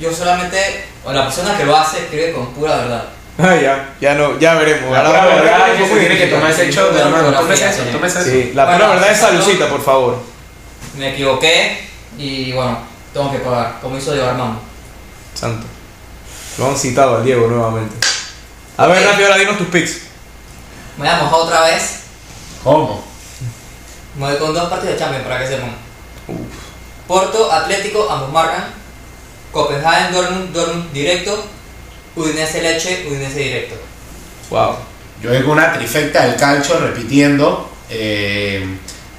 Yo 0.00 0.10
solamente, 0.10 0.86
o 1.04 1.12
la 1.12 1.24
persona 1.24 1.56
que 1.56 1.64
lo 1.64 1.76
hace 1.76 1.98
escribe 1.98 2.32
con 2.32 2.46
pura 2.54 2.76
verdad. 2.76 3.04
Ah, 3.38 3.54
ya, 3.54 3.94
ya 4.00 4.14
no, 4.14 4.38
ya 4.38 4.54
veremos. 4.54 4.92
La 4.92 5.00
Ahora 5.04 5.22
pura 5.22 5.34
verdad 5.36 5.58
cómo 5.58 5.74
es 5.74 5.80
que 5.80 5.94
se 5.94 6.00
tiene 6.00 6.18
que 6.18 6.26
tomar 6.28 6.50
ese 6.50 6.72
shot, 6.72 6.96
hermano. 6.96 7.32
Tómese 7.32 7.68
eso, 7.68 7.82
tómese 7.92 8.20
eso. 8.20 8.30
Sí, 8.30 8.52
la 8.54 8.64
Bueno, 8.64 8.78
pura 8.78 8.94
verdad 8.94 9.10
es 9.10 9.18
salucita, 9.18 9.68
por 9.68 9.84
favor. 9.84 10.16
Me 10.96 11.12
equivoqué 11.12 11.86
y 12.16 12.52
bueno, 12.52 12.78
tengo 13.12 13.30
que 13.30 13.38
pagar, 13.38 13.76
como 13.82 13.98
hizo 13.98 14.12
Diego 14.12 14.28
Armando. 14.28 14.58
Santo. 15.34 15.66
Lo 16.56 16.68
han 16.68 16.78
citado 16.78 17.16
al 17.16 17.24
Diego 17.24 17.46
nuevamente. 17.46 17.94
A 18.78 18.86
ver, 18.86 19.04
rápido, 19.04 19.28
ahora 19.28 19.38
dinos 19.38 19.58
tus 19.58 19.68
picks. 19.68 20.11
Me 20.96 21.04
voy 21.04 21.08
a 21.08 21.22
mojar 21.22 21.40
otra 21.40 21.60
vez. 21.66 22.00
¿Cómo? 22.62 23.04
Me 24.16 24.26
voy 24.26 24.36
con 24.36 24.52
dos 24.54 24.68
partidos 24.68 24.94
de 24.94 24.98
Champions 25.00 25.24
para 25.24 25.38
que 25.40 25.46
sepan. 25.48 25.74
Porto, 27.08 27.50
Atlético, 27.52 28.08
ambos 28.10 28.32
marcan. 28.32 28.64
Copenhagen, 29.50 30.12
Dortmund, 30.12 30.52
Dortmund 30.52 30.92
directo. 30.92 31.44
Udinese, 32.16 32.62
Leche, 32.62 33.06
Udinese 33.08 33.38
directo. 33.38 33.74
Wow. 34.50 34.76
Yo 35.22 35.30
con 35.42 35.52
una 35.52 35.72
trifecta 35.72 36.24
del 36.26 36.36
calcio 36.36 36.78
repitiendo. 36.78 37.70
Eh, 37.90 38.66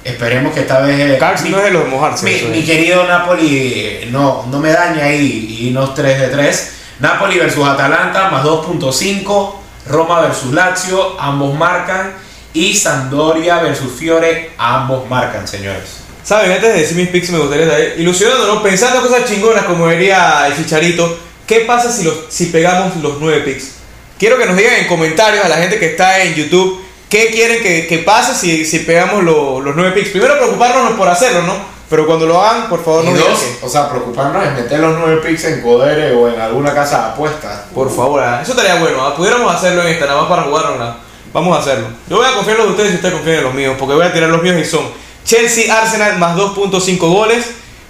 esperemos 0.04 0.52
que 0.54 0.60
esta 0.60 0.80
vez. 0.80 0.98
eh, 0.98 1.18
mi- 1.44 1.50
no 1.50 1.58
es 1.58 1.64
de 1.64 1.70
los 1.70 1.84
de 1.84 1.90
mojarse. 1.90 2.24
Mi, 2.24 2.32
eso 2.32 2.48
mi 2.48 2.62
querido 2.64 3.04
Napoli 3.06 3.72
eh, 3.74 4.08
no, 4.10 4.46
no 4.50 4.58
me 4.60 4.70
daña 4.70 5.04
ahí 5.04 5.56
y 5.60 5.70
unos 5.70 5.94
3 5.94 6.20
de 6.20 6.28
3. 6.28 6.72
Napoli 7.00 7.38
versus 7.38 7.66
Atalanta 7.66 8.28
más 8.30 8.44
2.5. 8.44 9.54
Roma 9.88 10.20
versus 10.20 10.52
Lazio, 10.52 11.20
ambos 11.20 11.54
marcan. 11.58 12.12
Y 12.52 12.76
Sampdoria 12.76 13.56
versus 13.58 13.92
Fiore, 13.98 14.52
ambos 14.58 15.08
marcan, 15.10 15.46
señores. 15.48 15.82
Saben, 16.22 16.52
antes 16.52 16.72
de 16.72 16.80
decir 16.80 16.96
mis 16.96 17.08
picks, 17.08 17.30
me 17.30 17.38
gustaría 17.38 17.66
saber, 17.66 17.96
ilusionándonos, 17.98 18.62
pensando 18.62 19.02
cosas 19.02 19.28
chingonas, 19.28 19.64
como 19.64 19.88
diría 19.88 20.46
el 20.46 20.56
chicharito, 20.56 21.18
¿qué 21.46 21.60
pasa 21.60 21.90
si, 21.92 22.04
los, 22.04 22.14
si 22.28 22.46
pegamos 22.46 22.96
los 22.96 23.18
nueve 23.20 23.40
picks? 23.40 23.72
Quiero 24.18 24.38
que 24.38 24.46
nos 24.46 24.56
digan 24.56 24.74
en 24.74 24.86
comentarios 24.86 25.44
a 25.44 25.48
la 25.48 25.56
gente 25.56 25.78
que 25.80 25.86
está 25.86 26.22
en 26.22 26.34
YouTube 26.34 26.80
qué 27.10 27.26
quieren 27.30 27.62
que, 27.62 27.86
que 27.88 27.98
pase 27.98 28.34
si, 28.34 28.64
si 28.64 28.78
pegamos 28.80 29.22
lo- 29.24 29.60
los 29.60 29.74
nueve 29.76 29.90
picks. 29.90 30.10
Primero, 30.10 30.36
preocuparnos 30.38 30.92
por 30.92 31.08
hacerlo, 31.08 31.42
¿no? 31.42 31.73
Pero 31.90 32.06
cuando 32.06 32.26
lo 32.26 32.42
hagan, 32.42 32.68
por 32.68 32.82
favor, 32.82 33.04
Y 33.04 33.08
no 33.08 33.14
digan 33.14 33.30
dos, 33.30 33.42
o 33.62 33.68
sea, 33.68 33.90
preocuparnos 33.90 34.42
en 34.44 34.54
meter 34.54 34.80
los 34.80 34.98
9 34.98 35.20
picks 35.24 35.44
en 35.44 35.60
Codere 35.62 36.14
o 36.14 36.28
en 36.28 36.40
alguna 36.40 36.74
casa 36.74 36.98
de 36.98 37.04
apuestas. 37.12 37.60
Por 37.74 37.94
favor, 37.94 38.22
ah, 38.22 38.40
eso 38.42 38.52
estaría 38.52 38.76
bueno. 38.76 39.04
ah, 39.06 39.14
Pudiéramos 39.14 39.54
hacerlo 39.54 39.82
en 39.82 39.88
esta, 39.88 40.06
nada 40.06 40.20
más 40.20 40.28
para 40.28 40.42
jugarlo. 40.42 40.94
Vamos 41.32 41.56
a 41.56 41.60
hacerlo. 41.60 41.88
Yo 42.08 42.16
voy 42.16 42.26
a 42.26 42.32
confiar 42.32 42.56
en 42.56 42.66
los 42.66 42.66
de 42.68 42.72
ustedes 42.72 42.92
y 42.92 42.96
ustedes 42.96 43.14
confíen 43.14 43.36
en 43.38 43.44
los 43.44 43.54
míos, 43.54 43.76
porque 43.78 43.94
voy 43.94 44.06
a 44.06 44.12
tirar 44.12 44.30
los 44.30 44.42
míos 44.42 44.56
y 44.58 44.64
son 44.64 44.84
Chelsea, 45.24 45.76
Arsenal 45.76 46.18
más 46.18 46.36
2.5 46.36 46.98
goles, 46.98 47.44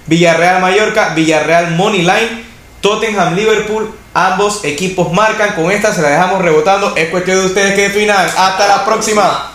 Villarreal, 0.06 0.60
Mallorca, 0.60 1.10
Villarreal, 1.14 1.72
Money 1.72 2.00
Line, 2.02 2.44
Tottenham, 2.80 3.34
Liverpool. 3.34 3.90
Ambos 4.12 4.64
equipos 4.64 5.12
marcan. 5.12 5.54
Con 5.54 5.70
esta 5.72 5.92
se 5.92 6.00
la 6.00 6.10
dejamos 6.10 6.40
rebotando. 6.40 6.94
Es 6.96 7.08
cuestión 7.10 7.40
de 7.40 7.46
ustedes 7.46 7.74
que 7.74 7.88
definan. 7.88 8.26
Hasta 8.36 8.68
la 8.68 8.84
próxima. 8.84 9.53